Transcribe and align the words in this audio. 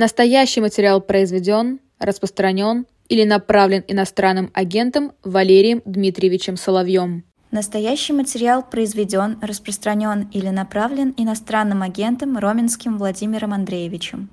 Настоящий 0.00 0.60
материал 0.60 1.00
произведен, 1.00 1.80
распространен 1.98 2.86
или 3.08 3.24
направлен 3.24 3.82
иностранным 3.88 4.48
агентом 4.54 5.10
Валерием 5.24 5.82
Дмитриевичем 5.86 6.56
Соловьем. 6.56 7.24
Настоящий 7.50 8.12
материал 8.12 8.62
произведен, 8.62 9.40
распространен 9.42 10.28
или 10.32 10.50
направлен 10.50 11.14
иностранным 11.16 11.82
агентом 11.82 12.38
Роменским 12.38 12.96
Владимиром 12.96 13.52
Андреевичем. 13.52 14.28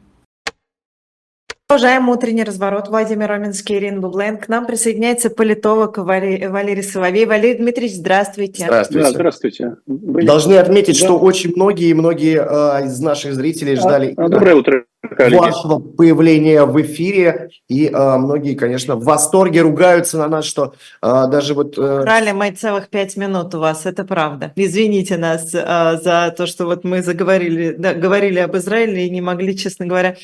Продолжаем 1.67 2.09
утренний 2.09 2.43
разворот. 2.43 2.89
Владимир 2.89 3.27
Роминский, 3.27 3.77
Ирина 3.77 3.99
Бублен. 3.99 4.37
К 4.37 4.47
нам 4.49 4.67
присоединяется 4.67 5.31
политолог 5.31 5.97
Валерий, 5.97 6.47
Валерий 6.47 6.83
Соловей. 6.83 7.25
Валерий 7.25 7.57
Дмитриевич, 7.57 7.95
здравствуйте. 7.97 8.65
Здравствуйте. 8.65 9.03
Да, 9.03 9.09
здравствуйте. 9.11 9.75
Вы... 9.87 10.25
Должны 10.25 10.53
отметить, 10.53 10.99
да. 10.99 11.07
что 11.07 11.17
очень 11.17 11.53
многие 11.55 11.93
многие 11.93 12.37
э, 12.37 12.85
из 12.85 12.99
наших 12.99 13.33
зрителей 13.33 13.77
ждали 13.77 14.13
а, 14.15 14.29
доброе 14.29 14.53
утро, 14.53 14.85
коллеги. 15.07 15.39
вашего 15.39 15.79
появления 15.79 16.63
в 16.65 16.79
эфире. 16.81 17.49
И 17.67 17.87
э, 17.87 18.17
многие, 18.17 18.53
конечно, 18.53 18.95
в 18.95 19.03
восторге 19.03 19.61
ругаются 19.61 20.17
на 20.17 20.27
нас, 20.27 20.45
что 20.45 20.75
э, 21.01 21.23
даже 21.27 21.55
вот... 21.55 21.77
Э... 21.77 22.03
Брали 22.03 22.31
мы 22.31 22.51
целых 22.51 22.89
пять 22.89 23.17
минут 23.17 23.55
у 23.55 23.59
вас, 23.59 23.85
это 23.85 24.03
правда. 24.03 24.51
Извините 24.55 25.17
нас 25.17 25.53
э, 25.53 25.97
за 26.03 26.33
то, 26.37 26.45
что 26.45 26.65
вот 26.65 26.83
мы 26.83 27.01
заговорили, 27.01 27.75
да, 27.77 27.93
говорили 27.93 28.39
об 28.39 28.55
Израиле 28.55 29.07
и 29.07 29.09
не 29.09 29.21
могли, 29.21 29.57
честно 29.57 29.87
говоря, 29.87 30.15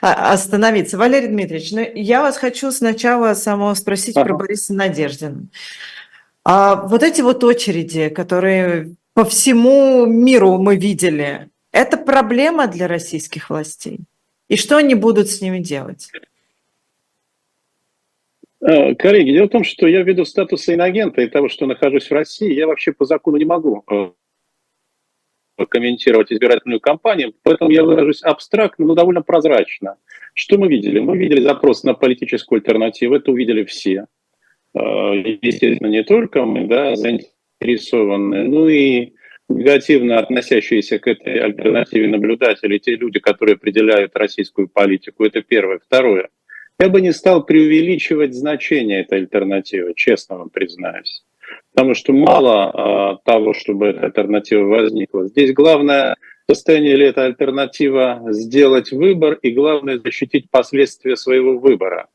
остановиться 0.00 0.84
договориться. 0.94 0.98
Валерий 0.98 1.28
Дмитриевич, 1.28 1.72
ну, 1.72 1.86
я 1.94 2.22
вас 2.22 2.36
хочу 2.36 2.70
сначала 2.70 3.34
самого 3.34 3.74
спросить 3.74 4.16
ага. 4.16 4.26
про 4.26 4.36
Бориса 4.36 4.74
Надеждина. 4.74 5.46
А 6.44 6.74
вот 6.74 7.02
эти 7.02 7.22
вот 7.22 7.42
очереди, 7.44 8.08
которые 8.08 8.94
по 9.14 9.24
всему 9.24 10.06
миру 10.06 10.58
мы 10.58 10.76
видели, 10.76 11.48
это 11.72 11.96
проблема 11.96 12.66
для 12.66 12.86
российских 12.86 13.50
властей? 13.50 14.00
И 14.48 14.56
что 14.56 14.76
они 14.76 14.94
будут 14.94 15.28
с 15.28 15.40
ними 15.40 15.58
делать? 15.58 16.10
Э, 18.60 18.94
коллеги, 18.94 19.32
дело 19.32 19.46
в 19.46 19.50
том, 19.50 19.64
что 19.64 19.86
я 19.86 20.02
ввиду 20.02 20.24
статуса 20.24 20.74
иногента 20.74 21.20
и 21.20 21.28
того, 21.28 21.48
что 21.48 21.66
нахожусь 21.66 22.08
в 22.08 22.12
России, 22.12 22.52
я 22.52 22.66
вообще 22.66 22.92
по 22.92 23.04
закону 23.04 23.36
не 23.36 23.44
могу 23.44 23.84
э, 23.90 24.10
комментировать 25.68 26.32
избирательную 26.32 26.80
кампанию, 26.80 27.34
поэтому 27.42 27.70
я 27.70 27.84
выражусь 27.84 28.22
абстрактно, 28.22 28.86
но 28.86 28.94
довольно 28.94 29.22
прозрачно. 29.22 29.96
Что 30.32 30.56
мы 30.58 30.68
видели? 30.68 30.98
Мы 30.98 31.18
видели 31.18 31.42
запрос 31.42 31.84
на 31.84 31.94
политическую 31.94 32.58
альтернативу, 32.58 33.14
это 33.14 33.30
увидели 33.30 33.64
все. 33.64 34.06
Э, 34.74 34.78
естественно, 34.78 35.88
не 35.88 36.02
только 36.02 36.44
мы, 36.44 36.66
да, 36.66 36.96
заинтересованные, 36.96 38.44
ну 38.44 38.68
и 38.68 39.12
негативно 39.48 40.18
относящиеся 40.18 40.98
к 40.98 41.06
этой 41.06 41.38
альтернативе 41.38 42.08
наблюдатели, 42.08 42.78
те 42.78 42.96
люди, 42.96 43.20
которые 43.20 43.54
определяют 43.54 44.16
российскую 44.16 44.68
политику, 44.68 45.24
это 45.24 45.42
первое. 45.42 45.78
Второе. 45.78 46.28
Я 46.78 46.88
бы 46.88 47.00
не 47.00 47.12
стал 47.12 47.44
преувеличивать 47.44 48.34
значение 48.34 49.02
этой 49.02 49.18
альтернативы, 49.18 49.94
честно 49.94 50.38
вам 50.38 50.50
признаюсь. 50.50 51.24
Потому 51.72 51.94
что 51.94 52.12
мало 52.12 52.70
а, 52.70 53.16
того, 53.24 53.54
чтобы 53.54 53.86
эта 53.88 54.06
альтернатива 54.06 54.64
возникла. 54.64 55.28
Здесь 55.28 55.52
главное 55.52 56.16
состояние 56.48 56.96
ли 56.96 57.06
эта 57.06 57.24
альтернатива 57.24 58.22
сделать 58.30 58.92
выбор 58.92 59.34
и 59.34 59.50
главное 59.50 59.98
защитить 59.98 60.50
последствия 60.50 61.16
своего 61.16 61.58
выбора 61.58 62.08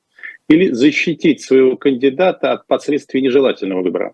или 0.49 0.71
защитить 0.71 1.41
своего 1.41 1.77
кандидата 1.77 2.52
от 2.52 2.67
последствий 2.67 3.21
нежелательного 3.21 3.83
выбора. 3.83 4.14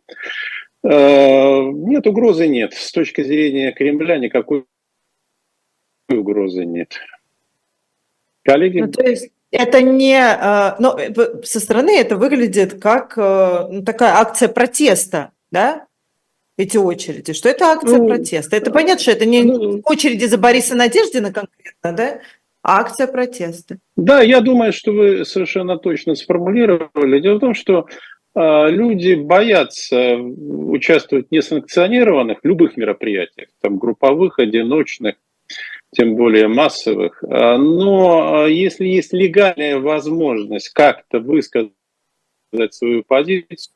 Э, 0.87 1.61
нет, 1.71 2.05
угрозы 2.05 2.47
нет. 2.47 2.73
С 2.73 2.91
точки 2.91 3.23
зрения 3.23 3.71
Кремля 3.71 4.17
никакой 4.17 4.65
угрозы 6.09 6.65
нет. 6.65 6.93
Коллеги? 8.43 8.81
Ну, 8.81 8.91
то 8.91 9.03
есть 9.03 9.31
это 9.49 9.81
не, 9.81 10.15
э, 10.15 10.75
ну, 10.79 10.95
со 11.43 11.59
стороны 11.59 11.97
это 11.97 12.17
выглядит 12.17 12.79
как 12.79 13.17
э, 13.17 13.67
ну, 13.71 13.83
такая 13.83 14.13
акция 14.13 14.47
протеста, 14.47 15.31
да? 15.49 15.87
эти 16.57 16.77
очереди, 16.77 17.33
что 17.33 17.49
это 17.49 17.65
акция 17.65 17.97
ну, 17.97 18.07
протеста. 18.07 18.55
Это 18.55 18.71
понятно, 18.71 19.01
что 19.01 19.11
это 19.11 19.25
не 19.25 19.43
ну, 19.43 19.81
очереди 19.83 20.25
за 20.25 20.37
Бориса 20.37 20.75
Надеждина 20.75 21.33
конкретно, 21.33 21.91
да? 21.91 22.19
А 22.61 22.79
акция 22.79 23.07
протеста. 23.07 23.77
Да, 23.95 24.21
я 24.21 24.41
думаю, 24.41 24.73
что 24.73 24.91
вы 24.91 25.25
совершенно 25.25 25.77
точно 25.77 26.15
сформулировали. 26.15 27.19
Дело 27.19 27.35
в 27.35 27.41
том, 27.41 27.53
что 27.53 27.79
э, 27.79 28.14
люди 28.35 29.13
боятся 29.15 30.17
участвовать 30.17 31.27
в 31.29 31.31
несанкционированных 31.31 32.39
любых 32.43 32.75
мероприятиях, 32.75 33.49
там 33.61 33.77
групповых, 33.77 34.39
одиночных, 34.39 35.15
тем 35.91 36.15
более 36.15 36.47
массовых. 36.47 37.23
А, 37.23 37.57
но 37.57 38.47
если 38.47 38.85
есть 38.85 39.13
легальная 39.13 39.79
возможность 39.79 40.69
как-то 40.69 41.19
высказать 41.19 41.71
свою 42.71 43.03
позицию, 43.03 43.73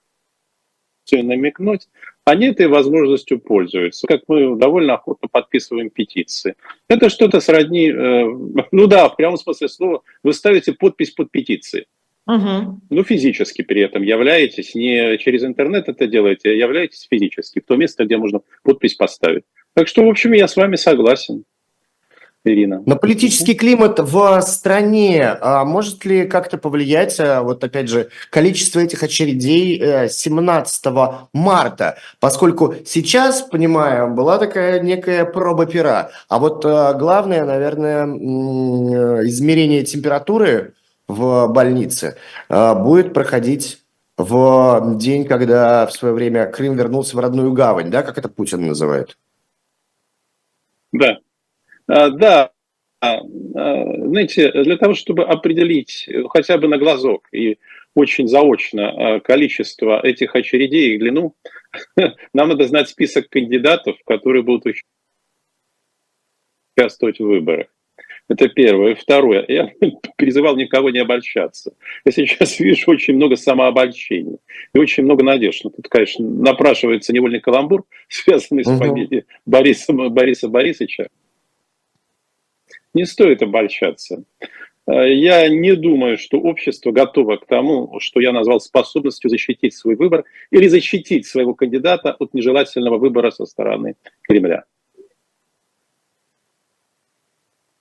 намекнуть, 1.12 1.88
они 2.24 2.48
этой 2.48 2.68
возможностью 2.68 3.40
пользуются. 3.40 4.06
Как 4.06 4.22
мы 4.28 4.56
довольно 4.56 4.94
охотно 4.94 5.28
подписываем 5.28 5.90
петиции. 5.90 6.56
Это 6.88 7.09
что-то 7.09 7.40
сродни, 7.40 7.90
э, 7.90 8.25
ну 8.72 8.86
да, 8.86 9.09
в 9.09 9.16
прямом 9.16 9.38
смысле 9.38 9.69
слова, 9.69 10.03
вы 10.22 10.34
ставите 10.34 10.74
подпись 10.74 11.09
под 11.09 11.31
петицией. 11.31 11.88
Угу. 12.29 12.81
Ну, 12.91 13.03
физически 13.03 13.63
при 13.63 13.81
этом 13.81 14.03
являетесь, 14.03 14.75
не 14.75 15.17
через 15.17 15.44
интернет 15.44 15.90
это 15.90 16.06
делаете, 16.06 16.50
а 16.50 16.53
являетесь 16.53 17.07
физически, 17.09 17.59
в 17.59 17.66
то 17.66 17.75
место, 17.75 18.06
где 18.06 18.17
можно 18.17 18.41
подпись 18.62 18.94
поставить. 18.94 19.45
Так 19.73 19.88
что, 19.88 20.06
в 20.06 20.07
общем, 20.07 20.34
я 20.34 20.47
с 20.47 20.56
вами 20.56 20.75
согласен. 20.75 21.44
Ирина. 22.45 22.81
На 22.85 22.95
политический 22.95 23.53
климат 23.53 24.00
в 24.00 24.41
стране 24.44 25.25
а 25.41 25.66
может 25.66 26.06
ли 26.06 26.25
как-то 26.25 26.57
повлиять, 26.57 27.19
а, 27.19 27.41
вот 27.41 27.62
опять 27.63 27.89
же, 27.89 28.09
количество 28.29 28.79
этих 28.79 29.03
очередей 29.03 30.07
17 30.07 30.85
э, 30.85 30.89
марта? 31.34 31.97
Поскольку 32.22 32.75
сейчас, 32.85 33.41
понимаю, 33.41 34.13
была 34.13 34.38
такая 34.38 34.79
некая 34.79 35.25
проба 35.25 35.66
пера. 35.66 36.12
А 36.29 36.39
вот 36.39 36.63
а, 36.66 36.94
главное, 36.94 37.44
наверное, 37.44 38.06
измерение 39.25 39.84
температуры 39.84 40.75
в 41.09 41.47
больнице 41.47 42.18
а, 42.47 42.75
будет 42.75 43.14
проходить 43.14 43.80
в 44.16 44.97
день, 44.97 45.25
когда 45.25 45.88
в 45.88 45.92
свое 45.92 46.14
время 46.14 46.46
Крым 46.46 46.75
вернулся 46.78 47.18
в 47.18 47.20
родную 47.20 47.52
гавань, 47.52 47.90
да, 47.90 48.03
как 48.03 48.18
это 48.18 48.30
Путин 48.30 48.68
называет? 48.68 49.18
Да, 50.92 51.18
а, 51.88 52.09
да, 52.12 52.52
а, 53.02 53.22
знаете, 53.24 54.52
для 54.52 54.78
того, 54.78 54.94
чтобы 54.94 55.24
определить 55.24 56.08
хотя 56.30 56.58
бы 56.58 56.68
на 56.68 56.78
глазок 56.78 57.28
и 57.31 57.58
очень 57.96 58.28
заочно 58.28 59.19
количество 59.24 60.00
этих 60.06 60.36
очередей 60.36 60.96
и 60.96 61.00
длину, 61.00 61.36
нам 62.34 62.50
надо 62.50 62.68
знать 62.68 62.88
список 62.88 63.30
кандидатов, 63.30 63.98
которые 64.06 64.44
будут 64.44 64.75
участвовать 66.78 67.19
в 67.19 67.25
выборах. 67.25 67.68
Это 68.29 68.47
первое. 68.47 68.94
Второе. 68.94 69.44
Я 69.47 69.72
призывал 70.16 70.56
никого 70.56 70.91
не 70.91 71.00
обольщаться. 71.00 71.73
Я 72.06 72.12
сейчас 72.12 72.59
вижу 72.59 72.91
очень 72.91 73.16
много 73.16 73.35
самообольщений 73.35 74.38
и 74.73 74.79
очень 74.79 75.03
много 75.03 75.23
надежд. 75.23 75.63
Ну, 75.63 75.72
тут, 75.72 75.88
конечно, 75.90 76.25
напрашивается 76.25 77.12
невольный 77.12 77.41
каламбур, 77.41 77.85
связанный 78.07 78.63
с 78.63 78.78
фамилией 78.78 79.25
Бориса, 79.45 79.94
Бориса 79.94 80.47
Борисовича. 80.47 81.07
Не 82.94 83.06
стоит 83.06 83.41
обольщаться. 83.41 84.23
Э, 84.85 85.12
я 85.12 85.50
не 85.50 85.75
думаю, 85.75 86.19
что 86.19 86.39
общество 86.39 86.91
готово 86.91 87.38
к 87.38 87.47
тому, 87.47 88.00
что 88.00 88.19
я 88.19 88.31
назвал 88.31 88.59
способностью 88.59 89.31
защитить 89.31 89.73
свой 89.73 89.95
выбор 89.95 90.23
или 90.51 90.68
защитить 90.68 91.25
своего 91.25 91.56
кандидата 91.56 92.12
от 92.12 92.35
нежелательного 92.35 93.00
выбора 93.00 93.31
со 93.31 93.47
стороны 93.47 93.95
Кремля. 94.22 94.66
А 94.66 94.79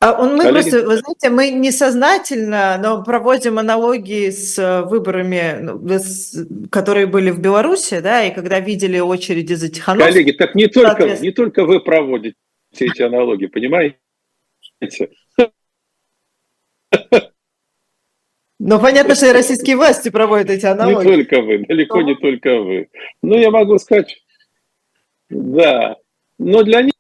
он, 0.01 0.37
мы 0.37 0.45
Коллеги? 0.45 0.71
просто, 0.71 0.87
вы 0.87 0.97
знаете, 0.99 1.31
мы 1.31 1.51
несознательно, 1.51 2.79
но 2.81 3.03
проводим 3.03 3.59
аналогии 3.59 4.31
с 4.31 4.85
выборами, 4.85 5.59
ну, 5.61 6.69
которые 6.71 7.07
были 7.07 7.31
в 7.31 7.41
Беларуси, 7.41 7.99
да, 8.01 8.23
и 8.23 8.33
когда 8.33 8.61
видели 8.61 9.01
очереди 9.01 9.55
за 9.55 9.69
Тихановским. 9.69 10.13
Коллеги, 10.13 10.33
так 10.37 10.55
не 10.55 10.69
только, 10.69 11.19
не 11.19 11.33
только 11.33 11.65
вы 11.65 11.81
проводите 11.81 12.37
эти 12.79 13.03
аналогии, 13.03 13.47
понимаете? 13.47 13.99
Но 18.61 18.81
понятно, 18.81 19.15
что 19.15 19.27
и 19.27 19.33
российские 19.33 19.77
власти 19.77 20.11
проводят 20.11 20.51
эти 20.51 20.67
аналогии. 20.67 21.09
Не 21.09 21.25
только 21.25 21.43
вы, 21.43 21.59
далеко 21.67 22.03
не 22.03 22.15
только 22.17 22.61
вы. 22.61 22.89
Ну, 23.23 23.37
я 23.37 23.51
могу 23.51 23.79
сказать, 23.79 24.17
да, 25.29 25.97
но 26.39 26.63
для 26.63 26.83
них... 26.83 26.93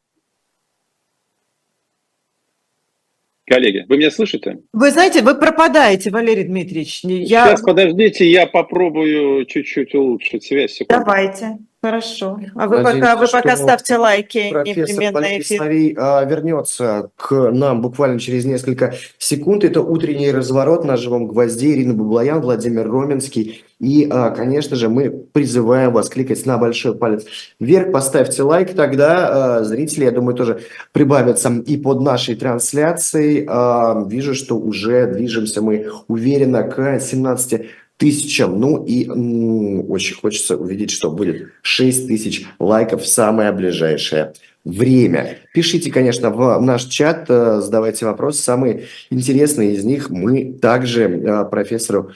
Коллеги, 3.48 3.86
вы 3.88 3.96
меня 3.96 4.10
слышите? 4.10 4.58
Вы 4.72 4.90
знаете, 4.90 5.22
вы 5.22 5.34
пропадаете, 5.34 6.10
Валерий 6.10 6.44
Дмитриевич. 6.44 7.00
Я... 7.02 7.46
Сейчас, 7.46 7.62
подождите, 7.62 8.30
я 8.30 8.46
попробую 8.46 9.46
чуть-чуть 9.46 9.94
улучшить 9.94 10.44
связь. 10.44 10.72
Секунду. 10.72 11.04
Давайте. 11.04 11.58
Хорошо. 11.80 12.40
А 12.56 12.66
вы 12.66 12.80
Надеюсь, 12.80 13.00
пока, 13.00 13.16
вы 13.16 13.26
пока 13.28 13.56
ставьте 13.56 13.96
лайки 13.98 14.38
непременно 14.38 15.38
эфир. 15.38 15.62
А, 15.96 16.24
вернется 16.24 17.10
к 17.14 17.52
нам 17.52 17.82
буквально 17.82 18.18
через 18.18 18.44
несколько 18.44 18.94
секунд. 19.16 19.62
Это 19.62 19.80
утренний 19.80 20.32
разворот 20.32 20.84
на 20.84 20.96
живом 20.96 21.28
гвозде. 21.28 21.74
Ирина 21.74 21.94
Баблоян, 21.94 22.40
Владимир 22.40 22.90
Роменский. 22.90 23.64
И, 23.78 24.08
а, 24.10 24.30
конечно 24.30 24.74
же, 24.74 24.88
мы 24.88 25.08
призываем 25.08 25.92
вас 25.92 26.08
кликать 26.08 26.44
на 26.46 26.58
большой 26.58 26.96
палец 26.96 27.26
вверх. 27.60 27.92
Поставьте 27.92 28.42
лайк, 28.42 28.74
тогда 28.74 29.58
а, 29.58 29.62
зрители, 29.62 30.04
я 30.04 30.10
думаю, 30.10 30.34
тоже 30.34 30.60
прибавятся 30.90 31.62
и 31.64 31.76
под 31.76 32.00
нашей 32.00 32.34
трансляцией. 32.34 33.46
А, 33.48 34.04
вижу, 34.04 34.34
что 34.34 34.58
уже 34.58 35.06
движемся 35.06 35.62
мы 35.62 35.86
уверенно 36.08 36.64
к 36.64 36.98
17 36.98 37.66
тысячам. 37.98 38.58
Ну 38.58 38.84
и 38.84 39.06
м, 39.06 39.90
очень 39.90 40.16
хочется 40.16 40.56
увидеть, 40.56 40.90
что 40.90 41.10
будет 41.10 41.48
6 41.62 42.06
тысяч 42.06 42.46
лайков 42.58 43.02
в 43.02 43.08
самое 43.08 43.52
ближайшее 43.52 44.32
время. 44.64 45.38
Пишите, 45.54 45.90
конечно, 45.90 46.30
в 46.30 46.60
наш 46.60 46.84
чат, 46.84 47.26
э, 47.28 47.60
задавайте 47.60 48.06
вопросы. 48.06 48.42
Самые 48.42 48.84
интересные 49.10 49.74
из 49.74 49.84
них 49.84 50.10
мы 50.10 50.52
также 50.52 51.04
э, 51.04 51.44
профессору 51.46 52.10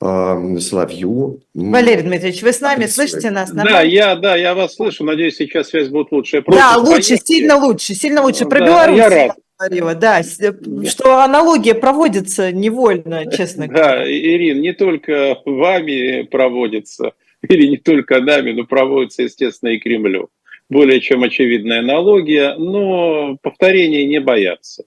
э, 0.00 0.58
Соловью. 0.60 1.40
Валерий 1.54 2.02
Дмитриевич, 2.02 2.42
вы 2.42 2.52
с 2.52 2.60
нами 2.60 2.86
слышите 2.86 3.30
нас? 3.30 3.50
Нормально? 3.50 3.78
Да, 3.78 3.82
я, 3.82 4.16
да, 4.16 4.36
я 4.36 4.54
вас 4.54 4.74
слышу. 4.74 5.04
Надеюсь, 5.04 5.36
сейчас 5.36 5.68
связь 5.68 5.88
будет 5.88 6.10
лучше. 6.10 6.42
Да, 6.46 6.76
лучше, 6.78 7.10
поедете. 7.10 7.24
сильно 7.24 7.56
лучше, 7.56 7.94
сильно 7.94 8.22
лучше. 8.22 8.46
Про 8.46 8.60
да, 8.60 8.66
Беларусь. 8.66 8.98
Я 8.98 9.08
рад 9.08 9.36
говорила, 9.58 9.94
да, 9.94 10.22
что 10.22 11.22
аналогия 11.22 11.74
проводится 11.74 12.52
невольно, 12.52 13.30
честно 13.36 13.66
говоря. 13.66 13.96
Да, 13.96 14.10
Ирин, 14.10 14.60
не 14.60 14.72
только 14.72 15.40
вами 15.44 16.22
проводится, 16.22 17.12
или 17.48 17.66
не 17.66 17.76
только 17.76 18.20
нами, 18.20 18.52
но 18.52 18.64
проводится, 18.64 19.22
естественно, 19.22 19.70
и 19.70 19.78
Кремлю. 19.78 20.30
Более 20.70 21.00
чем 21.00 21.22
очевидная 21.22 21.80
аналогия, 21.80 22.54
но 22.56 23.36
повторения 23.42 24.04
не 24.04 24.20
боятся. 24.20 24.84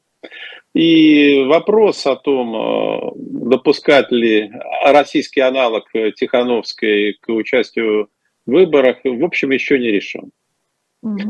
И 0.74 1.44
вопрос 1.48 2.06
о 2.06 2.16
том, 2.16 2.56
э, 2.56 3.12
допускать 3.16 4.12
ли 4.12 4.52
российский 4.86 5.42
аналог 5.42 5.92
Тихановской 6.16 7.18
к 7.20 7.30
участию 7.30 8.10
в 8.46 8.52
выборах, 8.52 8.98
в 9.04 9.24
общем, 9.24 9.52
еще 9.52 9.80
не 9.80 9.88
решен. 9.88 10.32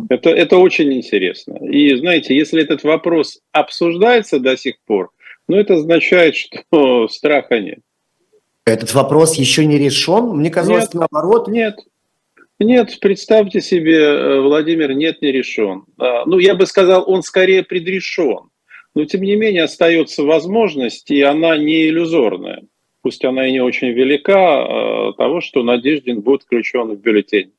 Это, 0.09 0.29
это 0.29 0.57
очень 0.57 0.91
интересно. 0.93 1.57
И 1.65 1.95
знаете, 1.95 2.35
если 2.35 2.61
этот 2.61 2.83
вопрос 2.83 3.39
обсуждается 3.51 4.39
до 4.39 4.57
сих 4.57 4.75
пор, 4.85 5.11
ну 5.47 5.55
это 5.55 5.75
означает, 5.75 6.35
что 6.35 7.07
страха 7.07 7.59
нет. 7.59 7.79
Этот 8.65 8.93
вопрос 8.93 9.35
еще 9.35 9.65
не 9.65 9.77
решен? 9.77 10.37
Мне 10.37 10.49
казалось, 10.51 10.93
нет, 10.93 10.93
наоборот. 10.93 11.47
Нет, 11.47 11.77
нет, 12.59 12.99
представьте 13.01 13.59
себе, 13.59 13.97
э, 13.97 14.39
Владимир, 14.39 14.93
нет, 14.93 15.21
не 15.21 15.31
решен. 15.31 15.85
А, 15.97 16.25
ну, 16.25 16.37
я 16.37 16.53
бы 16.53 16.67
сказал, 16.67 17.03
он 17.09 17.23
скорее 17.23 17.63
предрешен. 17.63 18.49
Но, 18.93 19.05
тем 19.05 19.21
не 19.21 19.35
менее, 19.35 19.63
остается 19.63 20.23
возможность, 20.23 21.09
и 21.09 21.21
она 21.21 21.57
не 21.57 21.87
иллюзорная. 21.87 22.61
Пусть 23.01 23.25
она 23.25 23.47
и 23.47 23.51
не 23.51 23.61
очень 23.61 23.89
велика, 23.89 24.35
а, 24.37 25.13
того, 25.13 25.41
что 25.41 25.63
Надеждин 25.63 26.21
будет 26.21 26.43
включен 26.43 26.91
в 26.91 26.99
бюллетень. 26.99 27.51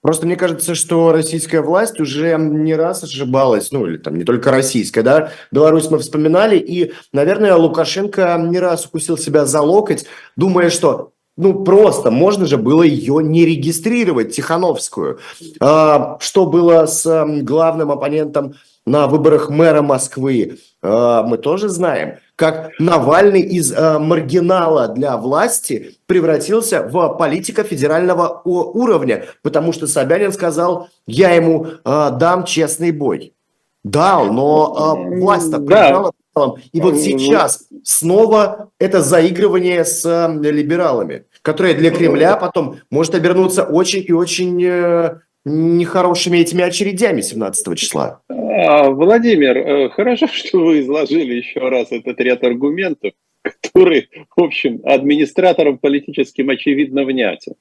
Просто 0.00 0.26
мне 0.26 0.36
кажется, 0.36 0.74
что 0.74 1.12
российская 1.12 1.60
власть 1.60 1.98
уже 1.98 2.36
не 2.38 2.74
раз 2.74 3.02
ошибалась, 3.02 3.72
ну 3.72 3.86
или 3.86 3.96
там 3.96 4.16
не 4.16 4.24
только 4.24 4.50
российская, 4.50 5.02
да, 5.02 5.32
Беларусь 5.50 5.90
мы 5.90 5.98
вспоминали, 5.98 6.56
и, 6.56 6.92
наверное, 7.12 7.56
Лукашенко 7.56 8.38
не 8.48 8.60
раз 8.60 8.86
укусил 8.86 9.18
себя 9.18 9.44
за 9.44 9.60
локоть, 9.60 10.06
думая, 10.36 10.70
что 10.70 11.12
ну, 11.36 11.64
просто 11.64 12.10
можно 12.10 12.46
же 12.46 12.56
было 12.56 12.82
ее 12.82 13.22
не 13.22 13.46
регистрировать, 13.46 14.34
Тихановскую. 14.34 15.20
А, 15.60 16.18
что 16.20 16.46
было 16.46 16.86
с 16.86 17.26
главным 17.42 17.92
оппонентом 17.92 18.54
на 18.84 19.06
выборах 19.06 19.48
мэра 19.48 19.80
Москвы, 19.80 20.58
а, 20.82 21.22
мы 21.22 21.38
тоже 21.38 21.68
знаем 21.68 22.18
как 22.38 22.70
Навальный 22.78 23.40
из 23.40 23.72
э, 23.72 23.98
маргинала 23.98 24.86
для 24.86 25.16
власти 25.16 25.96
превратился 26.06 26.84
в 26.84 27.16
политика 27.18 27.64
федерального 27.64 28.42
уровня, 28.44 29.24
потому 29.42 29.72
что 29.72 29.88
Собянин 29.88 30.32
сказал, 30.32 30.88
я 31.08 31.32
ему 31.32 31.66
э, 31.66 32.10
дам 32.12 32.44
честный 32.44 32.92
бой. 32.92 33.34
Дал, 33.82 34.32
но 34.32 34.96
э, 34.96 35.18
власть-то 35.18 35.58
проиграла. 35.58 36.12
Да. 36.36 36.52
И 36.70 36.80
вот 36.80 36.96
сейчас 36.98 37.64
снова 37.82 38.70
это 38.78 39.02
заигрывание 39.02 39.84
с 39.84 40.04
э, 40.06 40.50
либералами, 40.52 41.24
которое 41.42 41.74
для 41.74 41.90
Кремля 41.90 42.36
потом 42.36 42.76
может 42.88 43.16
обернуться 43.16 43.64
очень 43.64 44.04
и 44.06 44.12
очень 44.12 44.62
э, 44.64 45.18
нехорошими 45.48 46.38
этими 46.38 46.62
очередями 46.62 47.20
17 47.20 47.76
числа. 47.76 48.20
А, 48.28 48.90
Владимир, 48.90 49.56
э, 49.56 49.88
хорошо, 49.90 50.26
что 50.32 50.58
вы 50.58 50.80
изложили 50.80 51.34
еще 51.34 51.60
раз 51.60 51.90
этот 51.90 52.20
ряд 52.20 52.44
аргументов, 52.44 53.12
который, 53.42 54.08
в 54.36 54.42
общем, 54.42 54.80
администраторам 54.84 55.78
политическим 55.78 56.50
очевидно 56.50 57.04
внятен. 57.04 57.54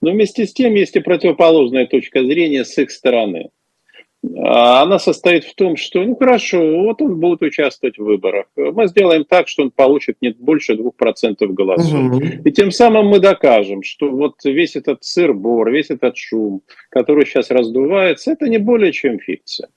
Но 0.00 0.10
вместе 0.10 0.46
с 0.46 0.52
тем 0.52 0.74
есть 0.74 0.96
и 0.96 1.00
противоположная 1.00 1.86
точка 1.86 2.22
зрения 2.24 2.64
с 2.64 2.76
их 2.78 2.90
стороны. 2.90 3.50
А, 4.38 4.82
она 4.82 4.98
состоит 4.98 5.44
в 5.44 5.54
том, 5.54 5.76
что, 5.76 6.02
ну 6.02 6.16
хорошо, 6.16 6.58
вот 6.82 7.02
он 7.02 7.20
будет 7.20 7.42
участвовать 7.42 7.98
в 7.98 8.04
выборах. 8.04 8.46
Мы 8.56 8.86
сделаем 8.88 9.24
так, 9.24 9.48
что 9.48 9.62
он 9.62 9.70
получит 9.70 10.16
не 10.20 10.30
больше 10.30 10.74
2% 10.74 11.46
голосов. 11.48 12.16
Угу. 12.16 12.22
И 12.44 12.52
тем 12.52 12.70
самым 12.70 13.06
мы 13.06 13.20
докажем, 13.20 13.82
что 13.82 14.10
вот 14.10 14.36
весь 14.44 14.76
этот 14.76 15.04
сыр-бор, 15.04 15.70
весь 15.70 15.90
этот 15.90 16.16
шум, 16.16 16.62
который 16.90 17.26
сейчас 17.26 17.50
раздувается, 17.50 18.32
это 18.32 18.48
не 18.48 18.58
более 18.58 18.92
чем 18.92 19.18
фикция. 19.18 19.68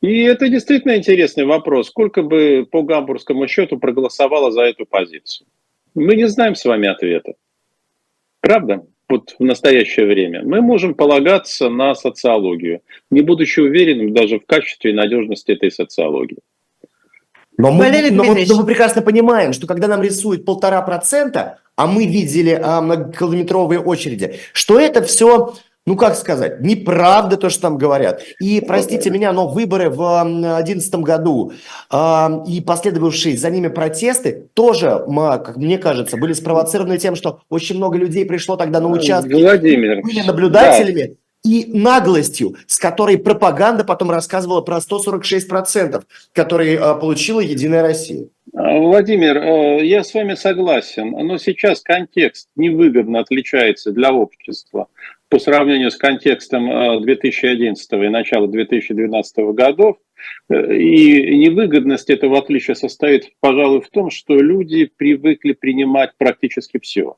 И 0.00 0.22
это 0.22 0.48
действительно 0.48 0.96
интересный 0.96 1.44
вопрос. 1.44 1.88
Сколько 1.88 2.22
бы 2.22 2.66
по 2.70 2.82
гамбургскому 2.82 3.48
счету 3.48 3.78
проголосовало 3.78 4.52
за 4.52 4.62
эту 4.62 4.86
позицию? 4.86 5.48
Мы 5.94 6.14
не 6.14 6.28
знаем 6.28 6.54
с 6.54 6.64
вами 6.64 6.88
ответа. 6.88 7.34
Правда? 8.40 8.86
Вот 9.08 9.34
в 9.38 9.42
настоящее 9.42 10.06
время, 10.06 10.42
мы 10.44 10.60
можем 10.60 10.94
полагаться 10.94 11.68
на 11.68 11.94
социологию, 11.94 12.82
не 13.10 13.22
будучи 13.22 13.60
уверенным 13.60 14.12
даже 14.12 14.38
в 14.38 14.46
качестве 14.46 14.90
и 14.90 14.94
надежности 14.94 15.52
этой 15.52 15.70
социологии. 15.70 16.38
Но 17.56 17.72
мы, 17.72 17.90
но, 18.12 18.22
мы, 18.22 18.46
но 18.46 18.56
мы 18.56 18.66
прекрасно 18.66 19.02
понимаем, 19.02 19.52
что 19.52 19.66
когда 19.66 19.88
нам 19.88 20.00
рисуют 20.00 20.44
полтора 20.44 20.80
процента, 20.82 21.58
а 21.74 21.88
мы 21.88 22.06
видели 22.06 22.58
а, 22.60 22.80
многокилометровые 22.80 23.80
очереди, 23.80 24.36
что 24.52 24.78
это 24.78 25.02
все 25.02 25.54
ну 25.88 25.96
как 25.96 26.16
сказать, 26.16 26.60
неправда 26.60 27.38
то, 27.38 27.48
что 27.48 27.62
там 27.62 27.78
говорят. 27.78 28.20
И, 28.40 28.60
простите 28.60 29.08
меня, 29.08 29.32
но 29.32 29.48
выборы 29.48 29.88
в 29.88 29.96
2011 29.96 30.94
году 30.96 31.52
э, 31.90 32.28
и 32.46 32.60
последовавшие 32.60 33.38
за 33.38 33.48
ними 33.48 33.68
протесты 33.68 34.48
тоже, 34.52 35.02
как 35.08 35.56
мне 35.56 35.78
кажется, 35.78 36.18
были 36.18 36.34
спровоцированы 36.34 36.98
тем, 36.98 37.16
что 37.16 37.40
очень 37.48 37.76
много 37.76 37.96
людей 37.96 38.26
пришло 38.26 38.56
тогда 38.56 38.80
на 38.80 38.88
участки. 38.88 39.32
Владимир, 39.32 40.02
были 40.02 40.20
наблюдателями. 40.20 41.02
Да 41.02 41.14
и 41.44 41.70
наглостью, 41.72 42.56
с 42.66 42.78
которой 42.78 43.16
пропаганда 43.16 43.84
потом 43.84 44.10
рассказывала 44.10 44.60
про 44.60 44.78
146%, 44.78 46.02
которые 46.34 46.76
э, 46.76 46.94
получила 47.00 47.40
«Единая 47.40 47.82
Россия». 47.82 48.26
А, 48.54 48.78
Владимир, 48.78 49.36
э, 49.36 49.86
я 49.86 50.02
с 50.02 50.12
вами 50.12 50.34
согласен, 50.34 51.10
но 51.10 51.38
сейчас 51.38 51.80
контекст 51.80 52.48
невыгодно 52.56 53.20
отличается 53.20 53.92
для 53.92 54.12
общества 54.12 54.88
по 55.28 55.38
сравнению 55.38 55.90
с 55.90 55.96
контекстом 55.96 57.02
2011 57.02 57.92
э, 57.92 58.06
и 58.06 58.08
начала 58.08 58.48
2012 58.48 59.36
годов. 59.54 59.98
Э, 60.48 60.74
и 60.74 61.36
невыгодность 61.36 62.10
этого 62.10 62.38
отличия 62.38 62.74
состоит, 62.74 63.30
пожалуй, 63.40 63.80
в 63.80 63.90
том, 63.90 64.10
что 64.10 64.36
люди 64.36 64.90
привыкли 64.96 65.52
принимать 65.52 66.12
практически 66.16 66.78
все. 66.78 67.16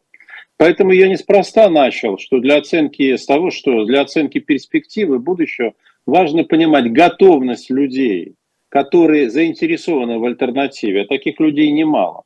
Поэтому 0.57 0.93
я 0.93 1.09
неспроста 1.09 1.71
начал, 1.71 2.19
что 2.19 2.38
для 2.38 2.59
оценки 2.59 3.17
с 3.17 3.25
того, 3.25 3.50
что 3.50 3.85
для 3.85 4.02
оценки 4.02 4.40
перспективы 4.40 5.19
будущего 5.19 5.73
важно 6.05 6.45
понимать 6.45 6.93
готовность 6.93 7.71
людей, 7.71 8.35
которые 8.69 9.31
заинтересованы 9.31 10.19
в 10.19 10.25
альтернативе. 10.25 11.02
А 11.02 11.07
таких 11.07 11.40
людей 11.40 11.71
немало. 11.71 12.25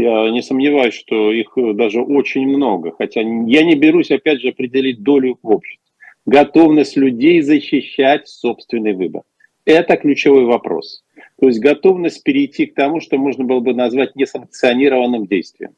Я 0.00 0.30
не 0.30 0.40
сомневаюсь, 0.40 0.94
что 0.94 1.30
их 1.30 1.52
даже 1.74 2.00
очень 2.00 2.48
много, 2.48 2.90
хотя 2.96 3.20
я 3.20 3.62
не 3.64 3.74
берусь, 3.74 4.10
опять 4.10 4.40
же, 4.40 4.48
определить 4.48 5.02
долю 5.02 5.38
в 5.42 5.50
обществе. 5.50 5.84
Готовность 6.24 6.96
людей 6.96 7.42
защищать 7.42 8.26
собственный 8.26 8.94
выбор. 8.94 9.22
Это 9.66 9.98
ключевой 9.98 10.46
вопрос. 10.46 11.04
То 11.38 11.48
есть 11.48 11.60
готовность 11.60 12.24
перейти 12.24 12.64
к 12.64 12.74
тому, 12.74 13.00
что 13.00 13.18
можно 13.18 13.44
было 13.44 13.60
бы 13.60 13.74
назвать 13.74 14.16
несанкционированным 14.16 15.26
действием. 15.26 15.72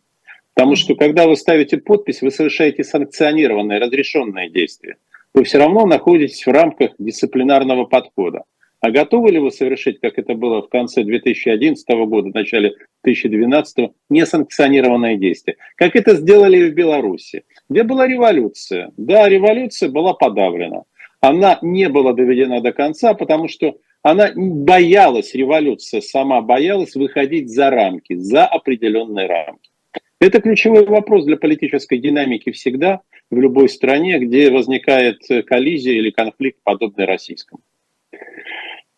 Потому 0.55 0.77
что 0.77 0.95
когда 0.95 1.27
вы 1.27 1.35
ставите 1.35 1.79
подпись, 1.79 2.23
вы 2.23 2.31
совершаете 2.31 2.85
санкционированное, 2.85 3.81
разрешенное 3.81 4.49
действие. 4.49 4.99
Вы 5.35 5.43
все 5.43 5.59
равно 5.59 5.85
находитесь 5.85 6.47
в 6.47 6.51
рамках 6.51 6.93
дисциплинарного 6.97 7.87
подхода. 7.87 8.45
А 8.83 8.91
готовы 8.91 9.31
ли 9.31 9.39
вы 9.39 9.53
совершить, 9.53 10.01
как 10.01 10.19
это 10.19 10.35
было 10.35 10.61
в 10.61 10.69
конце 10.69 11.05
2011 11.05 11.89
года, 12.09 12.31
в 12.31 12.35
начале 12.35 12.75
2012, 13.05 13.91
несанкционированное 14.11 15.17
действие? 15.17 15.57
Как 15.77 15.95
это 15.95 16.17
сделали 16.17 16.69
в 16.69 16.75
Беларуси, 16.75 17.45
где 17.69 17.85
была 17.85 18.09
революция. 18.09 18.91
Да, 18.97 19.29
революция 19.29 19.89
была 19.89 20.15
подавлена. 20.15 20.83
Она 21.21 21.61
не 21.63 21.89
была 21.89 22.13
доведена 22.13 22.61
до 22.61 22.73
конца, 22.73 23.15
потому 23.15 23.47
что 23.47 23.77
она 24.03 24.33
боялась, 24.35 25.33
революция 25.33 26.01
сама 26.01 26.41
боялась 26.41 26.97
выходить 26.97 27.51
за 27.51 27.71
рамки, 27.71 28.17
за 28.17 28.47
определенные 28.47 29.29
рамки. 29.29 29.71
Это 30.19 30.41
ключевой 30.41 30.87
вопрос 30.87 31.25
для 31.25 31.37
политической 31.37 31.99
динамики 31.99 32.51
всегда 32.51 33.03
в 33.31 33.39
любой 33.39 33.69
стране, 33.69 34.19
где 34.19 34.51
возникает 34.51 35.21
коллизия 35.47 35.95
или 35.95 36.11
конфликт, 36.11 36.59
подобный 36.65 37.05
российскому. 37.05 37.63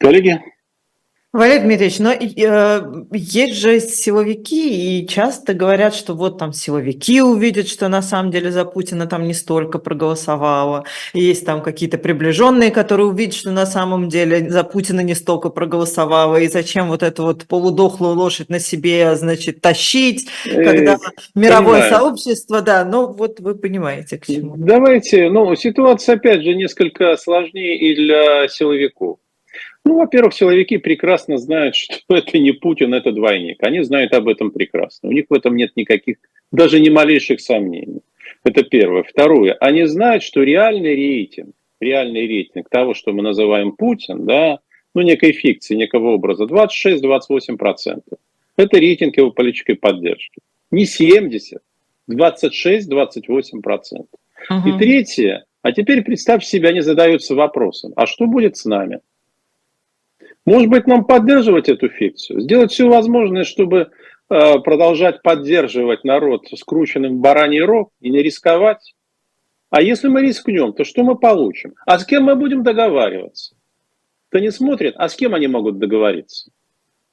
Коллеги? 0.04 0.38
Валерий 1.32 1.62
Дмитриевич, 1.62 1.98
но 1.98 2.12
э, 2.12 3.06
есть 3.10 3.54
же 3.54 3.80
силовики, 3.80 5.00
и 5.00 5.08
часто 5.08 5.54
говорят, 5.54 5.94
что 5.94 6.12
вот 6.12 6.38
там 6.38 6.52
силовики 6.52 7.22
увидят, 7.22 7.68
что 7.68 7.88
на 7.88 8.02
самом 8.02 8.30
деле 8.30 8.52
за 8.52 8.66
Путина 8.66 9.06
там 9.06 9.24
не 9.24 9.32
столько 9.32 9.78
проголосовало. 9.78 10.84
Есть 11.14 11.46
там 11.46 11.62
какие-то 11.62 11.96
приближенные, 11.96 12.70
которые 12.70 13.06
увидят, 13.06 13.34
что 13.34 13.50
на 13.50 13.64
самом 13.64 14.10
деле 14.10 14.50
за 14.50 14.62
Путина 14.62 15.00
не 15.00 15.14
столько 15.14 15.48
проголосовало, 15.48 16.36
и 16.36 16.48
зачем 16.48 16.88
вот 16.88 17.02
эту 17.02 17.22
вот 17.22 17.46
полудохлую 17.46 18.14
лошадь 18.14 18.50
на 18.50 18.60
себе, 18.60 19.16
значит, 19.16 19.62
тащить, 19.62 20.28
когда 20.44 20.98
мировое 21.34 21.80
Понимаю. 21.80 21.90
сообщество, 21.90 22.60
да, 22.60 22.84
ну 22.84 23.10
вот 23.10 23.40
вы 23.40 23.54
понимаете, 23.54 24.18
к 24.18 24.26
чему. 24.26 24.54
Давайте, 24.58 25.30
ну, 25.30 25.56
ситуация, 25.56 26.16
опять 26.16 26.42
же, 26.42 26.54
несколько 26.54 27.16
сложнее 27.16 27.78
и 27.78 27.96
для 27.96 28.46
силовиков. 28.48 29.16
Ну, 29.84 29.98
во-первых, 29.98 30.34
силовики 30.34 30.78
прекрасно 30.78 31.36
знают, 31.36 31.76
что 31.76 32.16
это 32.16 32.38
не 32.38 32.52
Путин, 32.52 32.94
это 32.94 33.12
двойник. 33.12 33.62
Они 33.62 33.82
знают 33.82 34.14
об 34.14 34.28
этом 34.28 34.50
прекрасно. 34.50 35.08
У 35.08 35.12
них 35.12 35.26
в 35.28 35.34
этом 35.34 35.56
нет 35.56 35.72
никаких, 35.76 36.16
даже 36.50 36.80
ни 36.80 36.88
малейших 36.88 37.40
сомнений. 37.40 38.00
Это 38.44 38.62
первое. 38.62 39.02
Второе. 39.02 39.54
Они 39.54 39.84
знают, 39.84 40.22
что 40.22 40.42
реальный 40.42 40.94
рейтинг, 40.94 41.54
реальный 41.80 42.26
рейтинг 42.26 42.68
того, 42.68 42.94
что 42.94 43.12
мы 43.12 43.22
называем 43.22 43.72
Путин, 43.72 44.26
да, 44.26 44.60
ну, 44.94 45.02
некой 45.02 45.32
фикции, 45.32 45.74
некого 45.74 46.10
образа, 46.10 46.44
26-28%. 46.44 48.02
Это 48.56 48.78
рейтинг 48.78 49.16
его 49.16 49.32
политической 49.32 49.74
поддержки. 49.74 50.40
Не 50.70 50.86
70, 50.86 51.60
26-28%. 52.10 54.06
Угу. 54.50 54.68
И 54.68 54.78
третье. 54.78 55.44
А 55.62 55.72
теперь 55.72 56.02
представьте 56.02 56.46
себе, 56.48 56.68
они 56.68 56.80
задаются 56.80 57.34
вопросом, 57.34 57.92
а 57.96 58.06
что 58.06 58.26
будет 58.26 58.56
с 58.56 58.64
нами? 58.66 59.00
Может 60.46 60.68
быть, 60.68 60.86
нам 60.86 61.04
поддерживать 61.04 61.68
эту 61.68 61.88
фикцию, 61.88 62.40
сделать 62.40 62.70
все 62.70 62.88
возможное, 62.88 63.44
чтобы 63.44 63.90
э, 64.28 64.58
продолжать 64.58 65.22
поддерживать 65.22 66.04
народ 66.04 66.46
скрученным 66.54 67.16
в 67.16 67.20
бараний 67.20 67.60
рог 67.60 67.90
и 68.00 68.10
не 68.10 68.22
рисковать? 68.22 68.94
А 69.70 69.80
если 69.80 70.08
мы 70.08 70.22
рискнем, 70.22 70.72
то 70.72 70.84
что 70.84 71.02
мы 71.02 71.16
получим? 71.16 71.74
А 71.86 71.98
с 71.98 72.04
кем 72.04 72.24
мы 72.24 72.36
будем 72.36 72.62
договариваться? 72.62 73.56
Кто 74.28 74.38
не 74.38 74.50
смотрит, 74.50 74.94
а 74.98 75.08
с 75.08 75.14
кем 75.14 75.34
они 75.34 75.46
могут 75.46 75.78
договориться? 75.78 76.50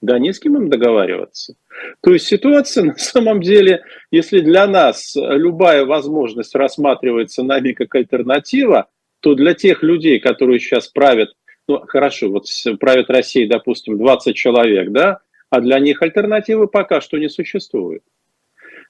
Да 0.02 0.20
не 0.20 0.34
с 0.34 0.40
кем 0.40 0.58
им 0.58 0.70
договариваться. 0.70 1.56
То 2.02 2.12
есть 2.12 2.28
ситуация 2.28 2.84
на 2.86 2.98
самом 2.98 3.42
деле, 3.42 3.84
если 4.12 4.42
для 4.42 4.68
нас 4.68 5.14
любая 5.16 5.86
возможность 5.86 6.54
рассматривается 6.56 7.44
нами 7.44 7.72
как 7.72 7.96
альтернатива, 7.96 8.90
то 9.22 9.36
для 9.36 9.54
тех 9.54 9.84
людей, 9.84 10.20
которые 10.20 10.60
сейчас 10.60 10.88
правят 10.88 11.30
ну, 11.72 11.88
хорошо, 11.88 12.30
вот 12.30 12.46
правит 12.80 13.10
Россией, 13.10 13.48
допустим, 13.48 13.98
20 13.98 14.36
человек, 14.36 14.90
да, 14.90 15.20
а 15.50 15.62
для 15.62 15.80
них 15.80 16.02
альтернативы 16.02 16.68
пока 16.68 17.02
что 17.02 17.18
не 17.18 17.30
существует. 17.30 18.04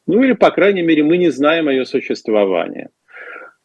Ну 0.07 0.23
или, 0.23 0.33
по 0.33 0.51
крайней 0.51 0.81
мере, 0.81 1.03
мы 1.03 1.17
не 1.17 1.29
знаем 1.29 1.69
ее 1.69 1.85
существовании. 1.85 2.89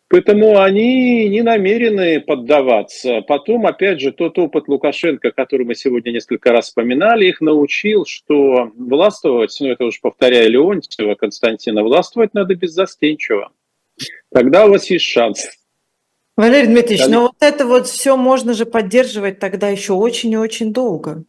Поэтому 0.08 0.61
они 0.61 1.28
не 1.28 1.42
намерены 1.42 2.20
поддаваться. 2.20 3.23
Потом, 3.23 3.66
опять 3.66 4.00
же, 4.00 4.12
тот 4.12 4.38
опыт 4.38 4.68
Лукашенко, 4.68 5.32
который 5.32 5.66
мы 5.66 5.75
сегодня 5.75 6.12
несколько 6.12 6.52
раз 6.52 6.66
вспоминали, 6.66 7.26
их 7.26 7.40
научил, 7.40 8.04
что 8.06 8.70
властвовать, 8.76 9.56
ну 9.61 9.68
это 9.68 9.85
уж 9.85 10.00
повторяю 10.00 10.50
Леонтьева, 10.50 11.16
Константина, 11.16 11.82
властвовать 11.82 12.35
надо 12.35 12.54
беззастенчиво. 12.54 13.50
Тогда 14.32 14.66
у 14.66 14.70
вас 14.70 14.88
есть 14.90 15.06
шанс. 15.06 15.49
Валерий 16.37 16.66
Дмитриевич, 16.66 17.07
но 17.07 17.12
ну 17.12 17.21
вот 17.23 17.37
это 17.40 17.66
вот 17.66 17.87
все 17.87 18.16
можно 18.16 18.52
же 18.52 18.66
поддерживать 18.66 19.38
тогда 19.38 19.69
еще 19.69 19.95
очень 19.95 20.33
и 20.33 20.37
очень 20.37 20.73
долго. 20.73 21.25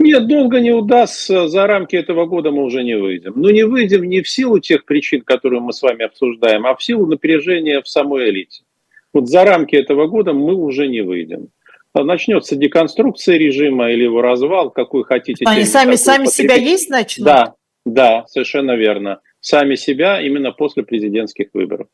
Нет, 0.00 0.26
долго 0.26 0.58
не 0.58 0.72
удастся, 0.72 1.46
за 1.46 1.64
рамки 1.68 1.94
этого 1.94 2.26
года 2.26 2.50
мы 2.50 2.64
уже 2.64 2.82
не 2.82 2.96
выйдем. 2.96 3.34
Но 3.36 3.50
не 3.50 3.62
выйдем 3.62 4.02
не 4.02 4.20
в 4.20 4.28
силу 4.28 4.58
тех 4.58 4.84
причин, 4.84 5.20
которые 5.20 5.60
мы 5.60 5.72
с 5.72 5.80
вами 5.80 6.04
обсуждаем, 6.04 6.66
а 6.66 6.74
в 6.74 6.82
силу 6.82 7.06
напряжения 7.06 7.80
в 7.80 7.88
самой 7.88 8.30
элите. 8.30 8.64
Вот 9.12 9.28
за 9.28 9.44
рамки 9.44 9.76
этого 9.76 10.08
года 10.08 10.32
мы 10.32 10.56
уже 10.56 10.88
не 10.88 11.02
выйдем. 11.02 11.50
Начнется 11.94 12.56
деконструкция 12.56 13.36
режима 13.36 13.92
или 13.92 14.04
его 14.04 14.22
развал, 14.22 14.70
какой 14.70 15.04
хотите. 15.04 15.44
Они 15.46 15.64
сами, 15.64 15.94
сами 15.94 16.26
себя 16.26 16.54
есть 16.54 16.90
начнут? 16.90 17.26
Да, 17.26 17.54
да, 17.84 18.24
совершенно 18.26 18.74
верно. 18.74 19.20
Сами 19.40 19.76
себя 19.76 20.20
именно 20.20 20.50
после 20.50 20.82
президентских 20.82 21.48
выборов 21.52 21.86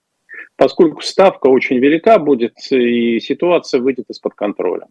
поскольку 0.58 1.02
ставка 1.02 1.46
очень 1.46 1.78
велика 1.78 2.18
будет, 2.18 2.54
и 2.70 3.20
ситуация 3.20 3.80
выйдет 3.80 4.10
из-под 4.10 4.34
контроля. 4.34 4.86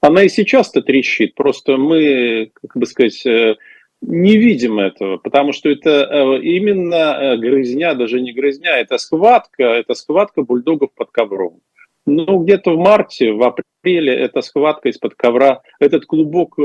Она 0.00 0.24
и 0.24 0.28
сейчас-то 0.28 0.82
трещит, 0.82 1.34
просто 1.36 1.76
мы, 1.76 2.50
как 2.60 2.76
бы 2.76 2.84
сказать, 2.84 3.24
э, 3.24 3.54
не 4.00 4.36
видим 4.36 4.80
этого, 4.80 5.18
потому 5.18 5.52
что 5.52 5.70
это 5.70 5.90
э, 5.90 6.40
именно 6.42 6.94
э, 6.94 7.36
грызня, 7.36 7.94
даже 7.94 8.20
не 8.20 8.32
грызня, 8.32 8.76
это 8.76 8.98
схватка, 8.98 9.62
это 9.62 9.94
схватка 9.94 10.42
бульдогов 10.42 10.92
под 10.94 11.10
ковром. 11.12 11.60
Ну, 12.06 12.42
где-то 12.42 12.72
в 12.72 12.78
марте, 12.78 13.32
в 13.32 13.42
апреле 13.42 14.12
эта 14.14 14.40
схватка 14.40 14.88
из-под 14.88 15.14
ковра, 15.14 15.62
этот 15.78 16.06
клубок 16.06 16.58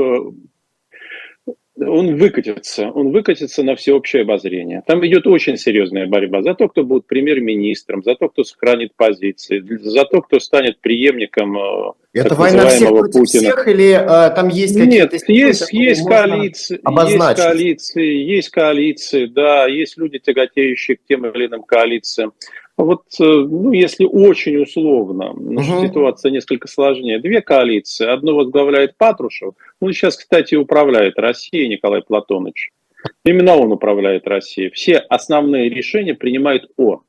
он 1.78 2.16
выкатится, 2.16 2.90
он 2.90 3.10
выкатится 3.12 3.62
на 3.62 3.76
всеобщее 3.76 4.22
обозрение. 4.22 4.82
Там 4.86 5.04
идет 5.06 5.26
очень 5.26 5.56
серьезная 5.56 6.06
борьба 6.06 6.42
за 6.42 6.54
то, 6.54 6.68
кто 6.68 6.82
будет 6.84 7.06
премьер-министром, 7.06 8.02
за 8.02 8.16
то, 8.16 8.28
кто 8.28 8.44
сохранит 8.44 8.94
позиции, 8.96 9.60
за 9.80 10.04
то, 10.04 10.20
кто 10.20 10.40
станет 10.40 10.80
преемником 10.80 11.56
э, 11.56 11.92
Это 12.12 12.34
война 12.34 12.66
всех 12.66 12.88
против 12.88 13.12
Путина. 13.12 13.42
всех 13.42 13.68
или 13.68 13.92
а, 13.92 14.30
там 14.30 14.48
есть 14.48 14.74
какие-то... 14.74 15.14
Нет, 15.14 15.28
есть, 15.28 15.72
есть 15.72 16.06
коалиции, 16.06 16.80
есть 16.82 17.36
коалиции, 17.36 18.14
есть 18.14 18.48
коалиции, 18.50 19.26
да, 19.26 19.66
есть 19.66 19.96
люди, 19.96 20.18
тяготеющие 20.18 20.96
к 20.96 21.00
тем 21.08 21.24
или 21.26 21.46
иным 21.46 21.62
коалициям. 21.62 22.32
Вот, 22.80 23.02
э, 23.20 23.24
ну, 23.24 23.72
если 23.72 24.06
очень 24.06 24.56
условно, 24.56 25.32
угу. 25.32 25.62
ситуация 25.86 26.30
несколько 26.30 26.66
сложнее. 26.66 27.18
Две 27.18 27.42
коалиции. 27.42 28.06
Одну 28.06 28.34
возглавляет 28.34 28.96
Патрушев. 28.96 29.54
Он 29.80 29.92
сейчас, 29.92 30.16
кстати, 30.16 30.54
управляет 30.54 31.18
Россией, 31.18 31.68
Николай 31.68 32.00
Платонович. 32.00 32.70
Именно 33.24 33.56
он 33.56 33.72
управляет 33.72 34.26
Россией. 34.26 34.70
Все 34.70 34.96
основные 34.96 35.68
решения 35.68 36.14
принимает 36.14 36.70
он. 36.78 37.02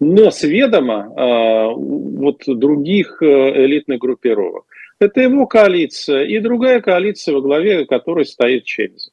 Но 0.00 0.30
с 0.30 0.42
ведома 0.42 1.12
э, 1.16 1.74
вот 1.74 2.42
других 2.46 3.22
э, 3.22 3.66
элитных 3.66 3.98
группировок. 3.98 4.64
Это 4.98 5.20
его 5.20 5.46
коалиция 5.46 6.24
и 6.24 6.38
другая 6.38 6.80
коалиция, 6.80 7.34
во 7.34 7.42
главе 7.42 7.84
которой 7.84 8.24
стоит 8.24 8.64
Чельзин. 8.64 9.11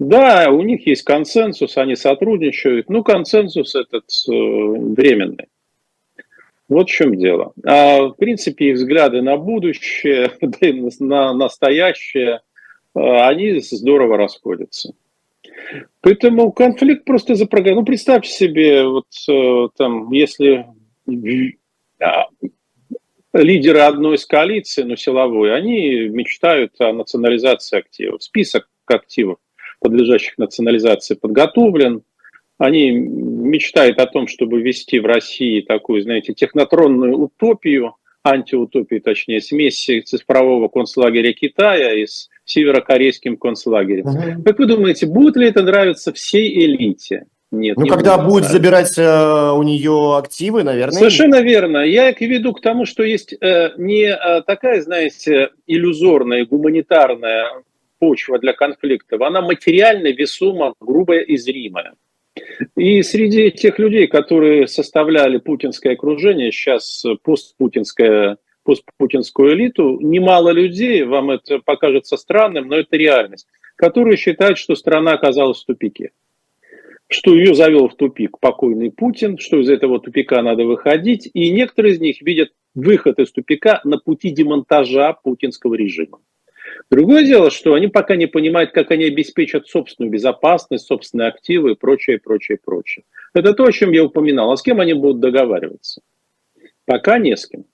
Да, 0.00 0.50
у 0.50 0.62
них 0.62 0.86
есть 0.86 1.02
консенсус, 1.02 1.76
они 1.76 1.94
сотрудничают, 1.94 2.88
но 2.88 3.02
консенсус 3.02 3.74
этот 3.74 4.06
э, 4.28 4.32
временный. 4.32 5.48
Вот 6.70 6.88
в 6.88 6.90
чем 6.90 7.18
дело. 7.18 7.52
А, 7.66 8.04
в 8.04 8.14
принципе, 8.14 8.72
взгляды 8.72 9.20
на 9.20 9.36
будущее, 9.36 10.30
да 10.40 10.66
и 10.66 10.72
на 11.00 11.34
настоящее, 11.34 12.40
э, 12.94 12.98
они 12.98 13.60
здорово 13.60 14.16
расходятся. 14.16 14.94
Поэтому 16.00 16.50
конфликт 16.50 17.04
просто 17.04 17.34
запрограммирован. 17.34 17.82
Ну, 17.82 17.86
представьте 17.86 18.30
себе, 18.30 18.86
вот 18.86 19.08
э, 19.28 19.68
там, 19.76 20.10
если 20.12 20.64
а, 22.00 22.26
лидеры 23.34 23.80
одной 23.80 24.16
из 24.16 24.24
коалиций, 24.24 24.84
ну, 24.84 24.96
силовой, 24.96 25.54
они 25.54 26.08
мечтают 26.08 26.80
о 26.80 26.94
национализации 26.94 27.78
активов. 27.78 28.22
Список 28.22 28.66
активов 28.86 29.36
подлежащих 29.80 30.38
национализации, 30.38 31.14
подготовлен. 31.14 32.02
Они 32.58 32.90
мечтают 32.90 33.98
о 33.98 34.06
том, 34.06 34.28
чтобы 34.28 34.60
ввести 34.60 35.00
в 35.00 35.06
России 35.06 35.62
такую, 35.62 36.02
знаете, 36.02 36.34
технотронную 36.34 37.16
утопию, 37.16 37.94
антиутопию, 38.22 39.00
точнее, 39.00 39.40
смесь 39.40 39.88
цифрового 40.04 40.68
концлагеря 40.68 41.32
Китая 41.32 41.94
и 41.94 42.06
с 42.06 42.28
северокорейским 42.44 43.36
концлагерем. 43.36 44.06
Угу. 44.06 44.42
Как 44.44 44.58
вы 44.58 44.66
думаете, 44.66 45.06
будет 45.06 45.36
ли 45.36 45.48
это 45.48 45.62
нравиться 45.62 46.12
всей 46.12 46.66
элите? 46.66 47.26
Нет, 47.52 47.76
ну, 47.76 47.86
когда 47.86 48.16
будет, 48.16 48.28
будет 48.28 48.44
забирать 48.44 48.96
э, 48.96 49.50
у 49.52 49.62
нее 49.64 50.16
активы, 50.16 50.62
наверное. 50.62 50.96
Совершенно 50.96 51.40
верно. 51.40 51.78
Я 51.78 52.12
веду 52.12 52.52
к 52.52 52.60
тому, 52.60 52.86
что 52.86 53.02
есть 53.02 53.32
э, 53.32 53.70
не 53.76 54.04
э, 54.04 54.42
такая, 54.42 54.80
знаете, 54.82 55.50
иллюзорная, 55.66 56.46
гуманитарная 56.46 57.48
почва 58.00 58.40
для 58.40 58.52
конфликтов, 58.52 59.20
она 59.20 59.40
материально 59.42 60.08
весома, 60.08 60.74
грубая 60.80 61.20
и 61.20 61.36
зримая. 61.36 61.94
И 62.76 63.02
среди 63.02 63.50
тех 63.52 63.78
людей, 63.78 64.06
которые 64.08 64.66
составляли 64.66 65.38
путинское 65.38 65.92
окружение, 65.92 66.50
сейчас 66.50 67.04
постпутинское, 67.22 68.38
постпутинскую 68.64 69.54
элиту, 69.54 70.00
немало 70.00 70.50
людей, 70.50 71.04
вам 71.04 71.30
это 71.30 71.60
покажется 71.60 72.16
странным, 72.16 72.68
но 72.68 72.76
это 72.76 72.96
реальность, 72.96 73.46
которые 73.76 74.16
считают, 74.16 74.58
что 74.58 74.74
страна 74.74 75.12
оказалась 75.12 75.62
в 75.62 75.66
тупике 75.66 76.10
что 77.12 77.34
ее 77.34 77.54
завел 77.54 77.88
в 77.88 77.96
тупик 77.96 78.38
покойный 78.38 78.92
Путин, 78.92 79.36
что 79.36 79.58
из 79.58 79.68
этого 79.68 80.00
тупика 80.00 80.40
надо 80.42 80.64
выходить, 80.64 81.28
и 81.34 81.50
некоторые 81.50 81.94
из 81.94 82.00
них 82.00 82.22
видят 82.22 82.52
выход 82.74 83.18
из 83.18 83.32
тупика 83.32 83.80
на 83.82 83.98
пути 83.98 84.30
демонтажа 84.30 85.14
путинского 85.24 85.74
режима. 85.74 86.20
Другое 86.90 87.24
дело, 87.24 87.50
что 87.50 87.74
они 87.74 87.88
пока 87.88 88.16
не 88.16 88.26
понимают, 88.26 88.72
как 88.72 88.90
они 88.90 89.04
обеспечат 89.04 89.68
собственную 89.68 90.10
безопасность, 90.10 90.86
собственные 90.86 91.28
активы 91.28 91.72
и 91.72 91.74
прочее, 91.74 92.18
прочее, 92.18 92.58
прочее. 92.62 93.04
Это 93.34 93.52
то, 93.52 93.64
о 93.64 93.72
чем 93.72 93.92
я 93.92 94.04
упоминал. 94.04 94.52
А 94.52 94.56
с 94.56 94.62
кем 94.62 94.80
они 94.80 94.94
будут 94.94 95.20
договариваться? 95.20 96.00
Пока 96.86 97.18
не 97.18 97.36
с 97.36 97.46
кем. 97.46 97.64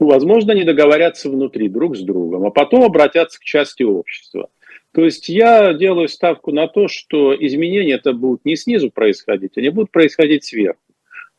Ну, 0.00 0.06
возможно, 0.06 0.52
они 0.52 0.64
договорятся 0.64 1.30
внутри 1.30 1.68
друг 1.68 1.96
с 1.96 2.00
другом, 2.00 2.44
а 2.44 2.50
потом 2.50 2.82
обратятся 2.82 3.38
к 3.38 3.42
части 3.42 3.82
общества– 3.82 4.48
то 4.92 5.04
есть 5.04 5.28
я 5.28 5.72
делаю 5.72 6.08
ставку 6.08 6.52
на 6.52 6.68
то, 6.68 6.86
что 6.86 7.34
изменения 7.34 7.94
это 7.94 8.12
будут 8.12 8.44
не 8.44 8.56
снизу 8.56 8.90
происходить, 8.90 9.56
они 9.56 9.70
будут 9.70 9.90
происходить 9.90 10.44
сверху. 10.44 10.80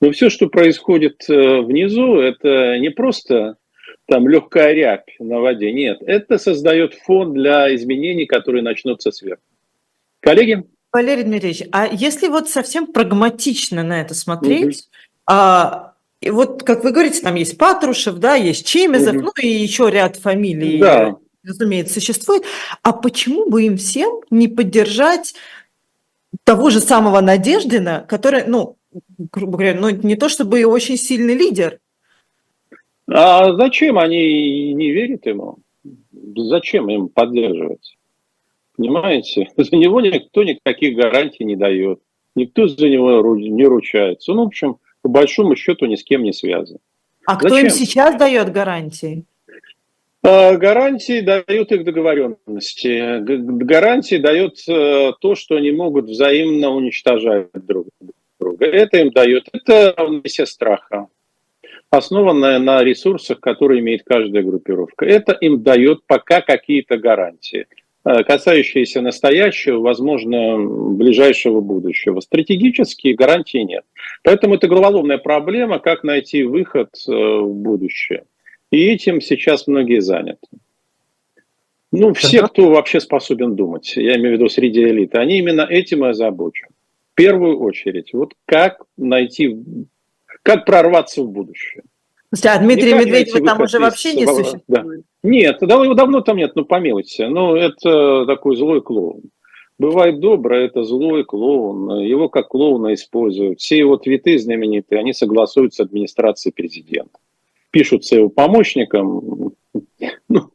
Но 0.02 0.12
все, 0.12 0.30
что 0.30 0.48
происходит 0.48 1.24
э, 1.30 1.62
внизу, 1.62 2.18
это 2.18 2.78
не 2.80 2.90
просто 2.90 3.58
там 4.08 4.28
легкая 4.28 4.74
рябь 4.74 5.16
на 5.20 5.40
воде, 5.40 5.72
нет, 5.72 6.00
это 6.06 6.38
создает 6.38 6.94
фон 6.94 7.34
для 7.34 7.74
изменений, 7.76 8.26
которые 8.26 8.64
начнутся 8.64 9.12
сверху. 9.12 9.44
Коллеги? 10.20 10.64
Валерий 10.92 11.24
Дмитриевич, 11.24 11.64
а 11.72 11.88
если 11.88 12.28
вот 12.28 12.50
совсем 12.50 12.88
прагматично 12.88 13.84
на 13.84 14.02
это 14.02 14.14
смотреть, 14.14 14.78
угу. 14.78 14.86
а, 15.28 15.94
и 16.22 16.30
вот, 16.30 16.64
как 16.64 16.84
вы 16.84 16.92
говорите, 16.92 17.22
там 17.22 17.36
есть 17.36 17.58
Патрушев, 17.58 18.16
да, 18.16 18.36
есть 18.36 18.66
Чемезов, 18.66 19.16
угу. 19.16 19.24
ну 19.26 19.32
и 19.42 19.48
еще 19.48 19.90
ряд 19.90 20.18
фамилий. 20.18 20.80
Да 20.80 21.18
разумеется, 21.44 21.96
существует. 21.96 22.44
А 22.82 22.94
почему 22.94 23.50
бы 23.50 23.64
им 23.64 23.78
всем 23.78 24.22
не 24.30 24.48
поддержать 24.48 25.36
того 26.44 26.70
же 26.70 26.80
самого 26.80 27.22
Надеждина, 27.22 28.06
который, 28.08 28.46
ну, 28.48 28.78
грубо 29.32 29.58
говоря, 29.58 29.80
ну, 29.80 29.90
не 29.90 30.16
то 30.16 30.30
чтобы 30.30 30.62
и 30.62 30.66
очень 30.66 30.98
сильный 30.98 31.36
лидер. 31.36 31.80
А 33.08 33.54
зачем 33.54 33.98
они 33.98 34.74
не 34.74 34.92
верят 34.92 35.26
ему? 35.26 35.58
Зачем 36.36 36.90
им 36.90 37.10
поддерживать? 37.10 37.98
Понимаете? 38.76 39.50
За 39.58 39.76
него 39.76 40.02
никто 40.02 40.44
никаких 40.44 40.96
гарантий 40.96 41.44
не 41.44 41.56
дает. 41.56 42.00
Никто 42.36 42.68
за 42.68 42.90
него 42.90 43.36
не 43.36 43.66
ручается. 43.66 44.34
Ну, 44.34 44.46
в 44.46 44.48
общем, 44.48 44.78
по 45.04 45.10
большому 45.10 45.56
счету 45.56 45.86
ни 45.86 45.96
с 45.96 46.04
кем 46.04 46.24
не 46.24 46.34
связан. 46.34 46.80
А 47.28 47.34
Зачем? 47.34 47.48
кто 47.48 47.58
им 47.60 47.70
сейчас 47.70 48.16
дает 48.16 48.52
гарантии? 48.52 49.26
А, 50.24 50.56
гарантии 50.56 51.20
дают 51.22 51.72
их 51.72 51.84
договоренности. 51.84 53.20
Гарантии 53.20 54.16
дает 54.16 54.58
э, 54.68 55.12
то, 55.20 55.36
что 55.36 55.58
они 55.58 55.72
могут 55.72 56.06
взаимно 56.06 56.70
уничтожать 56.70 57.50
друг 57.54 57.88
друга. 58.40 58.66
Это 58.66 58.98
им 58.98 59.12
дает. 59.12 59.48
Это 59.52 59.94
равновесие 59.96 60.48
страха, 60.48 61.08
основанное 61.98 62.60
на 62.60 62.84
ресурсах, 62.84 63.40
которые 63.40 63.82
имеет 63.82 64.04
каждая 64.04 64.44
группировка. 64.44 65.06
Это 65.06 65.34
им 65.34 65.62
дает 65.62 66.06
пока 66.08 66.42
какие-то 66.42 66.98
гарантии, 66.98 67.68
э, 68.06 68.24
касающиеся 68.24 69.02
настоящего, 69.02 69.80
возможно, 69.80 70.58
ближайшего 70.58 71.62
будущего. 71.62 72.20
Стратегические 72.20 73.16
гарантии 73.16 73.60
нет. 73.60 73.84
Поэтому 74.24 74.56
это 74.56 74.68
головоломная 74.68 75.20
проблема, 75.20 75.80
как 75.80 76.04
найти 76.04 76.44
выход 76.44 76.90
э, 77.08 77.12
в 77.12 77.54
будущее. 77.54 78.24
И 78.72 78.88
этим 78.88 79.22
сейчас 79.22 79.68
многие 79.68 80.02
заняты. 80.02 80.48
Ну, 81.92 82.12
все, 82.16 82.42
кто 82.48 82.72
вообще 82.72 83.00
способен 83.00 83.56
думать, 83.56 83.96
я 83.96 84.16
имею 84.16 84.32
в 84.32 84.34
виду 84.40 84.50
среди 84.50 84.84
элиты, 84.84 85.20
они 85.20 85.38
именно 85.38 85.62
этим 85.62 86.04
и 86.04 86.10
озабочены. 86.10 86.72
В 87.12 87.16
первую 87.16 87.60
очередь, 87.60 88.14
вот 88.14 88.34
как 88.48 88.82
найти, 88.98 89.56
как 90.42 90.66
прорваться 90.66 91.22
в 91.22 91.30
будущее. 91.30 91.84
А 92.46 92.60
Дмитрий 92.60 92.94
Медведев 92.94 93.46
там 93.46 93.62
уже 93.62 93.80
вообще 93.80 94.14
не 94.14 94.26
существует? 94.26 94.64
Да. 94.68 94.84
Нет, 95.24 95.62
его 95.62 95.94
давно 95.94 96.22
там 96.22 96.38
нет, 96.38 96.54
ну 96.56 96.66
помилуйте. 96.66 97.28
Ну, 97.28 97.56
это 97.56 98.26
такой 98.26 98.56
злой 98.56 98.82
клоун. 98.82 99.22
Бывает 99.80 100.20
добрый, 100.20 100.66
это 100.66 100.84
злой 100.84 101.24
клоун. 101.24 102.00
Его 102.00 102.30
как 102.30 102.50
клоуна 102.50 102.94
используют. 102.94 103.60
Все 103.60 103.78
его 103.78 103.98
твиты 103.98 104.38
знаменитые, 104.38 105.00
они 105.00 105.14
согласуются 105.14 105.84
с 105.84 105.86
администрацией 105.88 106.54
президента 106.54 107.20
пишутся 107.74 108.16
его 108.16 108.30
помощником, 108.30 109.54
ну, 110.30 110.52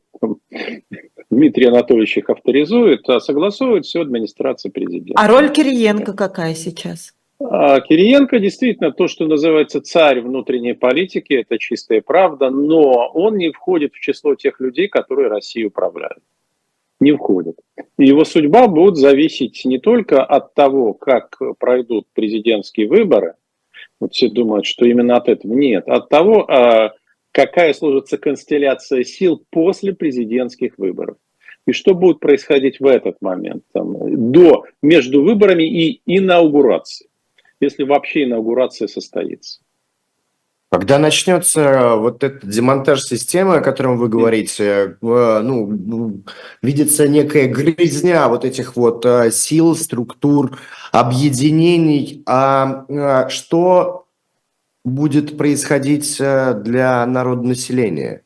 Дмитрий 1.30 1.66
Анатольевич 1.66 2.16
их 2.16 2.30
авторизует, 2.30 3.06
а 3.08 3.20
согласовывает 3.20 3.84
все 3.84 4.00
администрация 4.00 4.70
президента. 4.70 5.20
А 5.20 5.28
роль 5.28 5.50
Кириенко 5.50 6.14
какая 6.14 6.54
сейчас? 6.54 7.12
А 7.40 7.80
Кириенко 7.80 8.40
действительно 8.40 8.90
то, 8.90 9.06
что 9.06 9.26
называется 9.26 9.80
царь 9.80 10.20
внутренней 10.20 10.72
политики, 10.72 11.34
это 11.34 11.58
чистая 11.58 12.02
правда, 12.02 12.50
но 12.50 13.10
он 13.14 13.36
не 13.36 13.50
входит 13.50 13.94
в 13.94 14.00
число 14.00 14.34
тех 14.34 14.58
людей, 14.60 14.88
которые 14.88 15.28
Россией 15.28 15.66
управляют. 15.66 16.18
Не 16.98 17.12
входит. 17.12 17.56
Его 17.96 18.24
судьба 18.24 18.66
будет 18.66 18.96
зависеть 18.96 19.64
не 19.64 19.78
только 19.78 20.24
от 20.24 20.54
того, 20.54 20.94
как 20.94 21.38
пройдут 21.60 22.08
президентские 22.12 22.88
выборы, 22.88 23.34
вот 24.00 24.14
все 24.14 24.28
думают, 24.28 24.66
что 24.66 24.84
именно 24.84 25.16
от 25.16 25.28
этого. 25.28 25.52
Нет, 25.52 25.88
от 25.88 26.08
того, 26.08 26.44
а, 26.50 26.92
какая 27.30 27.72
сложится 27.72 28.18
констелляция 28.18 29.04
сил 29.04 29.44
после 29.50 29.94
президентских 29.94 30.76
выборов. 30.76 31.16
И 31.66 31.72
что 31.72 31.94
будет 31.94 32.18
происходить 32.18 32.80
в 32.80 32.86
этот 32.86 33.20
момент, 33.20 33.62
там, 33.72 34.32
до, 34.32 34.64
между 34.82 35.22
выборами 35.22 35.64
и 35.64 36.00
инаугурацией, 36.06 37.10
если 37.60 37.84
вообще 37.84 38.24
инаугурация 38.24 38.88
состоится. 38.88 39.60
Когда 40.70 40.98
начнется 40.98 41.94
вот 41.96 42.22
этот 42.22 42.46
демонтаж 42.46 43.02
системы, 43.02 43.56
о 43.56 43.60
котором 43.62 43.96
вы 43.96 44.08
говорите, 44.08 44.98
ну, 45.00 46.22
видится 46.60 47.08
некая 47.08 47.46
грязня 47.46 48.28
вот 48.28 48.44
этих 48.44 48.76
вот 48.76 49.02
э, 49.06 49.30
сил, 49.30 49.74
структур, 49.74 50.58
объединений. 50.92 52.22
А 52.26 52.84
э, 52.86 53.30
что 53.30 54.08
будет 54.84 55.38
происходить 55.38 56.18
э, 56.20 56.52
для 56.52 57.06
народонаселения. 57.06 58.22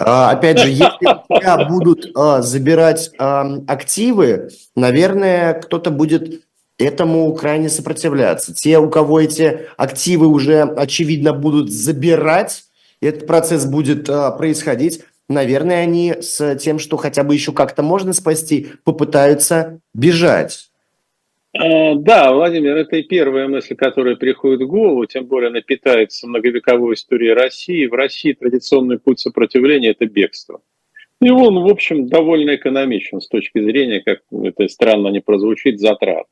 А, 0.00 0.30
опять 0.30 0.58
же, 0.58 0.70
если 0.70 0.88
тебя 1.28 1.66
будут 1.68 2.10
забирать 2.44 3.12
активы, 3.18 4.48
наверное, 4.74 5.52
кто-то 5.52 5.90
будет 5.90 6.47
этому 6.78 7.34
крайне 7.34 7.68
сопротивляться. 7.68 8.54
Те, 8.54 8.78
у 8.78 8.88
кого 8.88 9.20
эти 9.20 9.66
активы 9.76 10.28
уже, 10.28 10.62
очевидно, 10.62 11.32
будут 11.32 11.70
забирать, 11.70 12.64
этот 13.00 13.26
процесс 13.26 13.66
будет 13.66 14.06
происходить, 14.06 15.04
наверное, 15.28 15.82
они 15.82 16.14
с 16.20 16.56
тем, 16.56 16.78
что 16.78 16.96
хотя 16.96 17.24
бы 17.24 17.34
еще 17.34 17.52
как-то 17.52 17.82
можно 17.82 18.12
спасти, 18.12 18.68
попытаются 18.84 19.80
бежать. 19.94 20.70
А, 21.56 21.94
да, 21.94 22.32
Владимир, 22.32 22.76
это 22.76 22.96
и 22.96 23.02
первая 23.02 23.48
мысль, 23.48 23.74
которая 23.74 24.16
приходит 24.16 24.60
в 24.62 24.68
голову, 24.68 25.04
тем 25.06 25.26
более 25.26 25.48
она 25.48 25.60
питается 25.60 26.26
многовековой 26.26 26.94
историей 26.94 27.32
России. 27.32 27.86
В 27.86 27.94
России 27.94 28.32
традиционный 28.32 28.98
путь 28.98 29.18
сопротивления– 29.18 29.90
это 29.98 30.06
бегство. 30.06 30.60
И 31.20 31.30
он, 31.30 31.62
в 31.62 31.66
общем, 31.66 32.06
довольно 32.06 32.54
экономичен 32.54 33.20
с 33.20 33.28
точки 33.28 33.60
зрения, 33.60 34.00
как 34.00 34.20
это 34.30 34.68
странно 34.68 35.08
не 35.08 35.20
прозвучит, 35.20 35.80
затрат. 35.80 36.26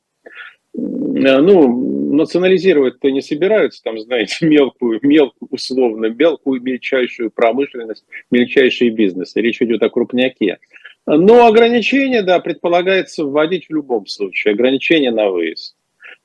Ну, 0.77 2.13
национализировать-то 2.13 3.09
не 3.09 3.21
собираются, 3.21 3.81
там, 3.83 3.99
знаете, 3.99 4.45
мелкую, 4.45 4.99
мелкую, 5.01 5.49
условно, 5.51 6.07
мелкую, 6.07 6.61
мельчайшую 6.61 7.31
промышленность, 7.31 8.05
мельчайшие 8.29 8.91
бизнесы. 8.91 9.41
Речь 9.41 9.61
идет 9.61 9.81
о 9.81 9.89
крупняке. 9.89 10.59
Но 11.07 11.47
ограничения, 11.47 12.21
да, 12.21 12.39
предполагается 12.39 13.25
вводить 13.25 13.67
в 13.67 13.73
любом 13.73 14.05
случае, 14.07 14.53
ограничения 14.53 15.11
на 15.11 15.29
выезд. 15.29 15.75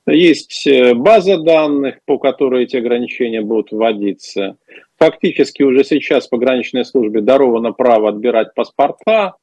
Есть 0.08 0.66
э, 0.66 0.94
база 0.94 1.38
данных, 1.38 1.98
по 2.04 2.18
которой 2.18 2.64
эти 2.64 2.76
ограничения 2.76 3.40
будут 3.40 3.70
вводиться. 3.70 4.56
Фактически 4.98 5.62
уже 5.62 5.84
сейчас 5.84 6.26
пограничной 6.26 6.84
службе 6.84 7.20
даровано 7.20 7.72
право 7.72 8.08
отбирать 8.08 8.52
паспорта 8.54 9.36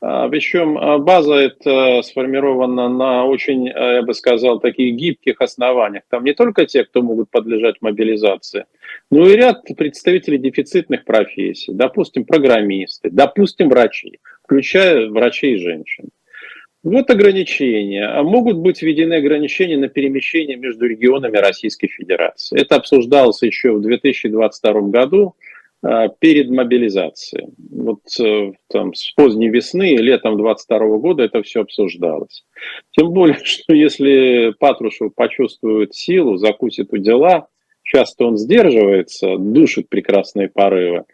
Причем 0.00 0.78
а, 0.78 0.98
база 0.98 1.34
это 1.34 2.02
сформирована 2.02 2.88
на 2.88 3.24
очень, 3.24 3.68
а, 3.68 3.94
я 3.94 4.02
бы 4.02 4.14
сказал, 4.14 4.60
таких 4.60 4.94
гибких 4.94 5.40
основаниях. 5.40 6.04
Там 6.08 6.24
не 6.24 6.34
только 6.34 6.66
те, 6.66 6.84
кто 6.84 7.02
могут 7.02 7.30
подлежать 7.30 7.76
мобилизации, 7.80 8.66
но 9.10 9.28
и 9.28 9.34
ряд 9.34 9.64
представителей 9.76 10.38
дефицитных 10.38 11.04
профессий, 11.04 11.72
допустим, 11.72 12.24
программисты, 12.24 13.10
допустим, 13.10 13.68
врачи, 13.68 14.20
включая 14.44 15.08
врачей 15.08 15.54
и 15.54 15.58
женщин. 15.58 16.10
Вот 16.84 17.10
ограничения. 17.10 18.22
Могут 18.22 18.58
быть 18.58 18.82
введены 18.82 19.14
ограничения 19.14 19.76
на 19.76 19.88
перемещение 19.88 20.56
между 20.56 20.86
регионами 20.86 21.36
Российской 21.36 21.88
Федерации. 21.88 22.60
Это 22.60 22.76
обсуждалось 22.76 23.42
еще 23.42 23.72
в 23.72 23.82
2022 23.82 24.72
году 24.82 25.34
а, 25.34 25.47
перед 25.80 26.50
мобилизацией. 26.50 27.48
Вот 27.70 28.00
э, 28.20 28.52
там, 28.68 28.94
с 28.94 29.12
поздней 29.12 29.48
весны, 29.48 29.96
летом 29.96 30.36
22 30.36 30.98
года 30.98 31.22
это 31.22 31.42
все 31.42 31.60
обсуждалось. 31.60 32.44
Тем 32.90 33.12
более, 33.12 33.38
что 33.44 33.74
если 33.74 34.54
Патрушев 34.58 35.14
почувствует 35.14 35.94
силу, 35.94 36.36
закусит 36.36 36.92
у 36.92 36.98
дела, 36.98 37.46
часто 37.84 38.24
он 38.24 38.36
сдерживается, 38.36 39.36
душит 39.38 39.88
прекрасные 39.88 40.48
порывы, 40.48 41.04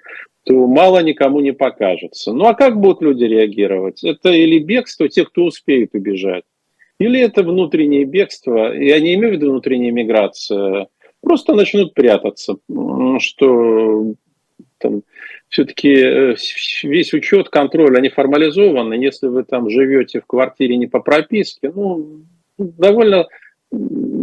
то 0.44 0.66
мало 0.66 1.02
никому 1.02 1.40
не 1.40 1.52
покажется. 1.52 2.32
Ну 2.32 2.46
а 2.46 2.54
как 2.54 2.80
будут 2.80 3.02
люди 3.02 3.24
реагировать? 3.24 4.02
Это 4.02 4.30
или 4.30 4.58
бегство 4.58 5.08
тех, 5.08 5.28
кто 5.28 5.44
успеет 5.44 5.90
убежать, 5.94 6.44
или 6.98 7.20
это 7.20 7.42
внутреннее 7.42 8.04
бегство, 8.04 8.72
я 8.74 8.98
не 9.00 9.14
имею 9.14 9.34
в 9.34 9.36
виду 9.36 9.50
внутренняя 9.50 9.92
миграция, 9.92 10.88
просто 11.20 11.54
начнут 11.54 11.92
прятаться, 11.94 12.56
что 13.18 14.14
там 14.84 15.02
все-таки 15.48 15.94
э, 15.94 16.34
весь 16.82 17.14
учет, 17.14 17.48
контроль, 17.48 17.96
они 17.96 18.10
формализованы. 18.10 18.94
Если 18.94 19.28
вы 19.28 19.44
там 19.44 19.70
живете 19.70 20.20
в 20.20 20.26
квартире 20.26 20.76
не 20.76 20.86
по 20.86 21.00
прописке, 21.00 21.72
ну, 21.74 22.24
довольно 22.58 23.26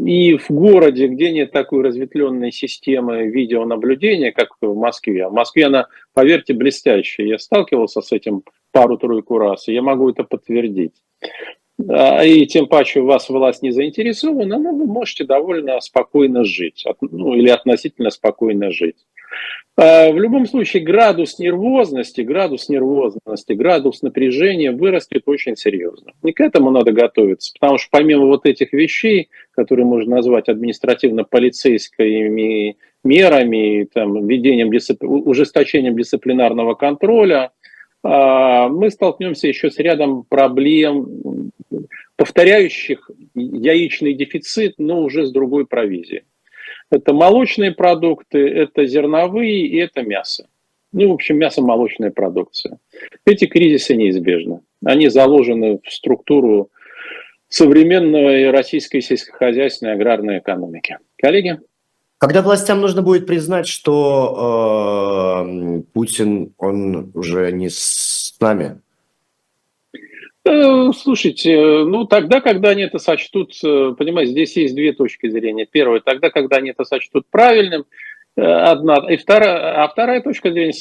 и 0.06 0.38
в 0.38 0.50
городе, 0.50 1.08
где 1.08 1.32
нет 1.32 1.52
такой 1.52 1.84
разветвленной 1.84 2.52
системы 2.52 3.26
видеонаблюдения, 3.26 4.32
как 4.32 4.50
в 4.62 4.76
Москве. 4.76 5.28
В 5.28 5.34
Москве 5.34 5.66
она, 5.66 5.88
поверьте, 6.14 6.54
блестящая. 6.54 7.28
Я 7.28 7.40
сталкивался 7.40 8.02
с 8.02 8.12
этим 8.12 8.44
пару-тройку 8.72 9.40
раз, 9.40 9.68
и 9.68 9.74
я 9.74 9.82
могу 9.82 10.10
это 10.10 10.24
подтвердить. 10.24 10.94
А, 11.90 12.24
и 12.24 12.46
тем 12.46 12.68
паче 12.68 13.02
у 13.02 13.08
вас 13.08 13.30
власть 13.30 13.64
не 13.64 13.72
заинтересована, 13.72 14.58
но 14.58 14.72
вы 14.74 14.86
можете 14.86 15.26
довольно 15.26 15.80
спокойно 15.82 16.44
жить, 16.46 16.86
ну, 17.02 17.34
или 17.34 17.50
относительно 17.50 18.12
спокойно 18.12 18.72
жить. 18.72 19.08
А, 19.78 20.12
в 20.12 20.20
любом 20.20 20.46
случае 20.46 20.84
градус 20.84 21.40
нервозности, 21.40 22.20
градус 22.22 22.68
нервозности, 22.70 23.54
градус 23.54 24.02
напряжения 24.02 24.72
вырастет 24.72 25.24
очень 25.26 25.56
серьезно. 25.56 26.12
И 26.24 26.34
к 26.34 26.42
этому 26.42 26.72
надо 26.72 26.92
готовиться, 26.92 27.54
потому 27.60 27.78
что 27.78 27.88
помимо 27.92 28.26
вот 28.26 28.46
этих 28.46 28.74
вещей, 28.74 29.30
которые 29.52 29.86
можно 29.86 30.18
назвать 30.18 30.50
административно-полицейскими 30.50 32.76
мерами, 33.04 33.88
там, 33.92 34.28
введением 34.28 34.70
дисцип... 34.72 35.04
ужесточением 35.04 35.96
дисциплинарного 35.96 36.76
контроля, 36.76 37.52
а, 38.04 38.68
мы 38.68 38.92
столкнемся 38.92 39.48
еще 39.48 39.72
с 39.72 39.80
рядом 39.80 40.24
проблем, 40.24 41.52
повторяющих 42.18 43.10
яичный 43.34 44.14
дефицит, 44.14 44.76
но 44.78 45.02
уже 45.02 45.26
с 45.26 45.32
другой 45.32 45.66
провизией. 45.66 46.24
Это 46.92 47.14
молочные 47.14 47.72
продукты, 47.72 48.48
это 48.48 48.86
зерновые 48.86 49.66
и 49.66 49.78
это 49.78 50.02
мясо. 50.04 50.48
Ну, 50.92 51.10
в 51.10 51.14
общем, 51.14 51.38
мясо-молочная 51.38 52.12
продукция. 52.12 52.78
Эти 53.26 53.46
кризисы 53.46 53.96
неизбежны. 53.96 54.60
Они 54.84 55.08
заложены 55.08 55.80
в 55.84 55.92
структуру 55.92 56.70
современной 57.48 58.52
российской 58.52 59.02
сельскохозяйственной 59.02 59.94
аграрной 59.94 60.40
экономики. 60.40 60.98
Коллеги? 61.18 61.60
Когда 62.18 62.42
властям 62.42 62.82
нужно 62.82 63.02
будет 63.02 63.26
признать, 63.26 63.68
что 63.68 65.44
э, 65.46 65.82
Путин, 65.94 66.54
он 66.58 67.12
уже 67.14 67.52
не 67.52 67.70
с 67.70 68.36
нами, 68.40 68.80
слушайте, 70.46 71.84
ну 71.86 72.06
тогда, 72.06 72.42
когда 72.42 72.70
они 72.70 72.84
это 72.84 72.98
сочтут, 72.98 73.54
э, 73.64 73.94
понимаете, 73.98 74.32
здесь 74.32 74.58
есть 74.58 74.76
две 74.76 74.94
точки 74.94 75.30
зрения. 75.30 75.68
Первая, 75.70 76.02
тогда, 76.02 76.30
когда 76.30 76.58
они 76.58 76.72
это 76.72 76.84
сочтут 76.84 77.28
правильным, 77.30 77.86
э, 78.36 78.42
одна, 78.42 79.06
и 79.10 79.18
вторая, 79.18 79.84
а 79.84 79.88
вторая 79.88 80.22
точка 80.22 80.52
зрения, 80.52 80.74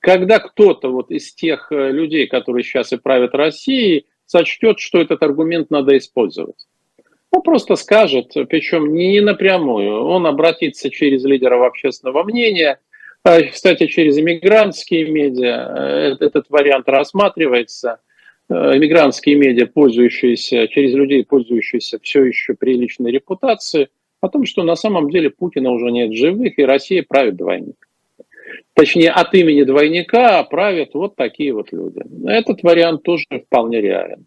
когда 0.00 0.38
кто-то 0.38 0.90
вот 0.90 1.10
из 1.10 1.32
тех 1.32 1.68
людей, 1.70 2.26
которые 2.26 2.64
сейчас 2.64 2.92
и 2.92 2.98
правят 2.98 3.34
Россией, 3.34 4.06
сочтет, 4.26 4.78
что 4.78 5.00
этот 5.00 5.22
аргумент 5.22 5.70
надо 5.70 5.96
использовать. 5.96 6.66
Он 7.30 7.42
просто 7.42 7.76
скажет, 7.76 8.32
причем 8.48 8.94
не 8.94 9.20
напрямую, 9.20 10.04
он 10.04 10.26
обратится 10.26 10.90
через 10.90 11.24
лидеров 11.24 11.62
общественного 11.62 12.24
мнения, 12.24 12.78
кстати, 13.52 13.86
через 13.86 14.18
иммигрантские 14.18 15.10
медиа, 15.10 16.16
этот 16.20 16.50
вариант 16.50 16.88
рассматривается– 16.88 18.00
э, 18.48 18.78
медиа, 18.78 19.66
пользующиеся, 19.66 20.68
через 20.68 20.94
людей, 20.94 21.24
пользующиеся 21.24 21.98
все 22.02 22.24
еще 22.24 22.54
приличной 22.54 23.12
репутацией, 23.12 23.88
о 24.20 24.28
том, 24.28 24.44
что 24.44 24.64
на 24.64 24.74
самом 24.74 25.10
деле 25.10 25.30
Путина 25.30 25.70
уже 25.70 25.90
нет 25.90 26.12
живых, 26.12 26.58
и 26.58 26.64
Россия 26.64 27.04
правит 27.06 27.36
двойник. 27.36 27.88
Точнее, 28.74 29.10
от 29.10 29.34
имени 29.34 29.62
двойника 29.64 30.42
правят 30.44 30.94
вот 30.94 31.16
такие 31.16 31.52
вот 31.52 31.72
люди. 31.72 32.00
Этот 32.26 32.62
вариант 32.62 33.02
тоже 33.02 33.26
вполне 33.46 33.80
реален. 33.80 34.26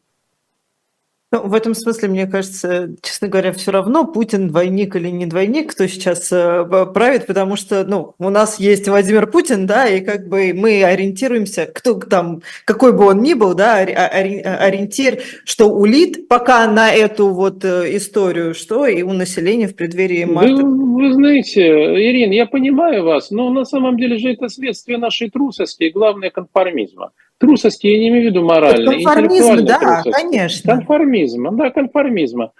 Ну, 1.34 1.48
в 1.48 1.54
этом 1.54 1.74
смысле, 1.74 2.10
мне 2.10 2.28
кажется, 2.28 2.90
честно 3.02 3.30
говоря, 3.30 3.54
все 3.54 3.72
равно 3.72 4.06
Путин 4.06 4.50
двойник 4.50 4.98
или 4.98 5.08
не 5.08 5.26
двойник, 5.26 5.72
кто 5.72 5.88
сейчас 5.88 6.30
э, 6.30 6.66
правит, 6.94 7.26
потому 7.26 7.56
что, 7.56 7.86
ну, 7.86 8.16
у 8.20 8.30
нас 8.30 8.60
есть 8.60 8.90
Владимир 8.90 9.28
Путин, 9.28 9.66
да, 9.66 9.88
и 9.88 10.02
как 10.02 10.28
бы 10.28 10.52
мы 10.54 10.84
ориентируемся, 10.84 11.68
кто 11.74 11.94
там, 11.94 12.42
какой 12.66 12.92
бы 12.92 13.06
он 13.06 13.22
ни 13.22 13.34
был, 13.34 13.54
да, 13.54 13.78
ориентир, 13.78 15.20
что 15.46 15.70
улит 15.70 16.28
пока 16.28 16.70
на 16.70 16.92
эту 16.92 17.30
вот 17.30 17.64
э, 17.64 17.96
историю, 17.96 18.54
что 18.54 18.86
и 18.86 19.02
у 19.02 19.14
населения 19.14 19.70
в 19.70 19.76
преддверии 19.76 20.26
марта. 20.26 20.66
Вы, 20.66 20.96
вы 20.96 21.14
знаете, 21.14 21.62
Ирина, 21.62 22.34
я 22.34 22.46
понимаю 22.46 23.06
вас, 23.06 23.32
но 23.32 23.50
на 23.52 23.64
самом 23.64 23.96
деле 23.96 24.18
же 24.18 24.34
это 24.34 24.50
следствие 24.50 24.98
нашей 24.98 25.30
трусости 25.30 25.84
и, 25.84 25.92
главное, 25.92 26.30
конформизма. 26.30 27.12
Трусости 27.42 27.88
я 27.88 27.98
не 27.98 28.10
имею 28.10 28.22
в 28.22 28.26
виду 28.28 28.44
моральной, 28.44 29.04
Конформизм, 29.04 29.66
да, 29.66 29.80
трусости. 29.80 30.12
конечно. 30.12 30.76
Конформизма, 30.76 31.52
да, 31.54 31.72
конформизма. 31.72 32.52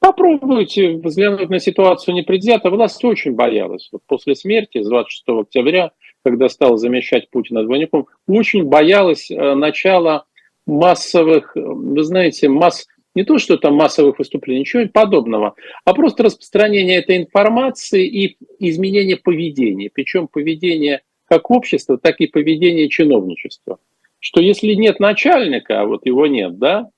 Попробуйте 0.00 0.96
взглянуть 0.96 1.48
на 1.48 1.60
ситуацию 1.60 2.16
непредвзято. 2.16 2.70
Власть 2.70 3.04
очень 3.04 3.34
боялась. 3.34 3.88
Вот 3.92 4.02
после 4.04 4.34
смерти 4.34 4.82
с 4.82 4.88
26 4.88 5.24
октября, 5.28 5.92
когда 6.24 6.48
стала 6.48 6.76
замещать 6.76 7.30
Путина 7.30 7.62
двойником, 7.62 8.08
очень 8.26 8.64
боялась 8.64 9.30
э, 9.30 9.54
начала 9.54 10.24
массовых, 10.66 11.52
вы 11.54 12.02
знаете, 12.02 12.48
масс, 12.48 12.88
не 13.14 13.22
то, 13.22 13.38
что 13.38 13.56
там 13.56 13.76
массовых 13.76 14.18
выступлений, 14.18 14.60
ничего 14.60 14.88
подобного, 14.92 15.54
а 15.84 15.94
просто 15.94 16.24
распространение 16.24 16.98
этой 16.98 17.18
информации 17.18 18.04
и 18.04 18.36
изменение 18.58 19.18
поведения. 19.18 19.88
Причем 19.88 20.26
поведение 20.26 21.02
как 21.26 21.48
общества, 21.52 21.96
так 21.96 22.20
и 22.20 22.26
поведение 22.26 22.88
чиновничества 22.88 23.78
что 24.18 24.40
если 24.40 24.74
нет 24.74 25.00
начальника, 25.00 25.80
а 25.80 25.86
вот 25.86 26.06
его 26.06 26.26
нет, 26.26 26.58
да, 26.58 26.90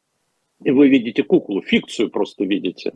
и 0.62 0.70
вы 0.70 0.88
видите 0.88 1.22
куклу, 1.22 1.62
фикцию 1.62 2.10
просто 2.10 2.44
видите, 2.44 2.94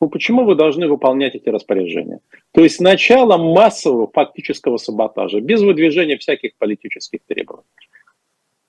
ну 0.00 0.08
почему 0.08 0.44
вы 0.44 0.54
должны 0.54 0.88
выполнять 0.88 1.34
эти 1.34 1.48
распоряжения? 1.48 2.20
То 2.52 2.62
есть 2.62 2.80
начало 2.80 3.38
массового 3.38 4.10
фактического 4.10 4.76
саботажа, 4.76 5.40
без 5.40 5.62
выдвижения 5.62 6.18
всяких 6.18 6.56
политических 6.58 7.20
требований. 7.26 7.64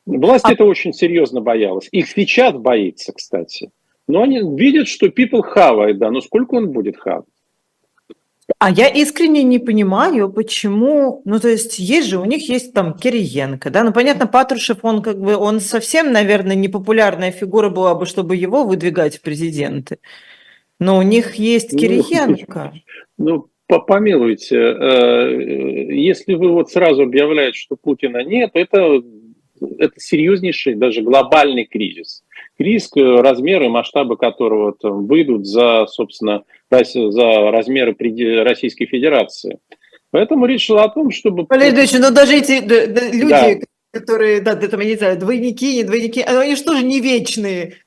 Власть 0.06 0.46
а... 0.46 0.54
это 0.54 0.64
очень 0.64 0.94
серьезно 0.94 1.42
боялась. 1.42 1.88
Их 1.92 2.08
сейчас 2.08 2.56
боится, 2.56 3.14
кстати. 3.14 3.72
Но 4.08 4.24
они 4.24 4.42
видят, 4.58 4.88
что 4.88 5.08
people 5.08 5.44
хавает, 5.44 6.00
да, 6.00 6.10
но 6.10 6.22
сколько 6.22 6.56
он 6.56 6.72
будет 6.72 6.98
хавать? 6.98 7.26
А 8.58 8.72
я 8.72 8.88
искренне 8.88 9.44
не 9.44 9.60
понимаю, 9.60 10.32
почему, 10.32 11.22
ну, 11.26 11.40
то 11.40 11.48
есть 11.48 11.80
есть 11.80 12.08
же, 12.08 12.18
у 12.18 12.26
них 12.26 12.50
есть 12.50 12.74
там 12.74 12.94
Кириенко, 12.94 13.70
да, 13.70 13.84
ну, 13.84 13.94
понятно, 13.94 14.28
Патрушев, 14.28 14.80
он 14.82 15.02
как 15.02 15.20
бы, 15.20 15.36
он 15.36 15.60
совсем, 15.60 16.12
наверное, 16.12 16.56
непопулярная 16.56 17.32
фигура 17.32 17.70
была 17.70 17.96
бы, 17.96 18.06
чтобы 18.06 18.36
его 18.36 18.64
выдвигать 18.64 19.18
в 19.18 19.22
президенты, 19.22 20.00
но 20.80 20.98
у 20.98 21.02
них 21.02 21.36
есть 21.36 21.74
ну, 21.74 21.80
Кириенко. 21.80 22.74
Ну, 23.18 23.48
помилуйте, 23.68 24.58
э, 24.58 25.94
если 25.94 26.34
вы 26.34 26.52
вот 26.52 26.72
сразу 26.72 27.04
объявляете, 27.04 27.58
что 27.60 27.76
Путина 27.76 28.24
нет, 28.24 28.52
это, 28.54 29.02
это 29.78 29.94
серьезнейший, 29.98 30.76
даже 30.76 31.02
глобальный 31.02 31.66
кризис 31.66 32.24
кризис, 32.60 32.92
размеры, 32.96 33.70
масштабы 33.70 34.18
которого 34.18 34.74
там, 34.74 35.08
выйдут 35.08 35.48
за, 35.48 35.88
собственно, 35.88 36.44
за 36.70 37.52
размеры 37.52 37.96
Российской 38.44 38.86
Федерации. 38.86 39.60
Поэтому 40.12 40.46
речь 40.46 40.66
шла 40.66 40.84
о 40.84 40.90
том, 40.90 41.10
чтобы... 41.12 41.46
Валерий 41.48 41.78
Ильич, 41.78 41.94
но 41.94 42.10
ну 42.10 42.12
даже 42.12 42.36
эти 42.36 42.60
люди, 43.16 43.64
Которые, 43.92 44.42
да, 44.42 44.56
там, 44.56 44.80
я 44.82 44.86
не 44.86 44.96
знаю, 44.98 45.18
двойники, 45.18 45.78
не 45.78 45.84
двойники, 45.84 46.22
а 46.22 46.42
они 46.42 46.56
же 46.56 46.84
не 46.84 47.00
вечные? 47.00 47.78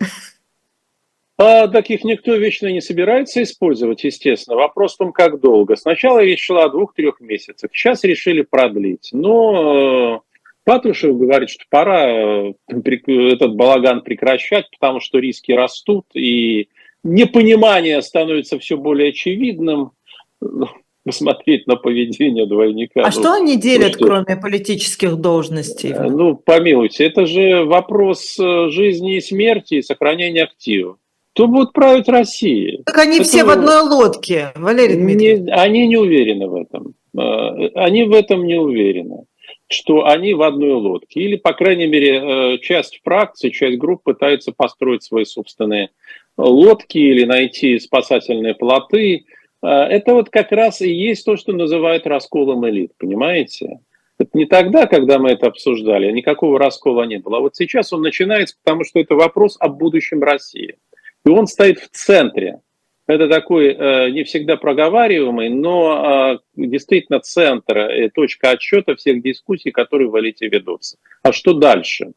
А 1.38 1.68
таких 1.68 2.04
никто 2.04 2.34
вечно 2.34 2.66
не 2.68 2.80
собирается 2.80 3.42
использовать, 3.42 4.04
естественно. 4.04 4.56
Вопрос 4.56 4.94
в 4.94 4.98
том, 4.98 5.12
как 5.12 5.40
долго. 5.40 5.76
Сначала 5.76 6.20
речь 6.20 6.44
шла 6.44 6.64
о 6.64 6.68
двух-трех 6.68 7.20
месяцах, 7.20 7.70
сейчас 7.72 8.04
решили 8.04 8.42
продлить. 8.42 9.10
Но 9.12 10.16
э, 10.16 10.31
Патрушев 10.64 11.16
говорит, 11.16 11.50
что 11.50 11.64
пора 11.70 12.08
э, 12.08 12.52
этот 12.68 13.54
балаган 13.54 14.02
прекращать, 14.02 14.66
потому 14.70 15.00
что 15.00 15.18
риски 15.18 15.52
растут, 15.52 16.06
и 16.14 16.68
непонимание 17.02 18.00
становится 18.02 18.58
все 18.58 18.76
более 18.76 19.10
очевидным. 19.10 19.92
Посмотреть 21.04 21.66
на 21.66 21.74
поведение 21.74 22.46
двойника. 22.46 23.00
А 23.00 23.06
ну, 23.06 23.10
что 23.10 23.32
они 23.32 23.56
делят, 23.56 23.94
что? 23.94 24.06
кроме 24.06 24.36
политических 24.40 25.16
должностей? 25.16 25.90
Э, 25.90 26.08
ну, 26.08 26.36
помилуйте, 26.36 27.04
это 27.06 27.26
же 27.26 27.64
вопрос 27.64 28.36
жизни 28.36 29.16
и 29.16 29.20
смерти 29.20 29.74
и 29.74 29.82
сохранения 29.82 30.44
активов 30.44 30.98
то 31.34 31.46
будут 31.46 31.72
править 31.72 32.08
Россией. 32.08 32.82
Так 32.84 32.98
они 32.98 33.16
это, 33.16 33.24
все 33.24 33.44
в 33.44 33.50
одной 33.50 33.80
лодке, 33.82 34.52
Валерий 34.54 34.96
Дмитриевич. 34.96 35.46
Не, 35.46 35.52
они 35.52 35.86
не 35.88 35.96
уверены 35.96 36.46
в 36.46 36.54
этом. 36.54 36.94
Э, 37.16 37.68
они 37.74 38.04
в 38.04 38.12
этом 38.12 38.44
не 38.44 38.56
уверены, 38.56 39.24
что 39.72 40.06
они 40.06 40.34
в 40.34 40.42
одной 40.42 40.72
лодке. 40.72 41.20
Или, 41.20 41.36
по 41.36 41.52
крайней 41.52 41.86
мере, 41.86 42.54
э, 42.54 42.58
часть 42.58 43.00
фракций, 43.04 43.50
часть 43.50 43.78
групп 43.78 44.02
пытается 44.04 44.52
построить 44.52 45.02
свои 45.02 45.24
собственные 45.24 45.90
лодки 46.36 46.98
или 46.98 47.24
найти 47.24 47.78
спасательные 47.78 48.54
плоты. 48.54 49.26
Э, 49.62 49.68
это 49.68 50.14
вот 50.14 50.30
как 50.30 50.52
раз 50.52 50.80
и 50.80 50.90
есть 50.90 51.24
то, 51.24 51.36
что 51.36 51.52
называют 51.52 52.06
расколом 52.06 52.68
элит, 52.68 52.92
понимаете? 52.98 53.80
Это 54.18 54.30
не 54.34 54.46
тогда, 54.46 54.86
когда 54.86 55.18
мы 55.18 55.30
это 55.30 55.48
обсуждали, 55.48 56.10
никакого 56.12 56.58
раскола 56.58 57.04
не 57.04 57.18
было. 57.18 57.38
А 57.38 57.40
вот 57.40 57.56
сейчас 57.56 57.92
он 57.92 58.02
начинается, 58.02 58.56
потому 58.62 58.84
что 58.84 59.00
это 59.00 59.14
вопрос 59.14 59.56
о 59.58 59.68
будущем 59.68 60.22
России. 60.22 60.76
И 61.24 61.28
он 61.28 61.46
стоит 61.46 61.78
в 61.78 61.88
центре. 61.90 62.60
Это 63.06 63.28
такой 63.28 63.74
э, 63.74 64.10
не 64.10 64.22
всегда 64.22 64.56
проговариваемый, 64.56 65.48
но 65.48 66.34
э, 66.34 66.38
действительно 66.54 67.18
центр, 67.18 67.78
э, 67.78 68.10
точка 68.10 68.50
отсчета 68.50 68.94
всех 68.94 69.22
дискуссий, 69.22 69.72
которые 69.72 70.08
в 70.08 70.18
элите 70.20 70.48
ведутся. 70.48 70.98
А 71.22 71.32
что 71.32 71.52
дальше? 71.52 72.12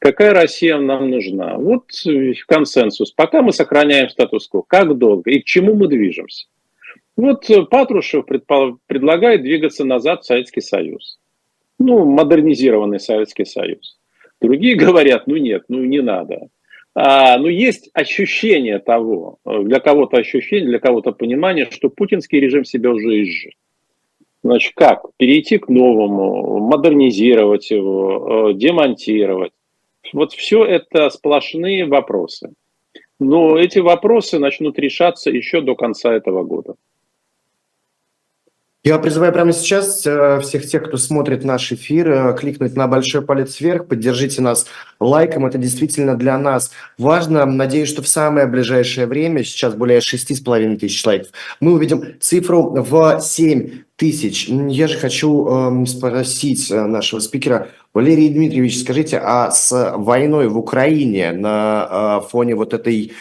Какая 0.00 0.34
Россия 0.34 0.76
нам 0.78 1.08
нужна? 1.08 1.56
Вот 1.56 1.84
консенсус. 2.48 3.12
Пока 3.12 3.42
мы 3.42 3.52
сохраняем 3.52 4.08
статус-кво. 4.10 4.64
Как 4.66 4.98
долго 4.98 5.30
и 5.30 5.40
к 5.40 5.44
чему 5.44 5.74
мы 5.74 5.86
движемся? 5.86 6.46
Вот 7.16 7.48
Патрушев 7.70 8.26
предлагает 8.26 9.42
двигаться 9.42 9.84
назад 9.84 10.22
в 10.22 10.26
Советский 10.26 10.62
Союз. 10.62 11.20
Ну, 11.78 12.04
модернизированный 12.04 12.98
Советский 12.98 13.44
Союз. 13.44 13.98
Другие 14.40 14.74
говорят, 14.76 15.28
ну 15.28 15.36
нет, 15.36 15.64
ну 15.68 15.84
не 15.84 16.02
надо. 16.02 16.48
А, 16.94 17.38
но 17.38 17.48
есть 17.48 17.90
ощущение 17.92 18.78
того, 18.78 19.38
для 19.44 19.80
кого-то 19.80 20.16
ощущение, 20.16 20.68
для 20.68 20.78
кого-то 20.78 21.12
понимание, 21.12 21.68
что 21.70 21.90
путинский 21.90 22.40
режим 22.40 22.64
себя 22.64 22.90
уже 22.90 23.22
изжил. 23.22 23.52
Значит, 24.44 24.72
как? 24.76 25.06
Перейти 25.16 25.58
к 25.58 25.68
новому, 25.68 26.60
модернизировать 26.60 27.70
его, 27.70 28.50
э, 28.50 28.54
демонтировать. 28.54 29.52
Вот 30.12 30.34
все 30.34 30.64
это 30.64 31.08
сплошные 31.08 31.86
вопросы. 31.86 32.52
Но 33.18 33.58
эти 33.58 33.78
вопросы 33.78 34.38
начнут 34.38 34.78
решаться 34.78 35.30
еще 35.30 35.62
до 35.62 35.74
конца 35.74 36.12
этого 36.12 36.42
года. 36.42 36.74
Я 38.86 38.98
призываю 38.98 39.32
прямо 39.32 39.54
сейчас 39.54 40.06
э, 40.06 40.40
всех 40.40 40.66
тех, 40.66 40.84
кто 40.84 40.98
смотрит 40.98 41.42
наш 41.42 41.72
эфир, 41.72 42.10
э, 42.10 42.36
кликнуть 42.38 42.76
на 42.76 42.86
большой 42.86 43.22
палец 43.22 43.58
вверх, 43.58 43.86
поддержите 43.86 44.42
нас 44.42 44.66
лайком, 45.00 45.46
это 45.46 45.56
действительно 45.56 46.16
для 46.18 46.36
нас 46.36 46.70
важно. 46.98 47.46
Надеюсь, 47.46 47.88
что 47.88 48.02
в 48.02 48.08
самое 48.08 48.46
ближайшее 48.46 49.06
время, 49.06 49.42
сейчас 49.42 49.72
более 49.72 50.00
6,5 50.00 50.76
тысяч 50.76 51.02
лайков, 51.06 51.28
мы 51.60 51.72
увидим 51.72 52.20
цифру 52.20 52.74
в 52.74 53.20
7 53.22 53.70
тысяч. 53.96 54.48
Я 54.48 54.88
же 54.88 54.98
хочу 54.98 55.46
э, 55.46 55.86
спросить 55.86 56.70
э, 56.70 56.84
нашего 56.84 57.20
спикера, 57.20 57.68
Валерий 57.92 58.28
Дмитриевич, 58.28 58.80
скажите, 58.80 59.20
а 59.22 59.52
с 59.52 59.92
войной 59.96 60.48
в 60.48 60.58
Украине 60.58 61.30
на 61.32 62.20
э, 62.24 62.28
фоне 62.28 62.56
вот 62.56 62.74
этой 62.74 63.12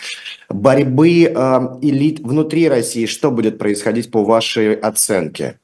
борьбы 0.50 1.26
э, 1.26 1.60
элит 1.82 2.20
внутри 2.20 2.68
России, 2.68 3.06
что 3.06 3.30
будет 3.30 3.60
происходить 3.60 4.10
по 4.10 4.24
вашей 4.24 4.74
оценке? 4.74 5.60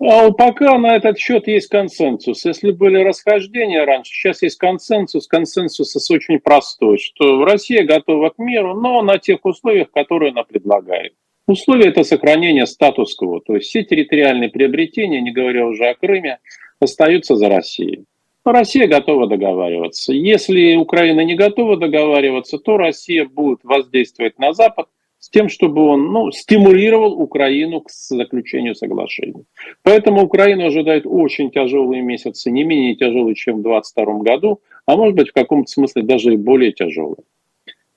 А 0.00 0.30
пока 0.30 0.78
на 0.78 0.96
этот 0.96 1.18
счет 1.18 1.48
есть 1.48 1.68
консенсус. 1.68 2.44
Если 2.44 2.70
были 2.70 3.02
расхождения 3.02 3.84
раньше, 3.84 4.12
сейчас 4.12 4.42
есть 4.42 4.58
консенсус. 4.58 5.26
Консенсус 5.26 6.10
очень 6.10 6.38
простой, 6.38 6.98
что 6.98 7.44
Россия 7.44 7.84
готова 7.84 8.30
к 8.30 8.38
миру, 8.38 8.74
но 8.74 9.02
на 9.02 9.18
тех 9.18 9.44
условиях, 9.44 9.90
которые 9.90 10.30
она 10.30 10.44
предлагает. 10.44 11.14
Условия– 11.48 11.86
это 11.88 12.04
сохранение 12.04 12.66
статус-кво, 12.66 13.40
то 13.40 13.54
есть 13.54 13.70
все 13.70 13.82
территориальные 13.82 14.50
приобретения, 14.50 15.22
не 15.22 15.32
говоря 15.32 15.66
уже 15.66 15.86
о 15.86 15.94
Крыме, 15.94 16.40
остаются 16.78 17.36
за 17.36 17.48
Россией. 17.48 18.04
Но 18.44 18.52
Россия 18.52 18.86
готова 18.86 19.26
договариваться. 19.26 20.12
Если 20.12 20.76
Украина 20.76 21.22
не 21.22 21.34
готова 21.34 21.78
договариваться, 21.78 22.58
то 22.58 22.76
Россия 22.76 23.24
будет 23.24 23.60
воздействовать 23.62 24.38
на 24.38 24.52
Запад 24.52 24.88
с 25.18 25.30
тем, 25.30 25.48
чтобы 25.48 25.86
он 25.86 26.12
ну, 26.12 26.30
стимулировал 26.32 27.18
Украину 27.18 27.80
к 27.80 27.90
заключению 27.90 28.74
соглашений. 28.74 29.46
Поэтому 29.82 30.24
Украина 30.24 30.66
ожидает 30.66 31.04
очень 31.06 31.50
тяжелые 31.50 32.02
месяцы, 32.02 32.50
не 32.50 32.62
менее 32.62 32.94
тяжелые, 32.94 33.34
чем 33.34 33.60
в 33.60 33.62
2022 33.62 34.18
году, 34.18 34.60
а 34.84 34.96
может 34.96 35.16
быть 35.16 35.30
в 35.30 35.32
каком-то 35.32 35.70
смысле 35.70 36.02
даже 36.02 36.34
и 36.34 36.36
более 36.36 36.72
тяжелые. 36.72 37.24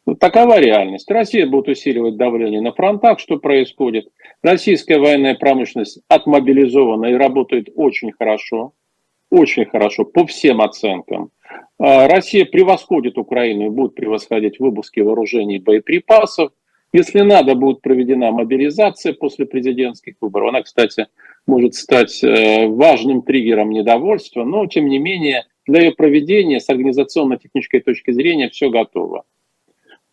Ну, 0.05 0.15
такова 0.15 0.59
реальность. 0.59 1.09
Россия 1.09 1.45
будет 1.45 1.67
усиливать 1.67 2.17
давление 2.17 2.61
на 2.61 2.73
фронтах, 2.73 3.19
что 3.19 3.37
происходит. 3.37 4.09
Российская 4.41 4.97
военная 4.97 5.35
промышленность 5.35 6.01
отмобилизована 6.07 7.07
и 7.07 7.13
работает 7.13 7.69
очень 7.75 8.11
хорошо 8.11 8.73
очень 9.31 9.65
хорошо 9.65 10.05
по 10.05 10.27
всем 10.27 10.61
оценкам. 10.61 11.31
А, 11.79 12.07
Россия 12.07 12.45
превосходит 12.45 13.17
Украину 13.17 13.65
и 13.65 13.69
будет 13.69 13.95
превосходить 13.95 14.57
в 14.57 14.63
выпуске 14.63 15.03
вооружений 15.03 15.55
и 15.55 15.59
боеприпасов. 15.59 16.51
Если 16.93 17.21
надо, 17.21 17.55
будет 17.55 17.81
проведена 17.81 18.31
мобилизация 18.31 19.13
после 19.13 19.45
президентских 19.45 20.15
выборов. 20.19 20.49
Она, 20.49 20.61
кстати, 20.61 21.07
может 21.47 21.73
стать 21.73 22.21
э, 22.21 22.67
важным 22.67 23.21
триггером 23.21 23.69
недовольства, 23.69 24.43
но, 24.43 24.65
тем 24.67 24.87
не 24.87 24.99
менее, 24.99 25.45
для 25.65 25.83
ее 25.83 25.91
проведения 25.93 26.59
с 26.59 26.69
организационно-технической 26.69 27.79
точки 27.79 28.11
зрения 28.11 28.49
все 28.49 28.69
готово. 28.69 29.23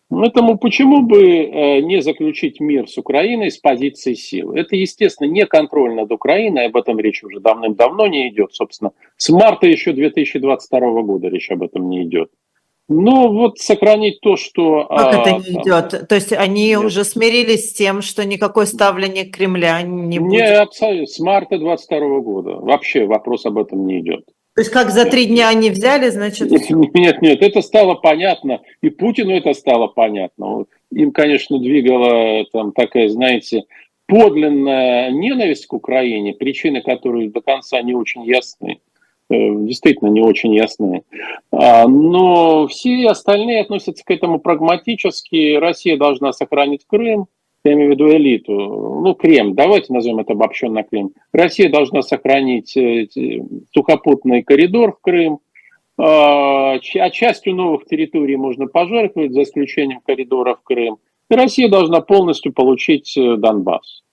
Поэтому 0.09 0.57
почему 0.57 1.03
бы 1.03 1.21
э, 1.21 1.81
не 1.81 2.01
заключить 2.01 2.59
мир 2.59 2.89
с 2.89 2.97
Украиной 2.97 3.51
с 3.51 3.57
позиции 3.57 4.15
силы? 4.15 4.59
Это, 4.59 4.75
естественно, 4.75 5.27
не 5.27 5.45
контроль 5.45 5.93
над 5.93 6.11
Украиной, 6.11 6.65
об 6.65 6.77
этом 6.77 6.99
речь 6.99 7.23
уже 7.23 7.39
давным-давно 7.39 8.07
не 8.07 8.29
идет, 8.29 8.53
собственно. 8.53 8.91
С 9.17 9.29
марта 9.29 9.67
еще 9.67 9.93
2022 9.93 11.01
года 11.03 11.27
речь 11.27 11.51
об 11.51 11.61
этом 11.61 11.89
не 11.89 12.03
идет. 12.03 12.31
Ну, 12.87 13.31
вот 13.31 13.59
сохранить 13.59 14.19
то, 14.19 14.35
что... 14.35 14.87
Как 14.89 15.13
а, 15.13 15.21
это 15.21 15.47
не 15.47 15.53
там, 15.53 15.61
идет? 15.61 16.07
То 16.09 16.15
есть 16.15 16.33
они 16.33 16.69
нет. 16.69 16.83
уже 16.83 17.03
смирились 17.03 17.69
с 17.69 17.73
тем, 17.73 18.01
что 18.01 18.25
никакой 18.25 18.65
ставления 18.65 19.29
Кремля 19.29 19.83
не 19.83 20.17
будет? 20.17 20.31
Не, 20.31 20.59
абсолютно. 20.59 21.05
С 21.05 21.19
марта 21.19 21.59
2022 21.59 22.19
года. 22.21 22.55
Вообще 22.55 23.05
вопрос 23.05 23.45
об 23.45 23.59
этом 23.59 23.85
не 23.85 23.99
идет. 23.99 24.25
То 24.55 24.61
есть 24.61 24.71
как 24.71 24.89
за 24.89 25.05
три 25.05 25.25
дня 25.25 25.49
они 25.49 25.69
взяли, 25.69 26.09
значит... 26.09 26.49
Нет, 26.51 27.21
нет, 27.21 27.41
это 27.41 27.61
стало 27.61 27.95
понятно, 27.95 28.61
и 28.81 28.89
Путину 28.89 29.31
это 29.31 29.53
стало 29.53 29.87
понятно. 29.87 30.65
Им, 30.91 31.11
конечно, 31.11 31.59
двигала 31.59 32.45
там 32.51 32.71
такая, 32.73 33.09
знаете, 33.09 33.63
подлинная 34.09 35.11
ненависть 35.11 35.67
к 35.67 35.73
Украине, 35.73 36.33
причины 36.33 36.81
которой 36.81 37.29
до 37.29 37.41
конца 37.41 37.81
не 37.81 37.93
очень 37.93 38.25
ясны, 38.25 38.79
э, 39.29 39.35
действительно 39.37 40.09
не 40.09 40.21
очень 40.21 40.53
ясны. 40.55 41.03
А, 41.51 41.87
но 41.87 42.67
все 42.67 43.07
остальные 43.07 43.61
относятся 43.61 44.03
к 44.03 44.09
этому 44.09 44.39
прагматически. 44.39 45.55
Россия 45.57 45.95
должна 45.95 46.33
сохранить 46.33 46.85
Крым, 46.87 47.27
я 47.63 47.73
имею 47.73 47.89
в 47.89 47.93
виду 47.93 48.09
элиту, 48.11 48.53
ну, 48.53 49.13
Крем, 49.15 49.53
давайте 49.53 49.91
назовем 49.93 50.19
это 50.19 50.33
обобщенно 50.33 50.83
Крем. 50.83 51.11
Россия 51.33 51.69
должна 51.69 52.01
сохранить 52.01 52.75
э, 52.77 53.07
сухопутный 53.73 54.43
коридор 54.43 54.93
в 54.93 55.01
Крым, 55.01 55.39
а, 55.97 56.75
а 56.75 57.09
частью 57.09 57.55
новых 57.55 57.85
территорий 57.85 58.37
можно 58.37 58.67
пожертвовать, 58.67 59.33
за 59.33 59.43
исключением 59.43 59.99
коридора 60.05 60.55
в 60.55 60.63
Крым. 60.63 60.97
И 61.29 61.35
Россия 61.35 61.67
должна 61.67 61.99
полностью 61.99 62.53
получить 62.53 63.15
э, 63.17 63.35
Донбасс. 63.35 64.03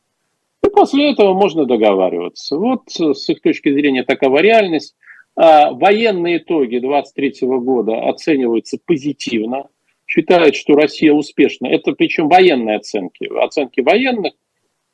И 0.64 0.68
после 0.68 1.12
этого 1.12 1.32
можно 1.32 1.64
договариваться. 1.64 2.56
Вот 2.56 2.88
э, 3.00 3.14
с 3.14 3.28
их 3.28 3.40
точки 3.40 3.72
зрения 3.72 4.02
такова 4.02 4.38
реальность. 4.38 4.96
А 5.38 5.70
военные 5.72 6.38
итоги 6.38 6.78
2023 6.78 7.46
года 7.46 8.08
оцениваются 8.08 8.78
позитивно 8.84 9.68
считают, 10.06 10.54
что 10.54 10.74
Россия 10.74 11.12
успешна. 11.12 11.66
Это 11.66 11.92
причем 11.92 12.28
военные 12.28 12.76
оценки. 12.76 13.28
Оценки 13.38 13.80
военных, 13.80 14.32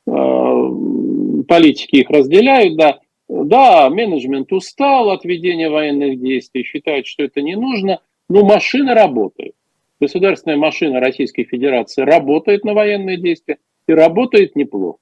э, 0.07 0.11
политики 1.47 1.97
их 1.97 2.09
разделяют, 2.09 2.75
да. 2.75 2.99
Да, 3.29 3.89
менеджмент 3.89 4.51
устал 4.51 5.09
от 5.09 5.23
ведения 5.23 5.69
военных 5.69 6.19
действий, 6.19 6.63
считает, 6.63 7.07
что 7.07 7.23
это 7.23 7.41
не 7.41 7.55
нужно, 7.55 7.99
но 8.29 8.43
машина 8.43 8.93
работает. 8.93 9.55
Государственная 9.99 10.57
машина 10.57 10.99
Российской 10.99 11.43
Федерации 11.45 12.01
работает 12.01 12.65
на 12.65 12.73
военные 12.73 13.17
действия 13.17 13.57
и 13.87 13.93
работает 13.93 14.55
неплохо. 14.55 14.99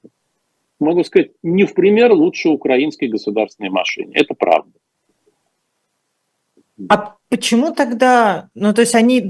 Могу 0.78 1.02
сказать, 1.04 1.32
не 1.42 1.64
в 1.64 1.74
пример 1.74 2.12
лучше 2.12 2.48
украинской 2.48 3.06
государственной 3.06 3.70
машине. 3.70 4.12
Это 4.14 4.34
правда. 4.34 4.72
А 6.88 7.16
почему 7.28 7.72
тогда, 7.72 8.48
ну 8.54 8.72
то 8.72 8.80
есть 8.80 8.94
они 8.94 9.22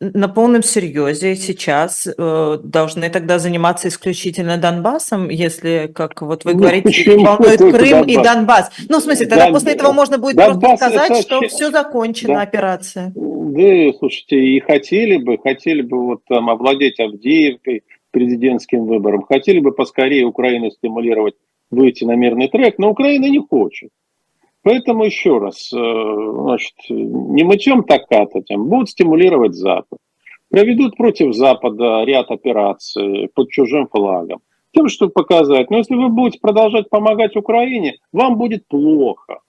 на 0.00 0.28
полном 0.28 0.62
серьезе 0.62 1.34
сейчас 1.34 2.06
э, 2.06 2.58
должны 2.62 3.10
тогда 3.10 3.38
заниматься 3.38 3.88
исключительно 3.88 4.56
Донбассом, 4.56 5.28
если, 5.28 5.90
как 5.92 6.22
вот 6.22 6.44
вы 6.44 6.54
ну, 6.54 6.60
говорите, 6.60 7.16
волнует 7.16 7.58
Крым 7.58 7.72
Донбасс? 7.72 8.06
и 8.06 8.16
Донбасс. 8.16 8.70
Ну 8.88 8.98
в 8.98 9.02
смысле, 9.02 9.26
тогда 9.26 9.46
Дон... 9.46 9.54
после 9.54 9.72
этого 9.72 9.92
можно 9.92 10.18
будет 10.18 10.36
Донбасс 10.36 10.60
просто 10.60 10.90
сказать, 10.90 11.10
это... 11.10 11.22
что 11.22 11.40
все 11.48 11.70
закончено, 11.70 12.34
да. 12.34 12.42
операция. 12.42 13.12
Да, 13.14 13.92
слушайте, 13.98 14.36
и 14.36 14.60
хотели 14.60 15.16
бы, 15.16 15.38
хотели 15.38 15.82
бы 15.82 16.06
вот 16.06 16.20
там 16.28 16.48
овладеть 16.50 17.00
Авдеевкой 17.00 17.82
президентским 18.12 18.86
выбором, 18.86 19.22
хотели 19.22 19.58
бы 19.58 19.72
поскорее 19.72 20.24
Украину 20.24 20.70
стимулировать 20.70 21.34
выйти 21.70 22.04
на 22.04 22.14
мирный 22.14 22.48
трек, 22.48 22.78
но 22.78 22.90
Украина 22.90 23.26
не 23.26 23.40
хочет. 23.40 23.90
Поэтому 24.62 25.04
еще 25.04 25.38
раз, 25.38 25.72
э, 25.72 25.76
значит, 25.76 26.74
не 26.88 27.44
мытьем 27.44 27.82
так 27.82 28.06
кататем, 28.08 28.66
будут 28.66 28.90
стимулировать 28.90 29.54
Запад. 29.54 29.98
Проведут 30.50 30.96
против 30.96 31.34
Запада 31.34 32.02
ряд 32.04 32.30
операций 32.30 33.30
под 33.34 33.50
чужим 33.50 33.88
флагом. 33.88 34.40
Тем, 34.72 34.88
чтобы 34.88 35.12
показать, 35.12 35.70
но 35.70 35.78
если 35.78 35.94
вы 35.94 36.08
будете 36.08 36.40
продолжать 36.40 36.90
помогать 36.90 37.36
Украине, 37.36 37.96
вам 38.12 38.36
будет 38.36 38.68
плохо. 38.68 39.40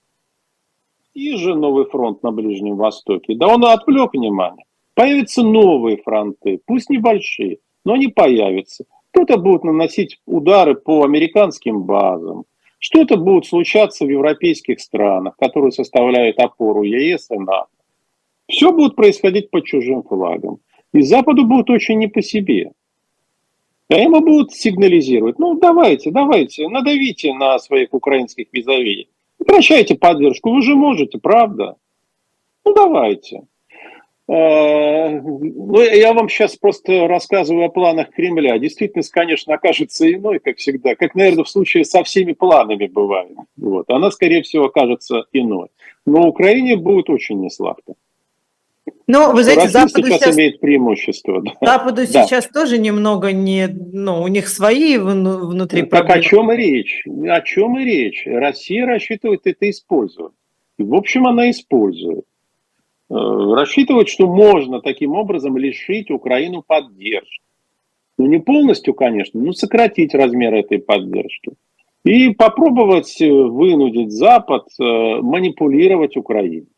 И 1.13 1.35
же 1.35 1.55
новый 1.55 1.85
фронт 1.85 2.23
на 2.23 2.31
Ближнем 2.31 2.77
Востоке. 2.77 3.35
Да 3.35 3.47
он 3.47 3.65
отвлек 3.65 4.13
внимание. 4.13 4.65
Появятся 4.93 5.43
новые 5.43 5.97
фронты, 5.97 6.59
пусть 6.65 6.89
небольшие, 6.89 7.57
но 7.83 7.93
они 7.93 8.07
появятся. 8.07 8.85
Кто-то 9.11 9.37
будет 9.37 9.63
наносить 9.63 10.19
удары 10.25 10.75
по 10.75 11.03
американским 11.03 11.83
базам, 11.83 12.45
что-то 12.81 13.15
будет 13.15 13.45
случаться 13.45 14.05
в 14.05 14.09
европейских 14.09 14.79
странах, 14.81 15.37
которые 15.37 15.71
составляют 15.71 16.39
опору 16.39 16.81
ЕС 16.81 17.29
и 17.29 17.37
НАТО. 17.37 17.67
Все 18.49 18.71
будет 18.71 18.95
происходить 18.95 19.51
под 19.51 19.65
чужим 19.65 20.01
флагом. 20.01 20.59
И 20.91 21.01
Западу 21.01 21.45
будет 21.45 21.69
очень 21.69 21.99
не 21.99 22.07
по 22.07 22.23
себе. 22.23 22.71
А 23.87 23.95
ему 23.95 24.21
будут 24.21 24.53
сигнализировать, 24.53 25.37
ну 25.37 25.59
давайте, 25.59 26.11
давайте, 26.11 26.67
надавите 26.69 27.33
на 27.33 27.59
своих 27.59 27.93
украинских 27.93 28.47
визави. 28.51 29.09
Прекращайте 29.37 29.95
поддержку, 29.95 30.51
вы 30.51 30.61
же 30.63 30.75
можете, 30.75 31.19
правда? 31.19 31.75
Ну 32.65 32.73
давайте. 32.73 33.43
Э, 34.31 35.19
ну, 35.19 35.81
я 35.81 36.13
вам 36.13 36.29
сейчас 36.29 36.55
просто 36.55 37.05
рассказываю 37.07 37.65
о 37.65 37.69
планах 37.69 38.11
Кремля. 38.11 38.57
Действительность, 38.59 39.11
конечно, 39.11 39.53
окажется 39.53 40.09
иной, 40.09 40.39
как 40.39 40.57
всегда, 40.57 40.95
как, 40.95 41.15
наверное, 41.15 41.43
в 41.43 41.49
случае 41.49 41.83
со 41.83 42.01
всеми 42.03 42.31
планами 42.31 42.87
бывает. 42.87 43.35
Вот. 43.57 43.89
Она, 43.89 44.09
скорее 44.09 44.41
всего, 44.43 44.65
окажется 44.65 45.25
иной. 45.33 45.67
Но 46.05 46.29
Украине 46.29 46.77
будет 46.77 47.09
очень 47.09 47.41
несладко. 47.41 47.95
Ну, 49.05 49.33
вы 49.33 49.43
знаете, 49.43 49.63
Россия 49.63 49.81
Западу 49.81 50.07
сейчас, 50.07 50.19
сейчас 50.21 50.37
имеет 50.37 50.59
преимущество. 50.61 51.41
Да. 51.41 51.51
Западу 51.59 51.95
да. 51.97 52.05
сейчас 52.05 52.47
тоже 52.47 52.77
немного 52.77 53.33
не, 53.33 53.67
ну, 53.67 54.21
у 54.21 54.27
них 54.29 54.47
свои 54.47 54.97
внутри 54.97 55.81
ну, 55.81 55.87
Так 55.89 56.09
о 56.09 56.21
чем 56.21 56.53
и 56.53 56.55
речь? 56.55 57.03
О 57.05 57.41
чем 57.41 57.77
и 57.77 57.83
речь? 57.83 58.23
Россия 58.25 58.85
рассчитывает 58.85 59.41
это 59.43 59.69
использовать. 59.69 60.31
И, 60.77 60.83
в 60.83 60.95
общем, 60.95 61.27
она 61.27 61.51
использует. 61.51 62.23
Э, 63.11 63.55
рассчитывать, 63.55 64.07
что 64.07 64.25
можно 64.25 64.79
таким 64.79 65.13
образом 65.13 65.57
лишить 65.57 66.09
Украину 66.09 66.63
поддержки. 66.65 67.41
Ну, 68.17 68.27
не 68.27 68.39
полностью, 68.39 68.93
конечно, 68.93 69.41
но 69.41 69.51
сократить 69.51 70.13
размер 70.13 70.53
этой 70.53 70.79
поддержки. 70.79 71.51
И 72.05 72.29
попробовать 72.29 73.21
э, 73.21 73.29
вынудить 73.29 74.11
Запад 74.11 74.67
э, 74.79 74.83
манипулировать 74.83 76.15
Украиной. 76.15 76.69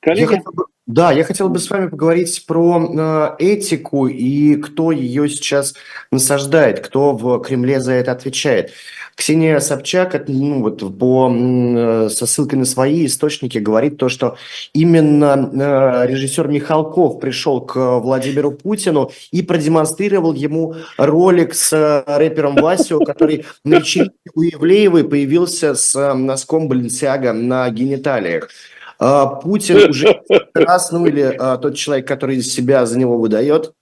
Коллеги? 0.00 0.22
Я 0.22 0.26
хотел 0.26 0.52
бы, 0.52 0.64
да, 0.86 1.12
я 1.12 1.24
хотел 1.24 1.48
бы 1.48 1.58
с 1.58 1.70
вами 1.70 1.88
поговорить 1.88 2.44
про 2.46 3.36
э, 3.38 3.42
этику 3.42 4.06
и 4.06 4.56
кто 4.56 4.92
ее 4.92 5.30
сейчас 5.30 5.74
насаждает, 6.10 6.80
кто 6.80 7.16
в 7.16 7.40
Кремле 7.40 7.80
за 7.80 7.92
это 7.92 8.12
отвечает. 8.12 8.70
Ксения 9.16 9.60
Собчак, 9.60 10.28
ну, 10.28 10.60
вот 10.60 10.98
по, 10.98 11.32
э, 11.34 12.08
со 12.10 12.26
ссылкой 12.26 12.58
на 12.58 12.66
свои 12.66 13.06
источники, 13.06 13.56
говорит 13.56 13.96
то, 13.96 14.10
что 14.10 14.36
именно 14.74 15.50
э, 15.52 16.06
режиссер 16.06 16.48
Михалков 16.48 17.18
пришел 17.18 17.62
к 17.62 18.00
Владимиру 18.00 18.52
Путину 18.52 19.10
и 19.30 19.40
продемонстрировал 19.40 20.34
ему 20.34 20.74
ролик 20.98 21.54
с 21.54 22.04
рэпером 22.06 22.56
Васио, 22.56 22.98
который 22.98 23.46
на 23.64 23.76
вечеринке 23.76 24.12
у 24.34 24.42
Евлеевой 24.42 25.04
появился 25.04 25.74
с 25.74 26.14
носком 26.14 26.68
Баленсиага 26.68 27.32
на 27.32 27.70
гениталиях. 27.70 28.50
А, 28.98 29.26
Путин 29.26 29.90
уже 29.90 30.22
раз, 30.54 30.92
ну 30.92 31.06
или 31.06 31.22
а, 31.38 31.56
тот 31.58 31.76
человек, 31.76 32.06
который 32.06 32.42
себя 32.42 32.86
за 32.86 32.98
него 32.98 33.18
выдает, 33.18 33.72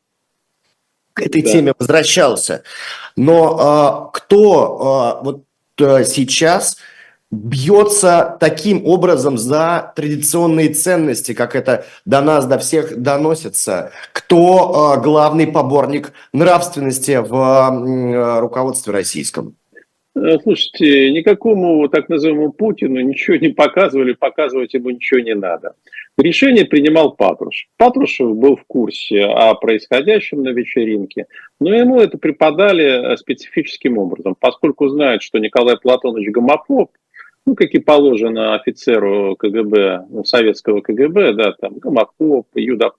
к 1.15 1.21
этой 1.21 1.43
да. 1.43 1.53
теме 1.53 1.75
возвращался. 1.79 2.63
Но 3.17 3.57
а, 3.61 4.11
кто 4.13 5.21
вот 5.23 5.45
сейчас 5.79 6.77
бьется 7.31 8.37
таким 8.41 8.87
образом 8.87 9.39
за 9.39 9.93
традиционные 9.97 10.73
ценности, 10.75 11.33
как 11.33 11.57
это 11.57 11.87
до 12.05 12.21
нас, 12.21 12.47
до 12.47 12.59
всех 12.59 13.01
доносится? 13.01 13.91
Кто 14.13 15.01
главный 15.03 15.47
поборник 15.47 16.13
нравственности 16.33 17.17
в 17.17 18.41
руководстве 18.41 18.93
российском? 18.93 19.57
Э, 20.15 20.39
слушайте, 20.43 21.11
никакому 21.11 21.89
так 21.89 22.09
называемому 22.09 22.53
Путину 22.53 23.01
ничего 23.01 23.37
не 23.37 23.49
показывали, 23.49 24.13
показывать 24.13 24.75
ему 24.75 24.91
ничего 24.91 25.21
не 25.21 25.35
надо. 25.35 25.75
Решение 26.19 26.67
принимал 26.67 27.13
Патрушев. 27.13 27.69
Патрушев 27.79 28.37
был 28.37 28.57
в 28.57 28.65
курсе 28.67 29.25
о 29.25 29.55
происходящем 29.55 30.43
на 30.43 30.51
вечеринке, 30.51 31.27
но 31.61 31.75
ему 31.75 31.99
это 31.99 32.19
преподали 32.19 33.13
э, 33.13 33.17
специфическим 33.17 33.97
образом, 33.97 34.37
поскольку 34.39 34.89
знают, 34.89 35.23
что 35.23 35.39
Николай 35.39 35.79
Платонович 35.79 36.31
гомофоб, 36.31 36.91
ну, 37.47 37.55
как 37.55 37.71
и 37.71 37.79
положено 37.79 38.55
офицеру 38.55 39.35
КГБ, 39.37 40.07
ну, 40.11 40.25
советского 40.25 40.83
КГБ, 40.83 41.33
да, 41.33 41.53
там, 41.53 41.79
гомофоб, 41.79 42.47
юдофоб, 42.55 42.99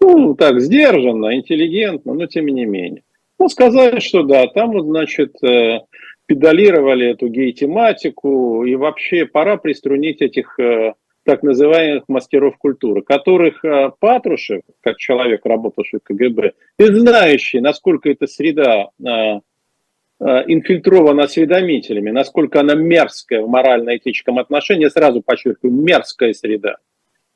ну, 0.00 0.34
так, 0.34 0.60
сдержанно, 0.60 1.36
интеллигентно, 1.36 2.14
но 2.14 2.26
тем 2.26 2.46
не 2.46 2.64
менее. 2.64 3.04
Ну, 3.38 3.48
сказали, 3.48 4.00
что 4.00 4.24
да, 4.24 4.46
там, 4.48 4.80
значит, 4.82 5.34
э, 5.42 5.80
педалировали 6.32 7.10
эту 7.10 7.28
гей-тематику, 7.28 8.64
и 8.64 8.74
вообще 8.74 9.26
пора 9.26 9.58
приструнить 9.58 10.22
этих 10.22 10.58
э, 10.58 10.94
так 11.24 11.42
называемых 11.42 12.04
мастеров 12.08 12.56
культуры, 12.56 13.02
которых 13.02 13.62
э, 13.62 13.90
Патрушев, 14.00 14.62
как 14.80 14.96
человек, 14.96 15.44
работавший 15.44 16.00
в 16.00 16.04
КГБ, 16.04 16.52
и 16.78 16.84
знающий, 16.84 17.60
насколько 17.60 18.08
эта 18.08 18.26
среда 18.26 18.88
э, 18.98 19.40
инфильтрована 20.20 21.24
осведомителями, 21.24 22.10
насколько 22.10 22.60
она 22.60 22.74
мерзкая 22.74 23.42
в 23.42 23.48
морально-этическом 23.48 24.38
отношении, 24.38 24.88
сразу 24.88 25.20
подчеркиваю, 25.20 25.74
мерзкая 25.74 26.32
среда. 26.32 26.76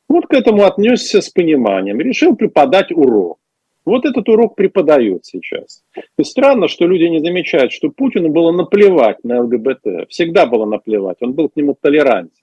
Вот 0.08 0.26
к 0.26 0.32
этому 0.32 0.64
отнесся 0.64 1.20
с 1.20 1.28
пониманием, 1.28 2.00
решил 2.00 2.34
преподать 2.34 2.92
урок. 2.92 3.38
Вот 3.86 4.04
этот 4.04 4.28
урок 4.28 4.56
преподают 4.56 5.24
сейчас. 5.24 5.84
И 6.18 6.24
странно, 6.24 6.66
что 6.66 6.86
люди 6.88 7.04
не 7.04 7.20
замечают, 7.20 7.72
что 7.72 7.88
Путину 7.88 8.30
было 8.30 8.50
наплевать 8.50 9.22
на 9.22 9.42
ЛГБТ. 9.42 10.08
Всегда 10.08 10.44
было 10.44 10.66
наплевать. 10.66 11.18
Он 11.20 11.34
был 11.34 11.48
к 11.48 11.54
нему 11.54 11.76
толерантен. 11.80 12.42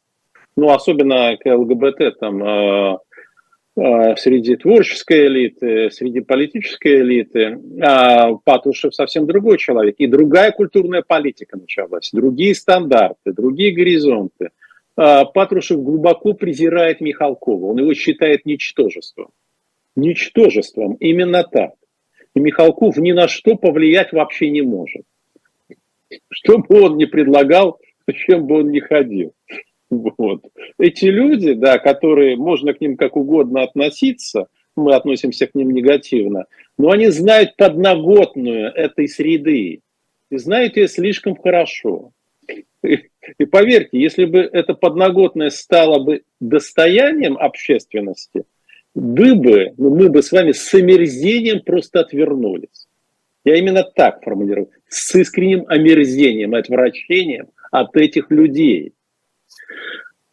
Ну, 0.56 0.72
особенно 0.72 1.36
к 1.36 1.46
ЛГБТ 1.46 2.18
там, 2.18 2.44
э, 2.44 2.98
э, 3.76 4.16
среди 4.16 4.56
творческой 4.56 5.28
элиты, 5.28 5.92
среди 5.92 6.22
политической 6.22 7.02
элиты. 7.02 7.60
А 7.82 8.36
Патрушев 8.36 8.96
совсем 8.96 9.28
другой 9.28 9.58
человек. 9.58 9.96
И 9.98 10.08
другая 10.08 10.54
культурная 10.54 11.04
политика 11.06 11.58
началась. 11.58 12.12
Другие 12.14 12.56
стандарты, 12.56 13.34
другие 13.34 13.74
горизонты. 13.74 14.52
А 14.96 15.26
Патрушев 15.26 15.84
глубоко 15.84 16.34
презирает 16.34 17.02
Михалкова. 17.02 17.66
Он 17.66 17.80
его 17.80 17.94
считает 17.94 18.46
ничтожеством 18.46 19.32
ничтожеством. 19.96 20.96
Именно 20.96 21.44
так. 21.44 21.74
И 22.36 22.40
Михалков 22.40 22.98
ни 22.98 23.12
на 23.12 23.28
что 23.28 23.56
повлиять 23.56 24.12
вообще 24.12 24.50
не 24.50 24.62
может. 24.62 25.04
Что 26.30 26.58
бы 26.58 26.82
он 26.82 26.98
ни 26.98 27.06
предлагал, 27.06 27.80
чем 28.12 28.48
бы 28.48 28.60
он 28.60 28.72
ни 28.72 28.80
ходил. 28.80 29.34
Вот. 29.90 30.46
Эти 30.80 31.06
люди, 31.06 31.54
да, 31.54 31.78
которые, 31.78 32.36
можно 32.36 32.74
к 32.74 32.82
ним 32.82 32.98
как 32.98 33.16
угодно 33.16 33.62
относиться, 33.62 34.48
мы 34.76 34.96
относимся 34.96 35.46
к 35.48 35.56
ним 35.56 35.70
негативно, 35.72 36.46
но 36.78 36.90
они 36.90 37.08
знают 37.10 37.56
подноготную 37.58 38.72
этой 38.74 39.08
среды 39.08 39.82
и 40.32 40.38
знают 40.38 40.78
ее 40.78 40.88
слишком 40.88 41.36
хорошо. 41.36 42.12
И 42.84 43.46
поверьте, 43.46 44.00
если 44.00 44.26
бы 44.26 44.40
это 44.40 44.74
подноготное 44.74 45.52
стало 45.52 46.04
бы 46.04 46.24
достоянием 46.42 47.38
общественности, 47.38 48.44
вы 48.96 49.36
бы, 49.36 49.74
ну, 49.78 49.96
мы 49.96 50.10
бы 50.10 50.22
с 50.22 50.32
вами 50.32 50.52
с 50.52 50.74
омерзением 50.74 51.62
просто 51.62 52.02
отвернулись. 52.02 52.88
Я 53.44 53.56
именно 53.56 53.84
так 53.84 54.24
формулирую. 54.24 54.70
С 54.88 55.16
искренним 55.16 55.66
омерзением, 55.68 56.56
отвращением 56.56 57.48
от 57.72 57.96
этих 57.98 58.32
людей. 58.32 58.94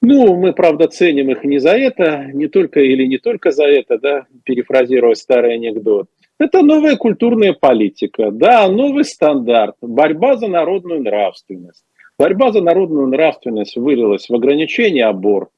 Ну, 0.02 0.34
мы, 0.36 0.52
правда, 0.52 0.88
ценим 0.88 1.30
их 1.30 1.44
не 1.44 1.58
за 1.58 1.70
это, 1.70 2.30
не 2.32 2.48
только 2.48 2.80
или 2.80 3.04
не 3.06 3.18
только 3.18 3.50
за 3.50 3.64
это, 3.64 3.98
да, 3.98 4.26
перефразируя 4.44 5.14
старый 5.14 5.54
анекдот. 5.54 6.08
Это 6.38 6.62
новая 6.62 6.96
культурная 6.96 7.52
политика, 7.52 8.30
да, 8.30 8.66
новый 8.68 9.04
стандарт, 9.04 9.76
борьба 9.82 10.36
за 10.36 10.48
народную 10.48 11.02
нравственность. 11.02 11.84
Борьба 12.18 12.50
за 12.50 12.62
народную 12.62 13.08
нравственность 13.08 13.76
вылилась 13.76 14.28
в 14.28 14.34
ограничение 14.34 15.04
аборта, 15.04 15.52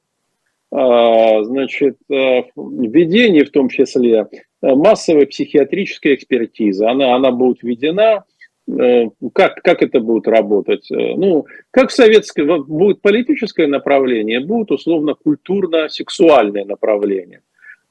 значит, 0.73 1.99
э, 2.11 2.45
введение 2.57 3.45
в 3.45 3.51
том 3.51 3.69
числе 3.69 4.27
э, 4.63 4.75
массовой 4.75 5.27
психиатрической 5.27 6.15
экспертизы. 6.15 6.87
Она, 6.87 7.15
она 7.15 7.31
будет 7.31 7.63
введена, 7.63 8.25
э, 8.67 9.09
как, 9.35 9.57
как 9.57 9.83
это 9.83 10.01
будет 10.01 10.27
работать? 10.27 10.87
Ну, 10.91 11.45
как 11.71 11.91
в 11.91 11.93
советской, 11.93 12.47
будет 12.63 13.03
политическое 13.03 13.67
направление, 13.67 14.41
будет 14.41 14.71
условно 14.71 15.15
культурно-сексуальное 15.15 16.65
направление. 16.65 17.43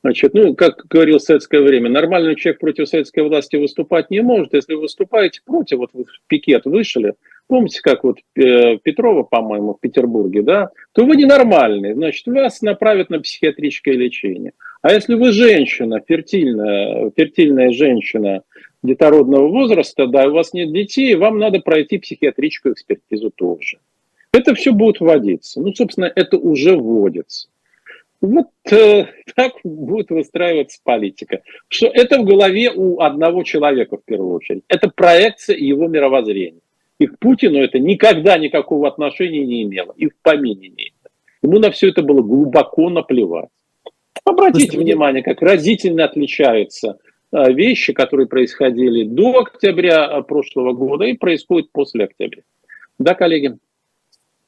Значит, 0.03 0.33
ну, 0.33 0.55
как 0.55 0.87
говорил 0.87 1.19
в 1.19 1.21
советское 1.21 1.61
время, 1.61 1.87
нормальный 1.87 2.35
человек 2.35 2.59
против 2.59 2.89
советской 2.89 3.21
власти 3.21 3.57
выступать 3.57 4.09
не 4.09 4.21
может. 4.21 4.55
Если 4.55 4.73
вы 4.73 4.81
выступаете 4.81 5.41
против, 5.45 5.77
вот 5.77 5.91
вы 5.93 6.05
в 6.05 6.21
пикет 6.25 6.65
вышли, 6.65 7.13
помните, 7.51 7.81
как 7.83 8.05
вот 8.05 8.17
э, 8.35 8.77
Петрова, 8.77 9.23
по-моему, 9.23 9.73
в 9.73 9.81
Петербурге, 9.81 10.41
да, 10.41 10.69
то 10.93 11.05
вы 11.05 11.17
ненормальный, 11.17 11.93
значит, 11.93 12.25
вас 12.27 12.61
направят 12.61 13.09
на 13.09 13.19
психиатрическое 13.19 13.95
лечение. 13.95 14.53
А 14.81 14.93
если 14.93 15.15
вы 15.15 15.33
женщина, 15.33 15.99
фертильная, 15.99 17.11
фертильная 17.13 17.73
женщина 17.73 18.43
детородного 18.83 19.49
возраста, 19.49 20.07
да, 20.07 20.29
у 20.29 20.31
вас 20.31 20.53
нет 20.53 20.71
детей, 20.71 21.13
вам 21.15 21.39
надо 21.39 21.59
пройти 21.59 21.97
психиатрическую 21.97 22.73
экспертизу 22.73 23.31
тоже. 23.31 23.79
Это 24.31 24.55
все 24.55 24.71
будет 24.71 25.01
вводиться. 25.01 25.59
Ну, 25.59 25.73
собственно, 25.73 26.09
это 26.15 26.37
уже 26.37 26.77
вводится. 26.77 27.49
Вот 28.21 28.47
э, 28.71 29.07
так 29.35 29.55
будет 29.65 30.09
выстраиваться 30.09 30.79
политика. 30.85 31.41
Что 31.67 31.87
это 31.87 32.21
в 32.21 32.23
голове 32.23 32.71
у 32.73 33.01
одного 33.01 33.43
человека 33.43 33.97
в 33.97 34.05
первую 34.05 34.35
очередь. 34.35 34.63
Это 34.69 34.89
проекция 34.89 35.57
его 35.57 35.89
мировоззрения. 35.89 36.61
И 37.01 37.07
к 37.07 37.17
Путину 37.17 37.57
это 37.57 37.79
никогда 37.79 38.37
никакого 38.37 38.87
отношения 38.87 39.43
не 39.43 39.63
имело. 39.63 39.91
И 39.97 40.05
в 40.05 40.11
помине 40.21 40.69
не 40.69 40.89
имело. 40.89 41.09
Ему 41.41 41.57
на 41.57 41.71
все 41.71 41.89
это 41.89 42.03
было 42.03 42.21
глубоко 42.21 42.91
наплевать. 42.91 43.49
Обратите 44.23 44.77
внимание, 44.77 45.23
как 45.23 45.41
разительно 45.41 46.03
отличаются 46.05 46.99
э, 47.31 47.53
вещи, 47.53 47.93
которые 47.93 48.27
происходили 48.27 49.03
до 49.03 49.39
октября 49.39 50.11
э, 50.11 50.21
прошлого 50.21 50.73
года 50.73 51.05
и 51.05 51.13
происходят 51.13 51.71
после 51.71 52.03
октября. 52.03 52.43
Да, 52.99 53.15
коллеги? 53.15 53.57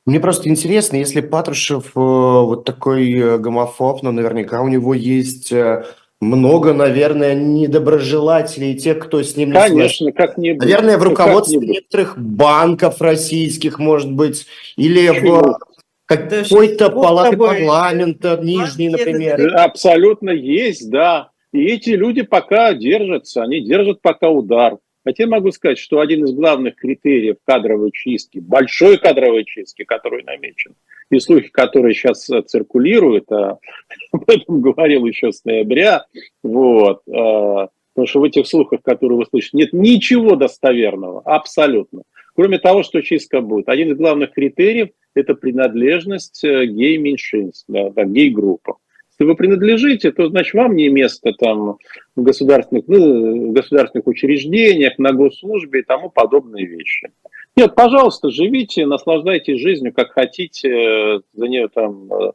Мне 0.05 0.19
просто 0.19 0.47
интересно, 0.47 0.97
если 0.97 1.21
Патрушев 1.21 1.87
э, 1.87 1.99
вот 1.99 2.65
такой 2.65 3.11
э, 3.13 3.39
гомофоб, 3.39 4.03
но 4.03 4.11
наверняка 4.11 4.61
у 4.61 4.67
него 4.67 4.93
есть 4.93 5.51
э, 5.51 5.85
много, 6.23 6.73
наверное, 6.73 7.35
недоброжелателей, 7.35 8.75
тех, 8.75 8.99
кто 8.99 9.21
с 9.21 9.35
ним 9.35 9.51
Конечно, 9.53 10.05
не 10.05 10.11
как 10.11 10.37
не 10.37 10.53
Наверное, 10.53 10.97
в 10.97 11.03
руководстве 11.03 11.59
некоторых 11.59 12.17
банков 12.17 13.01
российских, 13.01 13.79
может 13.79 14.11
быть, 14.11 14.45
или 14.75 15.07
Почему? 15.09 15.41
в 15.41 15.59
какой-то 16.05 16.89
палате 16.89 17.37
парламента, 17.37 18.39
нижней, 18.41 18.89
например. 18.89 19.55
Абсолютно 19.55 20.29
есть, 20.31 20.89
да. 20.89 21.29
И 21.51 21.65
эти 21.65 21.91
люди 21.91 22.23
пока 22.23 22.73
держатся, 22.73 23.43
они 23.43 23.63
держат 23.63 24.01
пока 24.01 24.29
удар. 24.29 24.77
Хотя 25.03 25.27
могу 25.27 25.51
сказать, 25.51 25.77
что 25.77 25.99
один 25.99 26.23
из 26.23 26.31
главных 26.31 26.75
критериев 26.75 27.37
кадровой 27.45 27.91
чистки, 27.91 28.39
большой 28.39 28.97
кадровой 28.97 29.43
чистки, 29.43 29.83
который 29.83 30.23
намечен, 30.23 30.75
и 31.09 31.19
слухи, 31.19 31.49
которые 31.49 31.93
сейчас 31.93 32.29
э, 32.29 32.41
циркулируют, 32.41 33.31
а, 33.31 33.59
об 34.11 34.29
этом 34.29 34.61
говорил 34.61 35.05
еще 35.05 35.31
с 35.31 35.43
ноября, 35.43 36.05
вот, 36.41 37.01
а, 37.09 37.69
потому 37.93 38.07
что 38.07 38.19
в 38.21 38.23
этих 38.23 38.47
слухах, 38.47 38.81
которые 38.81 39.17
вы 39.17 39.25
слышите, 39.25 39.57
нет 39.57 39.73
ничего 39.73 40.35
достоверного, 40.35 41.21
абсолютно. 41.21 42.03
Кроме 42.35 42.57
того, 42.57 42.81
что 42.83 43.01
чистка 43.01 43.41
будет. 43.41 43.69
Один 43.69 43.91
из 43.91 43.97
главных 43.97 44.31
критериев– 44.31 44.89
это 45.15 45.35
принадлежность 45.35 46.43
э, 46.43 46.65
гей-меньшинств, 46.65 47.65
да, 47.67 47.89
да, 47.91 48.05
гей-группам. 48.05 48.75
Если 49.23 49.31
вы 49.31 49.35
принадлежите, 49.37 50.11
то 50.11 50.27
значит 50.27 50.53
вам 50.53 50.75
не 50.75 50.89
место 50.89 51.31
там 51.31 51.77
в 52.17 52.21
государственных, 52.21 52.83
ну, 52.87 53.51
в 53.51 53.53
государственных 53.53 54.05
учреждениях, 54.05 54.97
на 54.97 55.13
госслужбе 55.13 55.79
и 55.79 55.83
тому 55.83 56.09
подобные 56.09 56.65
вещи. 56.65 57.09
Нет, 57.55 57.73
пожалуйста, 57.73 58.29
живите, 58.31 58.85
наслаждайтесь 58.85 59.61
жизнью, 59.61 59.93
как 59.93 60.11
хотите, 60.11 60.67
э, 60.67 61.19
за 61.33 61.47
нее 61.47 61.69
там 61.73 62.11
э, 62.11 62.31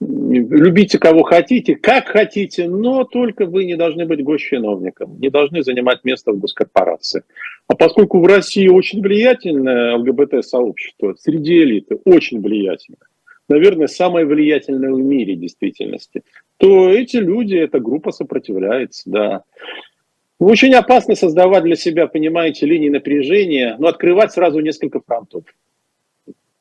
любите 0.00 0.98
кого 0.98 1.22
хотите, 1.22 1.74
как 1.74 2.08
хотите, 2.08 2.66
но 2.66 3.04
только 3.04 3.44
вы 3.44 3.66
не 3.66 3.76
должны 3.76 4.06
быть 4.06 4.24
госчиновником, 4.24 5.20
не 5.20 5.28
должны 5.28 5.62
занимать 5.62 6.02
место 6.02 6.32
в 6.32 6.38
госкорпорации. 6.38 7.24
А 7.68 7.74
поскольку 7.74 8.20
в 8.20 8.26
России 8.26 8.68
очень 8.68 9.02
влиятельное 9.02 9.96
ЛГБТ-сообщество, 9.98 11.14
среди 11.18 11.62
элиты 11.62 11.98
очень 12.06 12.40
влиятельное, 12.40 13.06
наверное, 13.52 13.86
самое 13.86 14.24
влиятельное 14.24 14.92
в 14.92 14.98
мире 14.98 15.36
действительности, 15.36 16.22
то 16.56 16.88
эти 16.88 17.18
люди, 17.18 17.54
эта 17.54 17.80
группа 17.80 18.12
сопротивляется, 18.12 19.02
да. 19.10 19.44
Очень 20.38 20.74
опасно 20.74 21.14
создавать 21.14 21.62
для 21.64 21.76
себя, 21.76 22.06
понимаете, 22.06 22.66
линии 22.66 22.88
напряжения, 22.88 23.76
но 23.78 23.88
открывать 23.88 24.32
сразу 24.32 24.60
несколько 24.60 25.00
фронтов. 25.00 25.44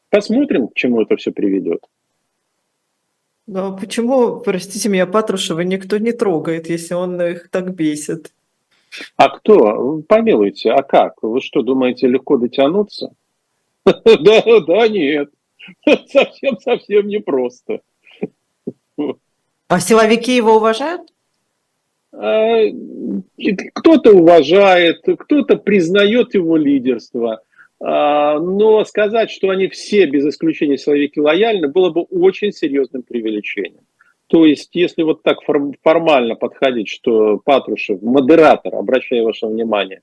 Посмотрим, 0.09 0.67
к 0.67 0.75
чему 0.75 1.01
это 1.01 1.15
все 1.15 1.31
приведет. 1.31 1.85
Но 3.47 3.75
почему, 3.75 4.39
простите 4.41 4.89
меня, 4.89 5.07
Патрушева 5.07 5.61
никто 5.61 5.97
не 5.97 6.11
трогает, 6.11 6.69
если 6.69 6.93
он 6.93 7.19
их 7.21 7.49
так 7.49 7.73
бесит? 7.73 8.31
А 9.15 9.29
кто? 9.29 10.01
Помилуйте, 10.07 10.71
а 10.71 10.83
как? 10.83 11.23
Вы 11.23 11.41
что, 11.41 11.61
думаете, 11.61 12.07
легко 12.07 12.37
дотянуться? 12.37 13.13
Да, 13.85 14.43
да, 14.67 14.87
нет. 14.87 15.31
Совсем-совсем 16.07 17.07
непросто. 17.07 17.81
А 19.67 19.79
силовики 19.79 20.35
его 20.35 20.57
уважают? 20.57 21.01
А, 22.13 22.59
кто-то 23.73 24.11
уважает, 24.11 25.01
кто-то 25.17 25.55
признает 25.55 26.33
его 26.33 26.57
лидерство. 26.57 27.41
А, 27.79 28.37
но 28.39 28.83
сказать, 28.83 29.31
что 29.31 29.49
они 29.49 29.67
все, 29.67 30.05
без 30.05 30.25
исключения 30.25 30.77
силовики, 30.77 31.19
лояльны, 31.19 31.67
было 31.67 31.89
бы 31.89 32.01
очень 32.01 32.51
серьезным 32.51 33.03
преувеличением. 33.03 33.85
То 34.27 34.45
есть, 34.45 34.69
если 34.73 35.03
вот 35.03 35.23
так 35.23 35.39
формально 35.81 36.35
подходить, 36.35 36.87
что 36.87 37.37
Патрушев 37.43 38.01
модератор, 38.01 38.75
обращаю 38.75 39.25
ваше 39.25 39.47
внимание, 39.47 40.01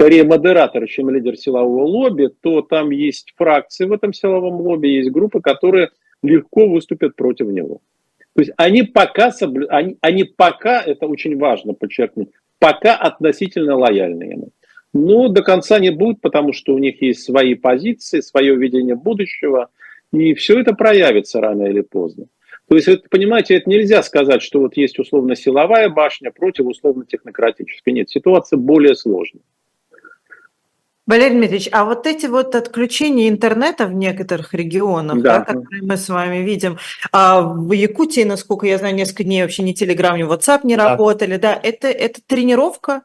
скорее 0.00 0.24
модератор, 0.24 0.88
чем 0.88 1.10
лидер 1.10 1.36
силового 1.36 1.84
лобби, 1.84 2.30
то 2.40 2.62
там 2.62 2.90
есть 2.90 3.34
фракции 3.36 3.84
в 3.84 3.92
этом 3.92 4.14
силовом 4.14 4.54
лобби, 4.54 4.88
есть 4.88 5.10
группы, 5.10 5.42
которые 5.42 5.90
легко 6.22 6.66
выступят 6.66 7.16
против 7.16 7.48
него. 7.48 7.82
То 8.34 8.40
есть 8.40 8.52
они 8.56 8.82
пока, 8.82 9.30
соблю... 9.30 9.66
они, 9.68 9.98
они 10.00 10.24
пока, 10.24 10.80
это 10.80 11.06
очень 11.06 11.36
важно 11.36 11.74
подчеркнуть, 11.74 12.30
пока 12.58 12.96
относительно 12.96 13.76
лояльны 13.76 14.22
ему. 14.22 14.48
Но 14.94 15.28
до 15.28 15.42
конца 15.42 15.78
не 15.78 15.90
будут, 15.90 16.22
потому 16.22 16.54
что 16.54 16.72
у 16.72 16.78
них 16.78 17.02
есть 17.02 17.22
свои 17.22 17.54
позиции, 17.54 18.20
свое 18.20 18.56
видение 18.56 18.94
будущего, 18.94 19.68
и 20.14 20.32
все 20.32 20.60
это 20.60 20.72
проявится 20.72 21.42
рано 21.42 21.64
или 21.64 21.82
поздно. 21.82 22.24
То 22.70 22.76
есть, 22.76 22.88
это, 22.88 23.06
понимаете, 23.10 23.56
это 23.56 23.68
нельзя 23.68 24.02
сказать, 24.02 24.40
что 24.40 24.60
вот 24.60 24.78
есть 24.78 24.98
условно 24.98 25.36
силовая 25.36 25.90
башня 25.90 26.30
против 26.30 26.64
условно 26.64 27.04
технократической. 27.04 27.92
Нет, 27.92 28.08
ситуация 28.08 28.56
более 28.56 28.94
сложная. 28.94 29.42
Валерий 31.10 31.34
Дмитриевич, 31.34 31.68
а 31.72 31.84
вот 31.84 32.06
эти 32.06 32.26
вот 32.26 32.54
отключения 32.54 33.28
интернета 33.28 33.86
в 33.86 33.92
некоторых 33.92 34.54
регионах, 34.54 35.20
да. 35.20 35.40
Да, 35.40 35.44
которые 35.44 35.82
мы 35.82 35.96
с 35.96 36.08
вами 36.08 36.44
видим, 36.44 36.78
а 37.10 37.40
в 37.40 37.72
Якутии, 37.72 38.22
насколько 38.22 38.68
я 38.68 38.78
знаю, 38.78 38.94
несколько 38.94 39.24
дней 39.24 39.42
вообще 39.42 39.64
ни 39.64 39.72
Телеграм, 39.72 40.16
ни 40.16 40.22
WhatsApp 40.22 40.60
не 40.62 40.76
да. 40.76 40.90
работали, 40.90 41.36
да, 41.36 41.58
это, 41.60 41.88
это 41.88 42.20
тренировка? 42.24 43.02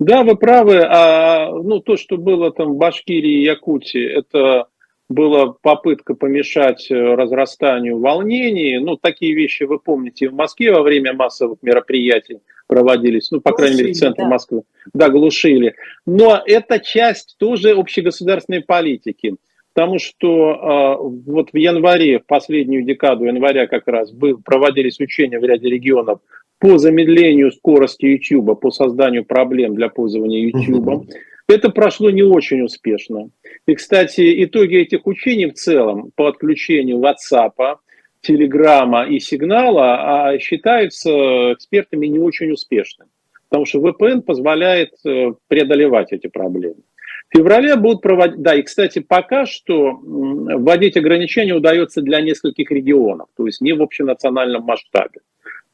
Да, 0.00 0.24
вы 0.24 0.34
правы. 0.34 0.80
А, 0.80 1.52
ну, 1.52 1.78
то, 1.78 1.96
что 1.96 2.16
было 2.16 2.52
там 2.52 2.72
в 2.72 2.76
Башкирии 2.76 3.42
и 3.42 3.44
Якутии, 3.44 4.04
это 4.04 4.66
была 5.08 5.54
попытка 5.62 6.14
помешать 6.14 6.90
э, 6.90 6.94
разрастанию 6.94 7.98
волнений. 7.98 8.78
Ну, 8.78 8.96
такие 8.96 9.34
вещи 9.34 9.62
вы 9.62 9.78
помните 9.78 10.28
в 10.28 10.34
Москве 10.34 10.72
во 10.72 10.82
время 10.82 11.14
массовых 11.14 11.58
мероприятий 11.62 12.40
проводились, 12.66 13.30
ну, 13.30 13.40
по 13.40 13.50
глушили, 13.50 13.66
крайней 13.66 13.82
мере, 13.82 13.94
в 13.94 13.96
центре 13.96 14.24
да. 14.24 14.30
Москвы. 14.30 14.62
Да, 14.92 15.08
глушили. 15.08 15.74
Но 16.04 16.42
это 16.44 16.78
часть 16.78 17.36
тоже 17.38 17.70
общегосударственной 17.70 18.60
политики. 18.60 19.36
потому 19.72 19.98
что 19.98 20.98
э, 21.00 21.30
вот 21.30 21.50
в 21.52 21.56
январе, 21.56 22.18
в 22.18 22.26
последнюю 22.26 22.82
декаду 22.82 23.24
января 23.24 23.66
как 23.66 23.88
раз 23.88 24.12
был, 24.12 24.38
проводились 24.44 25.00
учения 25.00 25.38
в 25.38 25.44
ряде 25.44 25.70
регионов 25.70 26.20
по 26.58 26.76
замедлению 26.76 27.52
скорости 27.52 28.04
YouTube, 28.04 28.60
по 28.60 28.70
созданию 28.70 29.24
проблем 29.24 29.74
для 29.74 29.88
пользования 29.88 30.40
YouTube. 30.40 31.08
Это 31.48 31.70
прошло 31.70 32.10
не 32.10 32.22
очень 32.22 32.60
успешно. 32.62 33.30
И, 33.66 33.74
кстати, 33.74 34.44
итоги 34.44 34.76
этих 34.76 35.06
учений 35.06 35.46
в 35.46 35.54
целом 35.54 36.12
по 36.14 36.28
отключению 36.28 36.98
WhatsApp, 36.98 37.78
Телеграма 38.20 39.06
и 39.06 39.18
сигнала 39.20 40.28
а, 40.28 40.38
считаются 40.38 41.52
экспертами 41.52 42.06
не 42.06 42.18
очень 42.18 42.50
успешными. 42.50 43.10
Потому 43.48 43.64
что 43.64 43.78
VPN 43.78 44.22
позволяет 44.22 44.90
э, 45.06 45.32
преодолевать 45.46 46.12
эти 46.12 46.26
проблемы. 46.26 46.82
В 47.30 47.36
феврале 47.36 47.76
будут 47.76 48.02
проводить, 48.02 48.42
да, 48.42 48.54
и, 48.54 48.62
кстати, 48.62 48.98
пока 48.98 49.46
что 49.46 49.98
вводить 50.02 50.96
ограничения 50.96 51.54
удается 51.54 52.02
для 52.02 52.20
нескольких 52.20 52.70
регионов, 52.70 53.28
то 53.36 53.46
есть 53.46 53.60
не 53.60 53.72
в 53.72 53.82
общенациональном 53.82 54.64
масштабе. 54.64 55.20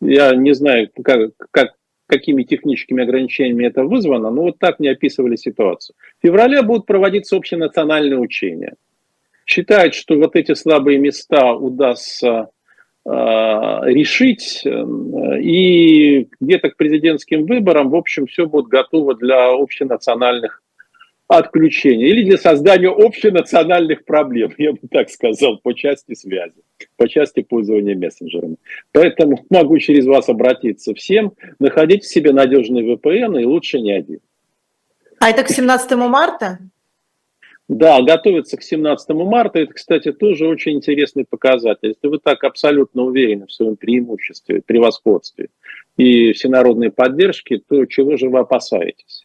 Я 0.00 0.34
не 0.34 0.52
знаю, 0.52 0.90
как, 1.02 1.30
как, 1.50 1.74
какими 2.06 2.42
техническими 2.42 3.02
ограничениями 3.02 3.66
это 3.66 3.84
вызвано, 3.84 4.30
но 4.30 4.42
вот 4.42 4.58
так 4.58 4.78
мне 4.78 4.90
описывали 4.90 5.36
ситуацию. 5.36 5.96
В 6.18 6.26
феврале 6.26 6.62
будут 6.62 6.86
проводиться 6.86 7.36
общенациональные 7.36 8.18
учения. 8.18 8.74
Считают, 9.46 9.94
что 9.94 10.16
вот 10.16 10.36
эти 10.36 10.54
слабые 10.54 10.98
места 10.98 11.52
удастся 11.52 12.48
э, 13.04 13.10
решить, 13.10 14.62
э, 14.64 15.40
и 15.40 16.28
где-то 16.40 16.70
к 16.70 16.76
президентским 16.76 17.44
выборам, 17.44 17.90
в 17.90 17.96
общем, 17.96 18.26
все 18.26 18.46
будет 18.46 18.66
готово 18.66 19.14
для 19.14 19.52
общенациональных 19.52 20.62
отключения 21.28 22.08
или 22.08 22.24
для 22.24 22.38
создания 22.38 22.88
общенациональных 22.88 24.04
проблем, 24.04 24.52
я 24.58 24.72
бы 24.72 24.80
так 24.90 25.10
сказал, 25.10 25.58
по 25.58 25.72
части 25.74 26.14
связи, 26.14 26.62
по 26.96 27.08
части 27.08 27.42
пользования 27.42 27.96
мессенджерами. 27.96 28.56
Поэтому 28.92 29.44
могу 29.50 29.78
через 29.78 30.06
вас 30.06 30.28
обратиться 30.28 30.94
всем, 30.94 31.32
находите 31.58 32.06
себе 32.06 32.32
надежный 32.32 32.82
VPN 32.82 33.40
и 33.40 33.44
лучше 33.44 33.80
не 33.80 33.92
один. 33.92 34.20
А 35.20 35.30
это 35.30 35.42
к 35.42 35.48
17 35.48 35.92
марта? 35.92 36.58
Да, 37.68 38.02
готовится 38.02 38.58
к 38.58 38.62
17 38.62 39.08
марта. 39.10 39.60
Это, 39.60 39.72
кстати, 39.72 40.12
тоже 40.12 40.46
очень 40.46 40.72
интересный 40.72 41.24
показатель. 41.24 41.88
Если 41.88 42.08
вы 42.08 42.18
так 42.18 42.44
абсолютно 42.44 43.02
уверены 43.04 43.46
в 43.46 43.52
своем 43.52 43.76
преимуществе, 43.76 44.60
превосходстве 44.60 45.48
и 45.96 46.32
всенародной 46.32 46.90
поддержке, 46.90 47.58
то 47.66 47.86
чего 47.86 48.16
же 48.16 48.28
вы 48.28 48.40
опасаетесь? 48.40 49.23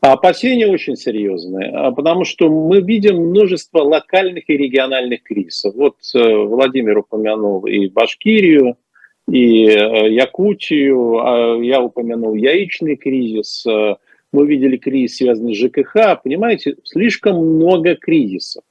А 0.00 0.12
опасения 0.12 0.66
очень 0.66 0.96
серьезные, 0.96 1.70
а 1.70 1.90
потому 1.90 2.24
что 2.24 2.48
мы 2.48 2.80
видим 2.80 3.16
множество 3.16 3.82
локальных 3.82 4.48
и 4.48 4.56
региональных 4.56 5.22
кризисов. 5.22 5.74
Вот 5.74 5.96
э, 6.14 6.18
Владимир 6.18 6.98
упомянул 6.98 7.66
и 7.66 7.86
Башкирию, 7.88 8.78
и 9.28 9.66
э, 9.66 10.10
Якутию, 10.10 11.18
а 11.18 11.62
я 11.62 11.82
упомянул 11.82 12.34
яичный 12.34 12.96
кризис, 12.96 13.66
э, 13.66 13.96
мы 14.32 14.46
видели 14.46 14.78
кризис, 14.78 15.18
связанный 15.18 15.54
с 15.54 15.58
ЖКХ, 15.58 16.22
понимаете, 16.22 16.76
слишком 16.84 17.36
много 17.36 17.94
кризисов. 17.94 18.64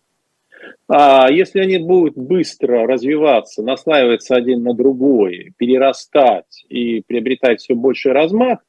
А 0.87 1.29
если 1.29 1.59
они 1.59 1.77
будут 1.77 2.17
быстро 2.17 2.87
развиваться, 2.87 3.61
наслаиваться 3.61 4.35
один 4.35 4.63
на 4.63 4.73
другой, 4.73 5.53
перерастать 5.57 6.65
и 6.69 7.01
приобретать 7.05 7.61
все 7.61 7.75
больший 7.75 8.13
размах, 8.13 8.59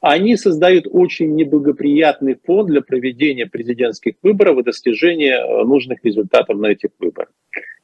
они 0.00 0.36
создают 0.36 0.86
очень 0.90 1.34
неблагоприятный 1.34 2.36
фон 2.44 2.66
для 2.66 2.80
проведения 2.82 3.46
президентских 3.46 4.14
выборов 4.22 4.58
и 4.58 4.62
достижения 4.64 5.38
э, 5.38 5.64
нужных 5.64 6.04
результатов 6.04 6.58
на 6.58 6.66
этих 6.66 6.90
выборах. 6.98 7.30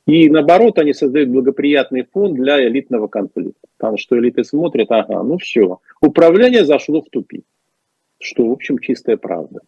И 0.07 0.29
наоборот, 0.29 0.79
они 0.79 0.93
создают 0.93 1.31
благоприятный 1.31 2.07
фон 2.13 2.35
для 2.35 2.67
элитного 2.67 3.07
конфликта. 3.07 3.69
Потому 3.79 3.97
что 3.97 4.19
элиты 4.19 4.45
смотрят, 4.45 4.91
ага, 4.91 5.23
ну 5.23 5.39
все, 5.39 5.79
управление 6.01 6.65
зашло 6.65 7.01
в 7.01 7.09
тупик. 7.11 7.45
Что, 8.21 8.49
в 8.49 8.53
общем, 8.53 8.79
чистая 8.79 9.17
правда. 9.17 9.61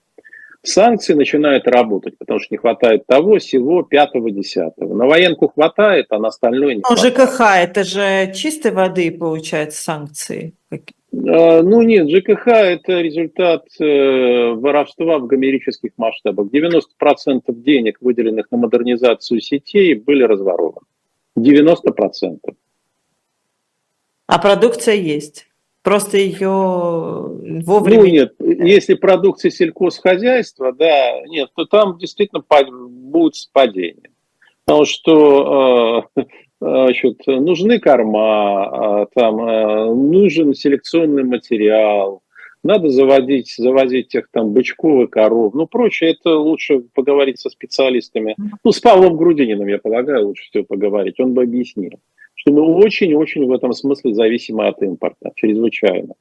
Санкции 0.62 1.14
начинают 1.14 1.68
работать, 1.68 2.18
потому 2.18 2.40
что 2.40 2.52
не 2.52 2.58
хватает 2.58 3.06
того, 3.06 3.38
всего, 3.38 3.82
пятого, 3.82 4.30
десятого. 4.32 4.94
На 4.94 5.06
военку 5.06 5.48
хватает, 5.48 6.06
а 6.10 6.18
на 6.18 6.28
остальное 6.28 6.74
не 6.74 6.80
Но 6.80 6.96
хватает. 6.96 7.14
ЖКХ– 7.14 7.40
это 7.56 7.84
же 7.84 8.32
чистой 8.34 8.72
воды, 8.72 9.12
получается, 9.12 9.80
санкции. 9.80 10.54
А, 11.12 11.62
ну 11.62 11.82
нет, 11.82 12.08
ЖКХ– 12.10 12.46
это 12.46 13.00
результат 13.00 13.64
э, 13.80 14.52
воровства 14.52 15.18
в 15.18 15.26
гомерических 15.26 15.92
масштабах. 15.96 16.48
90% 16.48 17.42
денег, 17.48 17.98
выделенных 18.00 18.50
на 18.50 18.58
модернизацию 18.58 19.40
сетей, 19.40 19.94
были 19.94 20.22
разворованы. 20.24 20.86
90%. 21.38 22.38
А 24.26 24.38
продукция 24.38 24.94
есть? 24.94 25.48
Просто 25.82 26.18
ее 26.18 26.48
вовремя... 26.48 28.00
Ну 28.00 28.06
нет, 28.06 28.34
если 28.40 28.94
продукция 28.94 29.52
сельхозхозяйства, 29.52 30.72
да, 30.72 31.20
нет, 31.26 31.50
то 31.54 31.64
там 31.64 31.98
действительно 31.98 32.42
будет 32.88 33.34
падение. 33.52 34.10
Потому 34.64 34.84
что 34.84 36.10
э, 36.16 36.22
значит, 36.66 37.26
нужны 37.26 37.78
корма, 37.78 39.02
а, 39.02 39.06
там, 39.14 39.40
а, 39.40 39.94
нужен 39.94 40.54
селекционный 40.54 41.24
материал, 41.24 42.22
надо 42.62 42.88
заводить, 42.88 43.54
завозить 43.56 44.08
тех 44.08 44.28
там 44.30 44.52
бычков 44.52 45.04
и 45.04 45.10
коров, 45.10 45.54
ну, 45.54 45.66
прочее, 45.66 46.12
это 46.12 46.36
лучше 46.36 46.80
поговорить 46.94 47.38
со 47.38 47.48
специалистами. 47.48 48.34
Ну, 48.64 48.72
с 48.72 48.80
Павлом 48.80 49.16
Грудининым, 49.16 49.68
я 49.68 49.78
полагаю, 49.78 50.26
лучше 50.26 50.44
всего 50.44 50.64
поговорить, 50.64 51.20
он 51.20 51.34
бы 51.34 51.42
объяснил, 51.42 52.00
что 52.34 52.52
мы 52.52 52.62
очень-очень 52.62 53.46
в 53.46 53.52
этом 53.52 53.72
смысле 53.72 54.14
зависимы 54.14 54.66
от 54.66 54.82
импорта, 54.82 55.32
чрезвычайно. 55.36 56.14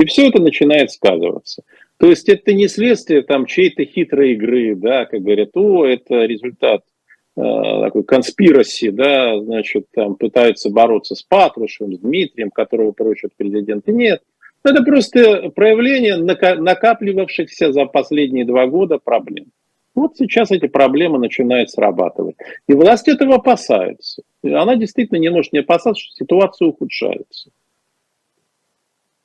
И 0.00 0.06
все 0.06 0.28
это 0.28 0.40
начинает 0.40 0.92
сказываться. 0.92 1.64
То 1.96 2.08
есть 2.08 2.28
это 2.28 2.54
не 2.54 2.68
следствие 2.68 3.22
там 3.22 3.46
чьей-то 3.46 3.84
хитрой 3.84 4.34
игры, 4.34 4.76
да, 4.76 5.06
как 5.06 5.22
говорят, 5.22 5.50
о, 5.56 5.84
это 5.84 6.24
результат 6.24 6.82
Э, 6.82 6.97
такой 7.38 8.02
конспираси, 8.04 8.90
да, 8.90 9.40
значит, 9.40 9.86
там 9.94 10.16
пытаются 10.16 10.70
бороться 10.70 11.14
с 11.14 11.22
Патрушевым, 11.22 11.94
с 11.94 11.98
Дмитрием, 11.98 12.50
которого 12.50 12.92
прочат 12.92 13.32
президенты. 13.36 13.92
Нет, 13.92 14.22
это 14.64 14.82
просто 14.82 15.50
проявление 15.50 16.16
накапливавшихся 16.16 17.72
за 17.72 17.84
последние 17.86 18.44
два 18.44 18.66
года 18.66 18.98
проблем. 18.98 19.46
Вот 19.94 20.16
сейчас 20.16 20.50
эти 20.52 20.66
проблемы 20.66 21.18
начинают 21.18 21.70
срабатывать. 21.70 22.36
И 22.68 22.72
власть 22.72 23.08
этого 23.08 23.36
опасается. 23.36 24.22
Она 24.44 24.76
действительно 24.76 25.18
не 25.18 25.30
может 25.30 25.52
не 25.52 25.60
опасаться, 25.60 26.00
что 26.00 26.14
ситуация 26.14 26.68
ухудшается. 26.68 27.50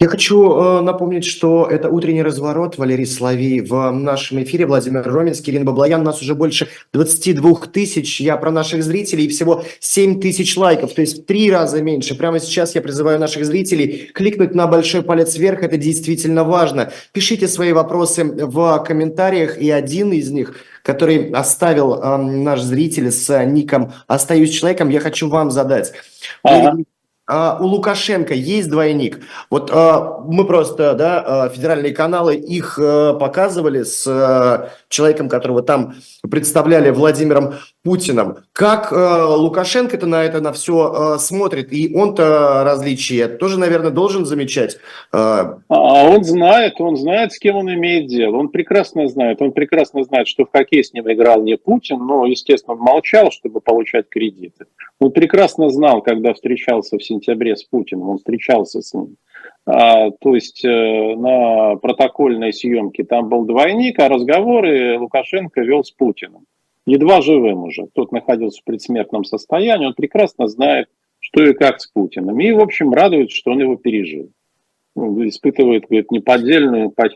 Я 0.03 0.09
хочу 0.09 0.51
э, 0.51 0.81
напомнить, 0.81 1.23
что 1.23 1.65
это 1.65 1.87
«Утренний 1.87 2.23
разворот» 2.23 2.77
Валерий 2.77 3.05
Славий 3.05 3.61
в 3.61 3.89
нашем 3.91 4.43
эфире. 4.43 4.65
Владимир 4.65 5.01
Роменский, 5.03 5.53
Ирина 5.53 5.63
Баблоян. 5.63 6.03
Нас 6.03 6.21
уже 6.21 6.35
больше 6.35 6.67
22 6.91 7.67
тысяч. 7.71 8.19
Я 8.19 8.35
про 8.35 8.51
наших 8.51 8.83
зрителей. 8.83 9.29
Всего 9.29 9.63
7 9.79 10.19
тысяч 10.19 10.57
лайков, 10.57 10.93
то 10.93 10.99
есть 10.99 11.19
в 11.19 11.25
три 11.25 11.49
раза 11.49 11.81
меньше. 11.81 12.15
Прямо 12.15 12.41
сейчас 12.41 12.75
я 12.75 12.81
призываю 12.81 13.17
наших 13.17 13.45
зрителей 13.45 14.11
кликнуть 14.13 14.53
на 14.53 14.67
большой 14.67 15.03
палец 15.03 15.37
вверх. 15.37 15.63
Это 15.63 15.77
действительно 15.77 16.43
важно. 16.43 16.91
Пишите 17.13 17.47
свои 17.47 17.71
вопросы 17.71 18.25
в 18.25 18.83
комментариях, 18.85 19.57
и 19.57 19.71
один 19.71 20.11
из 20.11 20.29
них 20.31 20.55
который 20.83 21.29
оставил 21.31 21.93
э, 21.93 22.17
наш 22.17 22.61
зритель 22.61 23.09
с 23.09 23.45
ником 23.45 23.93
«Остаюсь 24.07 24.49
человеком», 24.49 24.89
я 24.89 24.99
хочу 24.99 25.29
вам 25.29 25.49
задать. 25.49 25.93
Ага 26.43 26.75
а, 27.25 27.57
у 27.61 27.65
Лукашенко 27.65 28.33
есть 28.33 28.69
двойник. 28.69 29.21
Вот 29.49 29.69
а, 29.71 30.19
мы 30.25 30.45
просто, 30.45 30.93
да, 30.93 31.23
а, 31.25 31.49
федеральные 31.49 31.93
каналы 31.93 32.35
их 32.35 32.77
а, 32.77 33.13
показывали 33.13 33.83
с 33.83 34.05
а, 34.07 34.69
человеком, 34.89 35.29
которого 35.29 35.63
там 35.63 35.95
представляли 36.29 36.89
Владимиром 36.89 37.53
Путиным. 37.81 38.39
Как 38.51 38.91
а, 38.91 39.35
Лукашенко-то 39.37 40.05
на 40.05 40.23
это 40.23 40.41
на 40.41 40.51
все 40.51 40.93
а, 40.93 41.17
смотрит? 41.17 41.71
И 41.71 41.95
он-то 41.95 42.63
различия 42.65 43.29
тоже, 43.29 43.57
наверное, 43.57 43.91
должен 43.91 44.25
замечать. 44.25 44.77
А... 45.13 45.59
а 45.69 46.03
он 46.09 46.25
знает, 46.25 46.73
он 46.79 46.97
знает, 46.97 47.31
с 47.31 47.39
кем 47.39 47.55
он 47.55 47.73
имеет 47.73 48.07
дело. 48.07 48.35
Он 48.35 48.49
прекрасно 48.49 49.07
знает. 49.07 49.41
Он 49.41 49.53
прекрасно 49.53 50.03
знает, 50.03 50.27
что 50.27 50.43
в 50.43 50.51
хоккей 50.51 50.83
с 50.83 50.91
ним 50.91 51.09
играл 51.09 51.41
не 51.41 51.55
Путин, 51.55 51.99
но, 52.05 52.25
естественно, 52.25 52.73
он 52.73 52.81
молчал, 52.81 53.31
чтобы 53.31 53.61
получать 53.61 54.09
кредиты. 54.09 54.65
Он 54.99 55.11
прекрасно 55.11 55.69
знал, 55.69 56.01
когда 56.01 56.33
встречался 56.33 56.97
в 56.97 57.03
сентябре 57.13 57.55
с 57.55 57.63
Путиным, 57.63 58.09
он 58.09 58.17
встречался 58.17 58.81
с 58.81 58.93
ним. 58.93 59.15
А, 59.65 60.11
то 60.11 60.35
есть 60.35 60.63
э, 60.65 61.15
на 61.15 61.75
протокольной 61.77 62.53
съемке 62.53 63.03
там 63.03 63.29
был 63.29 63.45
двойник, 63.45 63.99
а 63.99 64.09
разговоры 64.09 64.99
Лукашенко 64.99 65.61
вел 65.61 65.83
с 65.83 65.91
Путиным. 65.91 66.45
Едва 66.85 67.21
живым 67.21 67.63
уже. 67.63 67.87
Тот 67.93 68.11
находился 68.11 68.61
в 68.61 68.65
предсмертном 68.65 69.23
состоянии, 69.23 69.85
он 69.85 69.93
прекрасно 69.93 70.47
знает, 70.47 70.89
что 71.19 71.43
и 71.43 71.53
как 71.53 71.79
с 71.79 71.87
Путиным. 71.87 72.39
И, 72.39 72.51
в 72.51 72.59
общем, 72.59 72.91
радуется, 72.91 73.35
что 73.35 73.51
он 73.51 73.61
его 73.61 73.77
пережил. 73.77 74.29
Он 74.95 75.27
испытывает 75.27 75.83
говорит, 75.83 76.11
неподдельную, 76.11 76.91
по, 76.91 77.09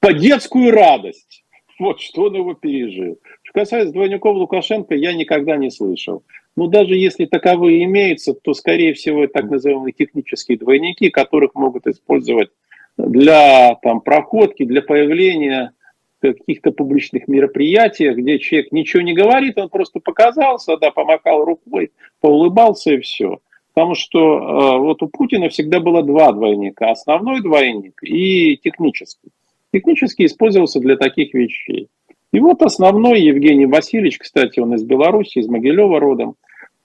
по 0.00 0.12
детскую 0.14 0.70
радость 0.70 1.41
Вот 1.78 2.00
что 2.00 2.24
он 2.24 2.34
его 2.34 2.54
пережил. 2.54 3.18
Что 3.42 3.60
касается 3.60 3.92
двойников 3.92 4.36
Лукашенко, 4.36 4.94
я 4.94 5.12
никогда 5.14 5.56
не 5.56 5.70
слышал. 5.70 6.22
Но 6.56 6.66
даже 6.66 6.96
если 6.96 7.24
таковые 7.24 7.84
имеются, 7.84 8.34
то, 8.34 8.52
скорее 8.52 8.94
всего, 8.94 9.24
это 9.24 9.34
так 9.34 9.50
называемые 9.50 9.92
технические 9.92 10.58
двойники, 10.58 11.10
которых 11.10 11.54
могут 11.54 11.86
использовать 11.86 12.50
для 12.96 13.74
там, 13.76 14.00
проходки, 14.00 14.64
для 14.64 14.82
появления 14.82 15.72
каких-то 16.20 16.70
публичных 16.70 17.26
мероприятиях, 17.26 18.16
где 18.16 18.38
человек 18.38 18.70
ничего 18.70 19.02
не 19.02 19.12
говорит, 19.12 19.58
он 19.58 19.68
просто 19.68 19.98
показался, 19.98 20.76
да, 20.76 20.90
помахал 20.90 21.44
рукой, 21.44 21.90
поулыбался 22.20 22.92
и 22.92 23.00
все. 23.00 23.40
Потому 23.74 23.94
что 23.94 24.18
э, 24.18 24.78
вот 24.78 25.02
у 25.02 25.08
Путина 25.08 25.48
всегда 25.48 25.80
было 25.80 26.02
два 26.02 26.32
двойника. 26.32 26.90
Основной 26.90 27.40
двойник 27.40 27.98
и 28.02 28.56
технический. 28.58 29.30
Технический 29.72 30.26
использовался 30.26 30.80
для 30.80 30.96
таких 30.96 31.34
вещей. 31.34 31.88
И 32.32 32.40
вот 32.40 32.62
основной 32.62 33.20
Евгений 33.20 33.66
Васильевич, 33.66 34.18
кстати, 34.18 34.60
он 34.60 34.74
из 34.74 34.84
Беларуси, 34.84 35.38
из 35.38 35.48
Могилева 35.48 36.00
родом, 36.00 36.36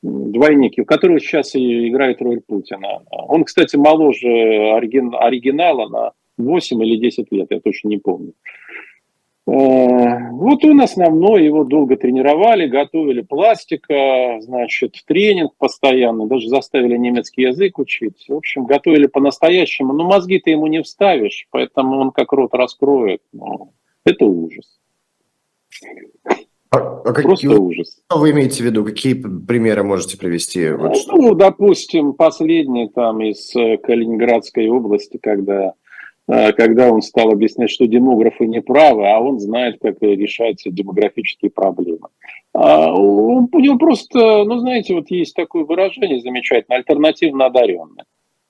двойники, 0.01 0.81
у 0.81 0.85
которого 0.85 1.19
сейчас 1.19 1.55
и 1.55 1.89
играет 1.89 2.21
роль 2.21 2.41
Путина. 2.41 3.01
Он, 3.11 3.43
кстати, 3.43 3.75
моложе 3.75 4.27
оригинала 4.27 5.87
на 5.89 6.11
8 6.37 6.83
или 6.83 6.97
10 6.97 7.31
лет, 7.31 7.47
я 7.49 7.59
точно 7.59 7.89
не 7.89 7.97
помню. 7.97 8.33
Э, 9.47 10.29
вот 10.31 10.65
он 10.65 10.81
основной, 10.81 11.45
его 11.45 11.63
долго 11.63 11.95
тренировали, 11.95 12.67
готовили 12.67 13.21
пластика, 13.21 14.39
значит, 14.41 14.95
тренинг 15.07 15.53
постоянно, 15.57 16.27
даже 16.27 16.49
заставили 16.49 16.97
немецкий 16.97 17.43
язык 17.43 17.79
учить. 17.79 18.25
В 18.27 18.35
общем, 18.35 18.65
готовили 18.65 19.07
по-настоящему. 19.07 19.93
Но 19.93 20.03
мозги 20.03 20.39
ты 20.39 20.51
ему 20.51 20.67
не 20.67 20.83
вставишь, 20.83 21.47
поэтому 21.49 21.97
он 21.97 22.11
как 22.11 22.33
рот 22.33 22.53
раскроет. 22.53 23.21
Ну, 23.31 23.71
это 24.03 24.25
ужас. 24.25 24.79
А, 26.69 26.77
а 26.79 27.13
Просто 27.13 27.23
какие, 27.23 27.55
ужас. 27.55 28.01
Что 28.09 28.19
вы 28.19 28.31
имеете 28.31 28.63
в 28.63 28.65
виду? 28.65 28.83
Какие 28.83 29.13
примеры 29.13 29.83
можете 29.83 30.17
привести? 30.17 30.69
Вот 30.71 30.97
ну, 31.07 31.33
допустим, 31.33 32.13
последний 32.13 32.89
там 32.89 33.21
из 33.21 33.55
э, 33.55 33.77
Калининградской 33.77 34.67
области, 34.67 35.17
когда 35.17 35.73
когда 36.27 36.91
он 36.91 37.01
стал 37.01 37.31
объяснять, 37.31 37.69
что 37.69 37.87
демографы 37.87 38.47
не 38.47 38.61
правы, 38.61 39.07
а 39.09 39.19
он 39.19 39.39
знает, 39.39 39.77
как 39.81 40.01
решаются 40.01 40.69
демографические 40.69 41.51
проблемы. 41.51 42.09
А 42.53 42.93
у 42.93 43.47
него 43.59 43.77
просто, 43.77 44.43
ну, 44.43 44.57
знаете, 44.57 44.93
вот 44.93 45.09
есть 45.09 45.35
такое 45.35 45.63
выражение 45.63 46.19
замечательное, 46.19 46.79
альтернативно 46.79 47.45
одаренный. 47.45 48.03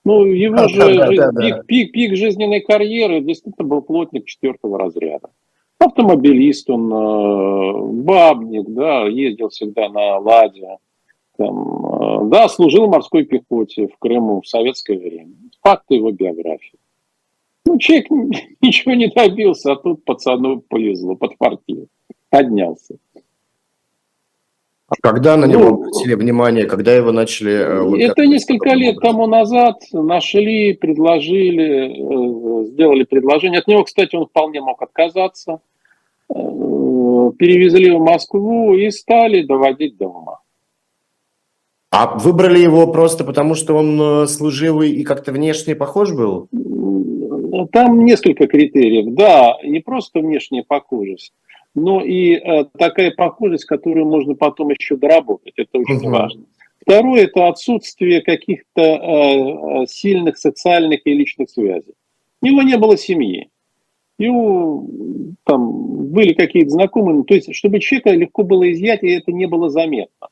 Ну, 0.06 0.24
его 0.24 0.56
да, 0.56 0.68
же 0.70 0.80
да, 0.80 1.08
жизнь, 1.08 1.22
да, 1.22 1.32
да. 1.32 1.42
Пик, 1.42 1.66
пик, 1.66 1.92
пик 1.92 2.16
жизненной 2.16 2.62
карьеры 2.62 3.20
действительно 3.20 3.68
был 3.68 3.82
плотник 3.82 4.26
четвертого 4.26 4.80
разряда. 4.80 5.30
Автомобилист 5.80 6.70
он, 6.70 6.92
э, 6.92 8.04
бабник, 8.04 8.70
да, 8.70 9.06
ездил 9.08 9.50
всегда 9.50 9.90
на 9.90 10.18
«Ладе», 10.18 10.78
там, 11.38 11.86
э, 11.86 12.30
да, 12.30 12.48
служил 12.48 12.88
в 12.88 12.90
морской 12.90 13.26
пехоте 13.26 13.88
в 13.88 13.98
Крыму 14.00 14.42
в 14.42 14.48
советское 14.48 14.98
время. 14.98 15.34
Факты 15.62 15.96
его 15.96 16.12
биографии. 16.12 16.80
Ну, 17.68 17.78
человек 17.80 18.10
ничего 18.62 18.94
не 18.94 19.08
добился, 19.08 19.74
а 19.74 19.76
тут 19.76 20.06
пацану 20.06 20.62
повезло, 20.62 21.16
подфартил, 21.16 21.88
поднялся. 22.30 22.96
А 24.90 24.94
когда 25.02 25.36
на 25.36 25.46
него 25.46 25.64
ну, 25.64 25.74
обратили 25.74 26.14
внимание, 26.14 26.66
когда 26.66 26.96
его 26.96 27.12
начали... 27.12 27.52
Э, 27.52 28.06
это 28.06 28.26
несколько 28.26 28.70
лет 28.70 29.00
тому 29.02 29.28
назад 29.28 29.76
нашли, 29.92 30.74
предложили, 30.76 32.64
э, 32.64 32.66
сделали 32.68 33.04
предложение. 33.04 33.60
От 33.60 33.68
него, 33.68 33.84
кстати, 33.84 34.16
он 34.16 34.28
вполне 34.28 34.62
мог 34.62 34.82
отказаться. 34.82 35.60
Э, 36.30 36.34
перевезли 36.34 37.92
в 37.92 38.00
Москву 38.00 38.76
и 38.76 38.90
стали 38.92 39.42
доводить 39.42 39.98
до 39.98 40.08
ума. 40.08 40.40
А 41.92 42.18
выбрали 42.18 42.60
его 42.60 42.88
просто 42.88 43.26
потому, 43.26 43.56
что 43.56 43.76
он 43.76 44.26
служивый 44.30 44.92
и 44.92 45.04
как-то 45.04 45.34
внешне 45.34 45.76
похож 45.76 46.14
был? 46.14 46.48
Там 47.66 48.06
несколько 48.06 48.48
критериев. 48.48 49.14
Да, 49.16 49.58
не 49.64 49.80
просто 49.80 50.20
внешняя 50.20 50.64
похожесть, 50.64 51.34
но 51.76 52.02
и 52.04 52.34
э, 52.36 52.66
такая 52.78 53.12
похожесть, 53.12 53.66
которую 53.66 54.06
можно 54.06 54.36
потом 54.36 54.70
еще 54.70 54.96
доработать. 54.96 55.54
Это 55.58 55.78
очень 55.78 56.08
угу. 56.08 56.10
важно. 56.10 56.44
Второе– 56.82 57.24
это 57.26 57.48
отсутствие 57.48 58.22
каких-то 58.22 58.82
э, 58.82 59.84
э, 59.84 59.86
сильных 59.88 60.38
социальных 60.38 61.02
и 61.06 61.14
личных 61.14 61.50
связей. 61.50 61.94
У 62.42 62.46
него 62.46 62.62
не 62.62 62.78
было 62.78 62.98
семьи. 62.98 63.50
Его 64.18 64.86
там 65.44 66.12
были 66.12 66.34
какие-то 66.34 66.70
знакомые. 66.70 67.24
То 67.24 67.36
есть, 67.36 67.54
чтобы 67.56 67.80
человека 67.80 68.12
легко 68.12 68.44
было 68.44 68.72
изъять, 68.72 69.04
и 69.04 69.10
это 69.10 69.32
не 69.32 69.48
было 69.48 69.70
заметно. 69.70 70.30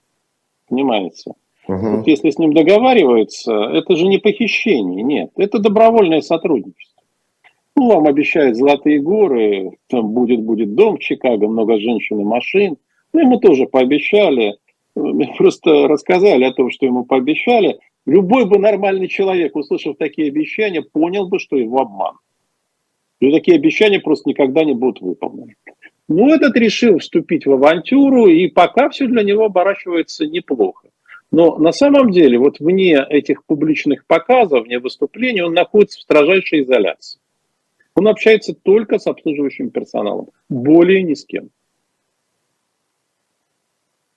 Понимаете? 0.67 1.33
Угу. 1.67 1.97
Вот 1.97 2.07
если 2.07 2.29
с 2.29 2.37
ним 2.37 2.53
договариваются, 2.53 3.53
это 3.53 3.95
же 3.95 4.07
не 4.07 4.17
похищение, 4.17 5.03
нет. 5.03 5.31
Это 5.35 5.59
добровольное 5.59 6.21
сотрудничество. 6.21 6.94
Ну, 7.75 7.87
вам 7.87 8.07
обещают 8.07 8.55
золотые 8.55 9.01
горы, 9.01 9.71
там 9.87 10.09
будет, 10.09 10.41
будет 10.41 10.75
дом 10.75 10.97
в 10.97 10.99
Чикаго, 10.99 11.47
много 11.47 11.77
женщин 11.79 12.19
и 12.21 12.23
машин. 12.23 12.77
Ну, 13.11 13.19
ему 13.19 13.37
тоже 13.39 13.65
пообещали, 13.65 14.55
просто 15.37 15.87
рассказали 15.87 16.45
о 16.45 16.53
том, 16.53 16.71
что 16.71 16.85
ему 16.85 17.03
пообещали. 17.03 17.79
Любой 18.05 18.45
бы 18.45 18.59
нормальный 18.59 19.07
человек, 19.07 19.55
услышав 19.55 19.97
такие 19.97 20.29
обещания, 20.29 20.81
понял 20.83 21.27
бы, 21.27 21.39
что 21.39 21.57
его 21.57 21.81
обман. 21.81 22.15
И 23.19 23.31
такие 23.31 23.55
обещания 23.55 23.99
просто 23.99 24.29
никогда 24.29 24.63
не 24.63 24.73
будут 24.73 25.01
выполнены. 25.01 25.55
Но 26.07 26.33
этот 26.33 26.55
решил 26.55 26.99
вступить 26.99 27.45
в 27.45 27.51
авантюру, 27.51 28.27
и 28.27 28.47
пока 28.47 28.89
все 28.89 29.07
для 29.07 29.23
него 29.23 29.45
оборачивается 29.45 30.27
неплохо. 30.27 30.89
Но 31.31 31.57
на 31.57 31.71
самом 31.71 32.11
деле, 32.11 32.37
вот 32.37 32.59
вне 32.59 33.03
этих 33.09 33.43
публичных 33.45 34.05
показов, 34.05 34.65
вне 34.65 34.79
выступлений, 34.79 35.41
он 35.41 35.53
находится 35.53 35.99
в 35.99 36.03
строжайшей 36.03 36.61
изоляции. 36.61 37.19
Он 37.95 38.07
общается 38.07 38.53
только 38.53 38.99
с 38.99 39.07
обслуживающим 39.07 39.69
персоналом, 39.69 40.29
более 40.49 41.01
ни 41.03 41.13
с 41.13 41.25
кем. 41.25 41.49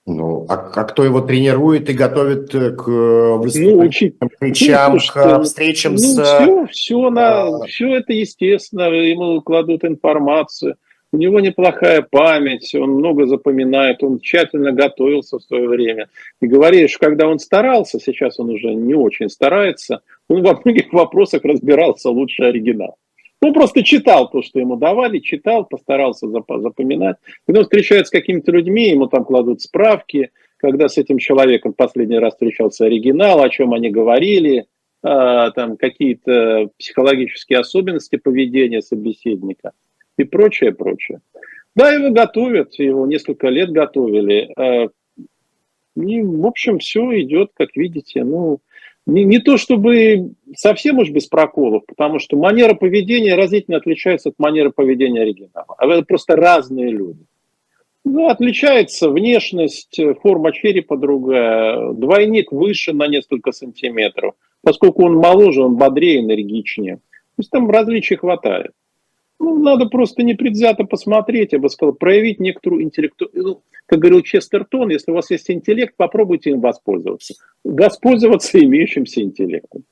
Ну, 0.05 0.47
а, 0.49 0.55
а 0.55 0.85
кто 0.85 1.05
его 1.05 1.20
тренирует 1.20 1.91
и 1.91 1.93
готовит 1.93 2.55
э, 2.55 2.70
к 2.70 2.89
э, 2.89 3.37
выступлениям, 3.37 4.14
ну, 4.20 4.29
встречам, 4.29 4.93
ну, 4.95 4.99
к 4.99 5.43
встречам 5.45 5.93
ну, 5.93 5.99
с... 5.99 6.12
Все, 6.14 6.66
все, 6.70 7.11
на, 7.11 7.43
а... 7.43 7.66
все 7.66 7.97
это 7.97 8.14
естественно, 8.14 8.85
ему 8.85 9.43
кладут 9.43 9.85
информацию. 9.85 10.76
У 11.12 11.18
него 11.18 11.41
неплохая 11.41 12.01
память, 12.01 12.74
он 12.74 12.93
много 12.93 13.26
запоминает, 13.26 14.03
он 14.03 14.18
тщательно 14.18 14.72
готовился 14.72 15.39
в 15.39 15.43
свое 15.43 15.68
время. 15.68 16.09
И 16.41 16.47
говоришь, 16.47 16.97
когда 16.97 17.29
он 17.29 17.39
старался, 17.39 18.01
сейчас 18.01 18.41
он 18.41 18.49
уже 18.49 18.74
не 18.74 18.95
очень 18.95 19.29
старается, 19.29 20.01
он 20.29 20.43
во 20.43 20.59
многих 20.64 20.91
вопросах 20.93 21.45
разбирался 21.45 22.09
лучше 22.09 22.45
оригинала. 22.45 22.95
Он 23.41 23.53
просто 23.53 23.84
читал 23.84 24.28
то, 24.28 24.43
что 24.43 24.59
ему 24.59 24.76
давали, 24.76 25.20
читал, 25.20 25.64
постарался 25.64 26.28
запоминать. 26.28 27.16
Когда 27.47 27.61
он 27.61 27.64
встречается 27.64 28.09
с 28.09 28.11
какими-то 28.11 28.51
людьми, 28.51 28.91
ему 28.91 29.07
там 29.07 29.24
кладут 29.24 29.62
справки, 29.62 30.30
когда 30.57 30.89
с 30.89 30.99
этим 30.99 31.18
человеком 31.18 31.72
последний 31.72 32.18
раз 32.18 32.34
встречался 32.34 32.86
оригинал, 32.86 33.41
о 33.41 33.49
чем 33.49 33.74
они 33.74 33.91
говорили, 33.91 34.66
а, 35.03 35.53
там 35.53 35.76
какие-то 35.76 36.70
психологические 36.78 37.61
особенности 37.61 38.16
поведения 38.16 38.82
собеседника 38.82 39.72
и 40.16 40.24
прочее, 40.24 40.72
прочее. 40.72 41.20
Да, 41.76 41.93
его 41.93 42.11
готовят, 42.11 42.74
его 42.74 43.07
несколько 43.07 43.49
лет 43.49 43.70
готовили. 43.70 44.53
А, 44.57 44.89
и, 45.97 46.22
в 46.22 46.47
общем, 46.47 46.80
все 46.80 47.20
идет, 47.20 47.51
как 47.55 47.76
видите, 47.76 48.24
ну, 48.24 48.61
не, 49.09 49.24
не 49.24 49.38
то 49.38 49.56
чтобы 49.56 50.32
совсем 50.54 50.98
уж 50.98 51.11
без 51.11 51.26
проколов, 51.26 51.82
потому 51.86 52.18
что 52.18 52.36
манера 52.36 52.74
поведения 52.74 53.34
разительно 53.34 53.78
отличается 53.78 54.28
от 54.28 54.34
манеры 54.38 54.70
поведения 54.70 55.22
оригинала. 55.22 55.74
А 55.78 55.86
это 55.86 56.02
просто 56.02 56.36
разные 56.36 56.90
люди. 56.90 57.24
Ну, 58.04 58.28
отличается 58.28 59.09
внешность, 59.09 59.98
форма 60.22 60.52
черепа 60.52 60.96
другая, 60.96 61.92
двойник 61.94 62.52
выше 62.52 62.92
на 62.92 63.09
несколько 63.09 63.52
сантиметров. 63.52 64.34
Поскольку 64.62 65.04
он 65.04 65.16
моложе, 65.16 65.62
он 65.62 65.76
бодрее, 65.76 66.20
энергичнее. 66.20 66.96
То 66.96 67.38
есть 67.38 67.50
там 67.50 67.70
различий 67.70 68.16
хватает. 68.16 68.72
Ну, 69.41 69.59
надо 69.59 69.86
просто 69.86 70.22
непредвзято 70.22 70.84
посмотреть, 70.84 71.53
я 71.53 71.59
бы 71.59 71.68
сказал, 71.68 71.95
проявить 71.95 72.41
некоторую 72.41 72.82
интеллекту... 72.82 73.30
Ну, 73.32 73.62
как 73.86 74.01
говорил 74.01 74.22
Честертон, 74.22 74.91
если 74.91 75.12
у 75.12 75.14
вас 75.14 75.30
есть 75.30 75.51
интеллект, 75.51 75.95
попробуйте 75.97 76.51
им 76.51 76.61
воспользоваться. 76.61 77.34
Воспользоваться 77.62 78.59
имеющимся 78.64 79.22
интеллектом. 79.22 79.84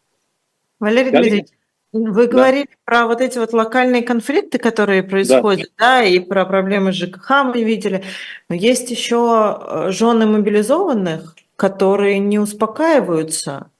Валерий 0.80 1.10
Дмитриевич, 1.10 1.46
вы 1.92 2.26
говорили 2.26 2.66
да. 2.66 2.76
про 2.84 3.06
вот 3.06 3.20
эти 3.20 3.38
вот 3.38 3.52
локальные 3.52 4.02
конфликты, 4.02 4.58
которые 4.58 5.02
происходят, 5.02 5.70
да. 5.78 6.00
да, 6.00 6.04
и 6.04 6.18
про 6.18 6.44
проблемы 6.44 6.92
ЖКХ 6.92 7.44
мы 7.44 7.62
видели. 7.62 8.02
Но 8.48 8.56
есть 8.56 8.90
еще 8.90 9.58
э, 9.58 9.90
жены 9.92 10.26
мобилизованных, 10.26 11.36
которые 11.54 12.18
не 12.18 12.38
успокаиваются. 12.38 13.70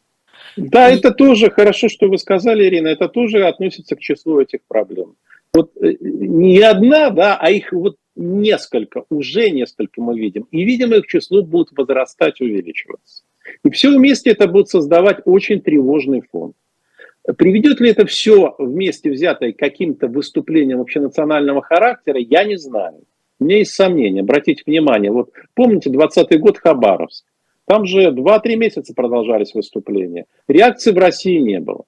Да, 0.57 0.89
и... 0.89 0.97
это 0.97 1.11
тоже 1.11 1.51
хорошо, 1.51 1.89
что 1.89 2.09
вы 2.09 2.17
сказали, 2.17 2.65
Ирина, 2.65 2.89
это 2.89 3.09
тоже 3.09 3.47
относится 3.47 3.97
к 3.97 4.01
числу 4.01 4.41
этих 4.41 4.61
проблем 4.67 5.17
вот 5.57 5.73
э, 5.81 5.95
не 6.01 6.61
одна, 6.61 7.11
да, 7.11 7.37
а 7.41 7.51
их 7.51 7.73
вот 7.73 7.97
несколько, 8.15 9.05
уже 9.11 9.51
несколько 9.51 10.01
мы 10.01 10.19
видим. 10.19 10.47
И, 10.51 10.65
видимо, 10.65 10.97
их 10.97 11.07
число 11.07 11.43
будет 11.43 11.69
возрастать, 11.77 12.41
увеличиваться. 12.41 13.25
И 13.65 13.71
все 13.71 13.97
вместе 13.97 14.31
это 14.31 14.49
будет 14.49 14.69
создавать 14.69 15.21
очень 15.25 15.61
тревожный 15.61 16.23
фон. 16.31 16.55
Приведет 17.37 17.81
ли 17.81 17.91
это 17.91 18.07
все 18.07 18.55
вместе 18.59 19.11
взятое 19.11 19.53
к 19.53 19.59
каким-то 19.59 20.07
выступлениям 20.07 20.81
общенационального 20.81 21.63
характера, 21.63 22.19
я 22.21 22.45
не 22.45 22.57
знаю. 22.57 23.03
У 23.39 23.45
меня 23.45 23.59
есть 23.59 23.73
сомнения. 23.73 24.21
Обратите 24.21 24.63
внимание, 24.67 25.11
вот 25.11 25.31
помните 25.55 25.91
20 25.91 26.39
год 26.41 26.59
Хабаровск? 26.59 27.25
Там 27.67 27.85
же 27.85 28.11
2-3 28.11 28.57
месяца 28.57 28.95
продолжались 28.95 29.55
выступления. 29.55 30.27
Реакции 30.47 30.93
в 30.93 30.99
России 30.99 31.39
не 31.39 31.61
было. 31.61 31.85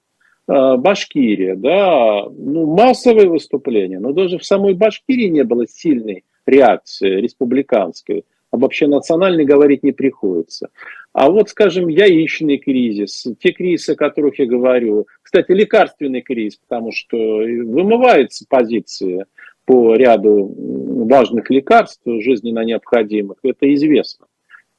А, 0.49 0.77
Башкирия, 0.77 1.55
да, 1.55 2.25
ну, 2.27 2.65
массовые 2.65 3.29
выступления, 3.29 3.99
но 3.99 4.13
даже 4.13 4.39
в 4.39 4.45
самой 4.45 4.73
Башкирии 4.73 5.27
не 5.27 5.43
было 5.43 5.67
сильной 5.67 6.23
реакции 6.47 7.21
республиканской. 7.21 8.25
Об 8.49 8.65
общенациональной 8.65 9.45
говорить 9.45 9.83
не 9.83 9.91
приходится. 9.91 10.69
А 11.13 11.29
вот, 11.29 11.49
скажем, 11.49 11.87
яичный 11.87 12.57
кризис, 12.57 13.27
те 13.39 13.51
кризисы, 13.51 13.91
о 13.91 13.95
которых 13.95 14.39
я 14.39 14.47
говорю, 14.47 15.05
кстати, 15.21 15.51
лекарственный 15.51 16.21
кризис, 16.21 16.59
потому 16.67 16.91
что 16.91 17.15
вымываются 17.15 18.45
позиции 18.49 19.25
по 19.65 19.93
ряду 19.93 20.51
важных 21.05 21.51
лекарств, 21.51 22.01
жизненно 22.05 22.65
необходимых, 22.65 23.37
это 23.43 23.71
известно 23.75 24.25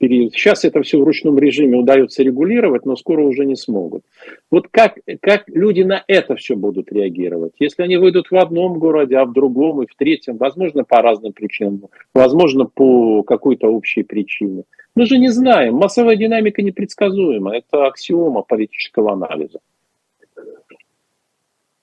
период. 0.00 0.32
Сейчас 0.32 0.64
это 0.64 0.82
все 0.82 0.98
в 0.98 1.04
ручном 1.04 1.38
режиме 1.38 1.76
удается 1.76 2.22
регулировать, 2.22 2.86
но 2.86 2.96
скоро 2.96 3.22
уже 3.22 3.44
не 3.44 3.54
смогут. 3.54 4.02
Вот 4.50 4.66
как, 4.70 4.96
как 5.20 5.44
люди 5.48 5.82
на 5.82 6.02
это 6.08 6.34
все 6.36 6.56
будут 6.56 6.90
реагировать? 6.90 7.52
Если 7.60 7.82
они 7.82 7.98
выйдут 7.98 8.30
в 8.30 8.36
одном 8.36 8.78
городе, 8.78 9.16
а 9.18 9.26
в 9.26 9.32
другом 9.32 9.82
и 9.82 9.86
в 9.86 9.94
третьем, 9.94 10.38
возможно, 10.38 10.84
по 10.84 11.02
разным 11.02 11.32
причинам, 11.32 11.88
возможно, 12.14 12.64
по 12.64 13.22
какой-то 13.22 13.68
общей 13.68 14.02
причине. 14.02 14.64
Мы 14.94 15.06
же 15.06 15.18
не 15.18 15.28
знаем. 15.28 15.74
Массовая 15.74 16.16
динамика 16.16 16.62
непредсказуема. 16.62 17.54
Это 17.56 17.86
аксиома 17.86 18.42
политического 18.42 19.12
анализа. 19.12 19.60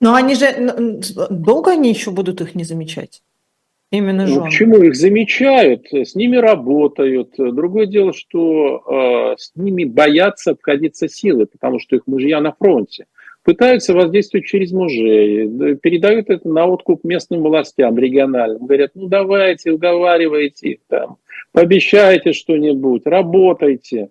Но 0.02 0.16
они 0.16 0.36
же... 0.36 1.00
Долго 1.30 1.72
они 1.72 1.90
еще 1.90 2.12
будут 2.12 2.42
их 2.42 2.56
не 2.56 2.64
замечать? 2.64 3.22
Именно 3.90 4.28
ну, 4.28 4.44
почему 4.44 4.82
их 4.84 4.96
замечают, 4.96 5.86
с 5.94 6.14
ними 6.14 6.36
работают. 6.36 7.36
Другое 7.38 7.86
дело, 7.86 8.12
что 8.12 8.84
э, 8.86 9.36
с 9.38 9.54
ними 9.56 9.86
боятся 9.86 10.52
обходиться 10.52 11.08
силой, 11.08 11.46
потому 11.46 11.80
что 11.80 11.96
их 11.96 12.06
мужья 12.06 12.42
на 12.42 12.52
фронте. 12.52 13.06
Пытаются 13.44 13.94
воздействовать 13.94 14.46
через 14.46 14.74
мужей, 14.74 15.48
передают 15.78 16.30
это 16.30 16.50
на 16.50 16.66
откуп 16.66 17.06
местным 17.06 17.44
властям, 17.44 17.98
региональным. 17.98 18.66
Говорят, 18.66 18.92
ну 18.94 19.08
давайте, 19.08 19.72
уговаривайте 19.72 20.70
их 20.72 20.80
там, 20.90 21.16
пообещайте 21.54 22.34
что-нибудь, 22.34 23.04
работайте. 23.06 24.10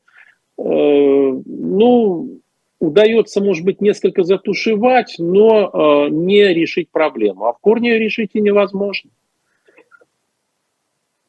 Э, 0.56 0.62
ну, 0.64 2.40
удается, 2.80 3.42
может 3.42 3.62
быть, 3.66 3.82
несколько 3.82 4.22
затушевать, 4.22 5.16
но 5.18 6.06
э, 6.06 6.08
не 6.08 6.54
решить 6.54 6.88
проблему. 6.90 7.44
А 7.44 7.52
в 7.52 7.58
корне 7.58 7.98
решить 7.98 8.30
и 8.32 8.40
невозможно. 8.40 9.10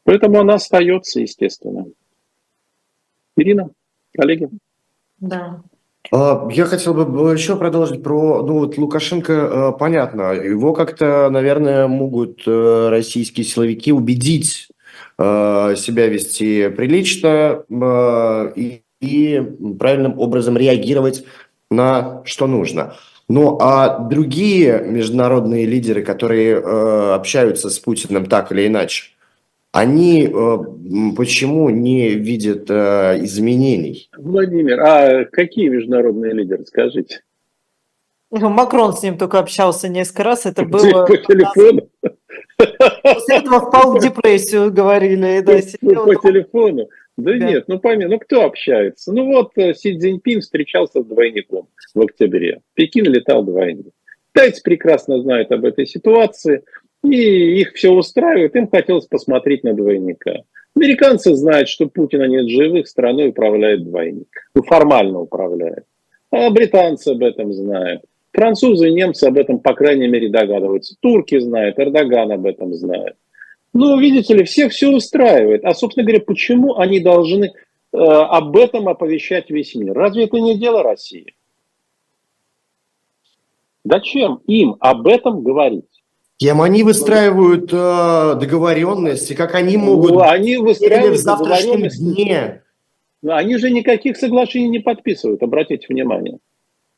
Поэтому 0.08 0.40
она 0.40 0.54
остается, 0.54 1.20
естественно. 1.20 1.84
Ирина, 3.36 3.68
коллеги. 4.16 4.48
Да. 5.20 5.60
А, 6.10 6.48
я 6.50 6.64
хотел 6.64 6.94
бы 6.94 7.30
еще 7.34 7.56
продолжить 7.56 8.02
про, 8.02 8.42
ну 8.42 8.60
вот 8.60 8.78
Лукашенко, 8.78 9.32
э, 9.32 9.72
понятно, 9.78 10.32
его 10.32 10.72
как-то, 10.72 11.28
наверное, 11.28 11.88
могут 11.88 12.40
э, 12.46 12.88
российские 12.88 13.44
силовики 13.44 13.92
убедить 13.92 14.68
э, 15.18 15.74
себя 15.76 16.06
вести 16.06 16.70
прилично 16.70 17.64
и, 18.56 18.80
и 19.02 19.42
правильным 19.78 20.18
образом 20.18 20.56
реагировать 20.56 21.26
на 21.70 22.22
что 22.24 22.46
нужно. 22.46 22.94
Ну 23.28 23.58
а 23.60 23.98
другие 23.98 24.82
международные 24.86 25.66
лидеры, 25.66 26.02
которые 26.02 26.56
общаются 26.56 27.68
с 27.68 27.78
Путиным 27.78 28.24
так 28.24 28.52
или 28.52 28.66
иначе, 28.66 29.17
они 29.72 30.26
э, 30.26 30.58
почему 31.16 31.68
не 31.70 32.14
видят 32.14 32.70
э, 32.70 33.18
изменений? 33.22 34.10
Владимир, 34.16 34.80
а 34.80 35.24
какие 35.26 35.68
международные 35.68 36.32
лидеры, 36.32 36.64
скажите? 36.64 37.22
Ну, 38.30 38.48
Макрон 38.50 38.92
с 38.92 39.02
ним 39.02 39.18
только 39.18 39.38
общался 39.38 39.88
несколько 39.88 40.22
раз, 40.22 40.46
это 40.46 40.64
было... 40.64 41.06
По 41.06 41.16
телефону? 41.16 41.88
После 43.02 43.36
этого 43.36 43.60
впал 43.60 43.96
в 43.96 44.00
депрессию, 44.00 44.72
говорили. 44.72 45.40
Да, 45.40 45.60
сидел, 45.62 46.04
по 46.04 46.14
телефону? 46.16 46.88
Да, 47.16 47.32
да 47.32 47.38
нет, 47.38 47.64
ну 47.68 47.78
пойми, 47.78 48.06
ну 48.06 48.18
кто 48.18 48.44
общается? 48.44 49.12
Ну 49.12 49.26
вот 49.26 49.52
э, 49.56 49.74
Си 49.74 49.98
Цзиньпин 49.98 50.40
встречался 50.40 51.02
с 51.02 51.04
двойником 51.06 51.68
в 51.94 52.00
октябре. 52.00 52.60
Пекин 52.74 53.04
летал 53.04 53.44
двойник. 53.44 53.92
Китайцы 54.32 54.62
прекрасно 54.62 55.20
знают 55.20 55.50
об 55.52 55.64
этой 55.64 55.86
ситуации– 55.86 56.62
и 57.02 57.60
их 57.60 57.72
все 57.74 57.90
устраивает, 57.90 58.56
им 58.56 58.68
хотелось 58.68 59.06
посмотреть 59.06 59.64
на 59.64 59.74
двойника. 59.74 60.42
Американцы 60.74 61.34
знают, 61.34 61.68
что 61.68 61.88
Путина 61.88 62.24
нет 62.24 62.48
живых, 62.48 62.86
страной 62.86 63.28
управляет 63.28 63.84
двойник. 63.84 64.28
Ну, 64.54 64.62
формально 64.62 65.20
управляет. 65.20 65.84
А 66.30 66.50
британцы 66.50 67.08
об 67.08 67.22
этом 67.22 67.52
знают. 67.52 68.02
Французы 68.32 68.88
и 68.88 68.92
немцы 68.92 69.24
об 69.24 69.38
этом, 69.38 69.58
по 69.58 69.74
крайней 69.74 70.06
мере, 70.06 70.28
догадываются. 70.28 70.94
Турки 71.00 71.38
знают, 71.38 71.78
Эрдоган 71.78 72.30
об 72.30 72.46
этом 72.46 72.74
знает. 72.74 73.16
Ну, 73.72 73.98
видите 73.98 74.34
ли, 74.34 74.44
всех 74.44 74.72
все 74.72 74.88
устраивает. 74.88 75.64
А, 75.64 75.74
собственно 75.74 76.06
говоря, 76.06 76.22
почему 76.24 76.78
они 76.78 77.00
должны 77.00 77.46
э, 77.46 77.96
об 77.96 78.56
этом 78.56 78.88
оповещать 78.88 79.50
весь 79.50 79.74
мир? 79.74 79.94
Разве 79.94 80.24
это 80.24 80.38
не 80.38 80.58
дело 80.58 80.82
России? 80.82 81.34
Зачем 83.84 84.40
им 84.46 84.76
об 84.80 85.06
этом 85.06 85.42
говорить? 85.42 85.97
Кем 86.38 86.62
они 86.62 86.84
выстраивают 86.84 87.70
э, 87.72 88.38
договоренности, 88.40 89.34
как 89.34 89.56
они 89.56 89.76
могут... 89.76 90.12
Ну, 90.12 90.20
они 90.20 90.56
выстраивают 90.56 91.18
в 91.18 91.22
завтрашнем 91.22 91.88
дне. 91.88 92.62
Они 93.26 93.56
же 93.56 93.70
никаких 93.72 94.16
соглашений 94.16 94.68
не 94.68 94.78
подписывают, 94.78 95.42
обратите 95.42 95.86
внимание. 95.88 96.38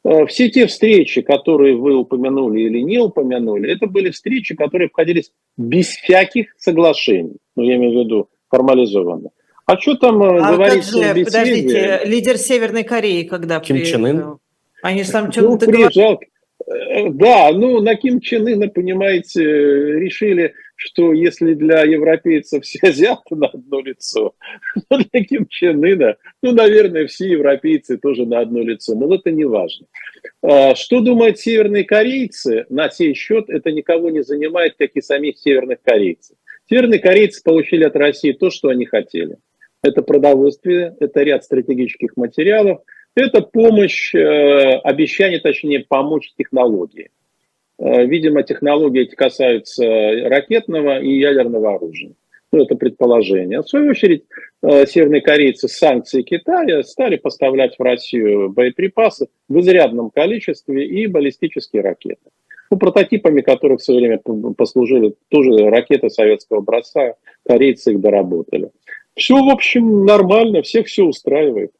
Э, 0.04 0.26
все 0.26 0.50
те 0.50 0.66
встречи, 0.66 1.22
которые 1.22 1.74
вы 1.74 1.96
упомянули 1.96 2.60
или 2.60 2.80
не 2.80 2.98
упомянули, 2.98 3.72
это 3.72 3.86
были 3.86 4.10
встречи, 4.10 4.54
которые 4.54 4.86
обходились 4.86 5.32
без 5.56 5.88
всяких 5.88 6.54
соглашений. 6.58 7.36
Ну, 7.56 7.62
я 7.62 7.76
имею 7.76 7.98
в 7.98 8.04
виду 8.04 8.28
формализованно. 8.50 9.30
А 9.64 9.78
что 9.78 9.94
там 9.94 10.22
э, 10.22 10.38
а 10.38 10.52
говорится 10.52 11.00
как 11.00 11.16
же, 11.16 11.24
Подождите, 11.24 12.00
лидер 12.04 12.36
Северной 12.36 12.82
Кореи 12.82 13.22
когда 13.22 13.58
Ким 13.60 13.76
приехал? 13.76 13.92
Чен 13.92 14.06
Ын? 14.06 14.38
Они 14.82 15.02
же 15.02 15.12
там 15.12 15.26
ну, 15.26 15.32
что-то 15.32 15.66
приезжал, 15.66 16.20
да, 16.66 17.50
ну 17.52 17.80
на 17.80 17.94
Ким 17.96 18.20
Чен 18.20 18.46
Ына, 18.46 18.68
понимаете, 18.68 19.42
решили, 19.42 20.54
что 20.76 21.12
если 21.12 21.54
для 21.54 21.82
европейцев 21.82 22.64
все 22.64 22.78
азиаты 22.82 23.34
на 23.36 23.46
одно 23.46 23.80
лицо, 23.80 24.34
то 24.88 24.98
для 24.98 25.24
Ким 25.24 25.46
Чен 25.46 25.82
Ына, 25.84 26.16
ну, 26.42 26.52
наверное, 26.52 27.06
все 27.06 27.28
европейцы 27.28 27.98
тоже 27.98 28.26
на 28.26 28.40
одно 28.40 28.60
лицо, 28.60 28.94
но 28.94 29.14
это 29.14 29.30
не 29.30 29.44
важно. 29.44 29.86
А, 30.42 30.74
что 30.74 31.00
думают 31.00 31.38
северные 31.38 31.84
корейцы 31.84 32.66
на 32.68 32.90
сей 32.90 33.14
счет, 33.14 33.48
это 33.48 33.72
никого 33.72 34.10
не 34.10 34.22
занимает, 34.22 34.74
как 34.78 34.90
и 34.94 35.00
самих 35.00 35.38
северных 35.38 35.78
корейцев. 35.82 36.36
Северные 36.68 37.00
корейцы 37.00 37.42
получили 37.42 37.84
от 37.84 37.96
России 37.96 38.32
то, 38.32 38.50
что 38.50 38.68
они 38.68 38.86
хотели. 38.86 39.36
Это 39.82 40.02
продовольствие, 40.02 40.94
это 41.00 41.22
ряд 41.22 41.42
стратегических 41.44 42.16
материалов– 42.16 42.80
это 43.14 43.40
помощь, 43.42 44.14
э, 44.14 44.78
обещание, 44.78 45.40
точнее, 45.40 45.84
помочь 45.88 46.32
технологии. 46.36 47.10
Э, 47.78 48.04
видимо, 48.04 48.42
технологии 48.42 49.02
эти 49.02 49.14
касаются 49.14 49.84
ракетного 49.84 51.00
и 51.00 51.18
ядерного 51.18 51.74
оружия. 51.74 52.12
Ну, 52.52 52.64
это 52.64 52.74
предположение. 52.74 53.62
В 53.62 53.68
свою 53.68 53.90
очередь, 53.90 54.24
э, 54.62 54.86
северные 54.86 55.20
корейцы 55.20 55.68
с 55.68 55.76
санкций 55.76 56.22
Китая 56.24 56.82
стали 56.82 57.16
поставлять 57.16 57.76
в 57.78 57.82
Россию 57.82 58.50
боеприпасы 58.50 59.28
в 59.48 59.60
изрядном 59.60 60.10
количестве 60.10 60.86
и 60.86 61.06
баллистические 61.06 61.82
ракеты. 61.82 62.30
Ну, 62.70 62.76
прототипами 62.76 63.40
которых 63.40 63.80
в 63.80 63.84
свое 63.84 64.00
время 64.00 64.54
послужили 64.56 65.14
тоже 65.28 65.70
ракеты 65.70 66.10
советского 66.10 66.58
образца, 66.58 67.14
корейцы 67.44 67.92
их 67.92 68.00
доработали. 68.00 68.70
Все, 69.14 69.34
в 69.34 69.48
общем, 69.48 70.04
нормально, 70.04 70.62
всех 70.62 70.86
все 70.86 71.04
устраивает. 71.04 71.72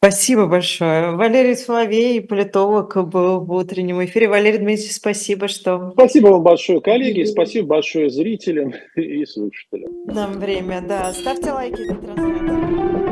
Спасибо 0.00 0.46
большое. 0.46 1.16
Валерий 1.16 1.56
Соловей, 1.56 2.20
политолог, 2.20 2.96
был 3.08 3.40
в 3.40 3.52
утреннем 3.52 4.04
эфире. 4.04 4.28
Валерий 4.28 4.58
Дмитриевич, 4.58 4.94
спасибо, 4.94 5.48
что... 5.48 5.90
Спасибо 5.92 6.28
вам 6.28 6.44
большое, 6.44 6.80
коллеги, 6.80 7.24
спасибо 7.24 7.66
большое 7.66 8.08
зрителям 8.08 8.74
и 8.94 9.26
слушателям. 9.26 9.90
Нам 10.06 10.38
время, 10.38 10.84
да. 10.86 11.12
Ставьте 11.12 11.50
лайки. 11.50 13.07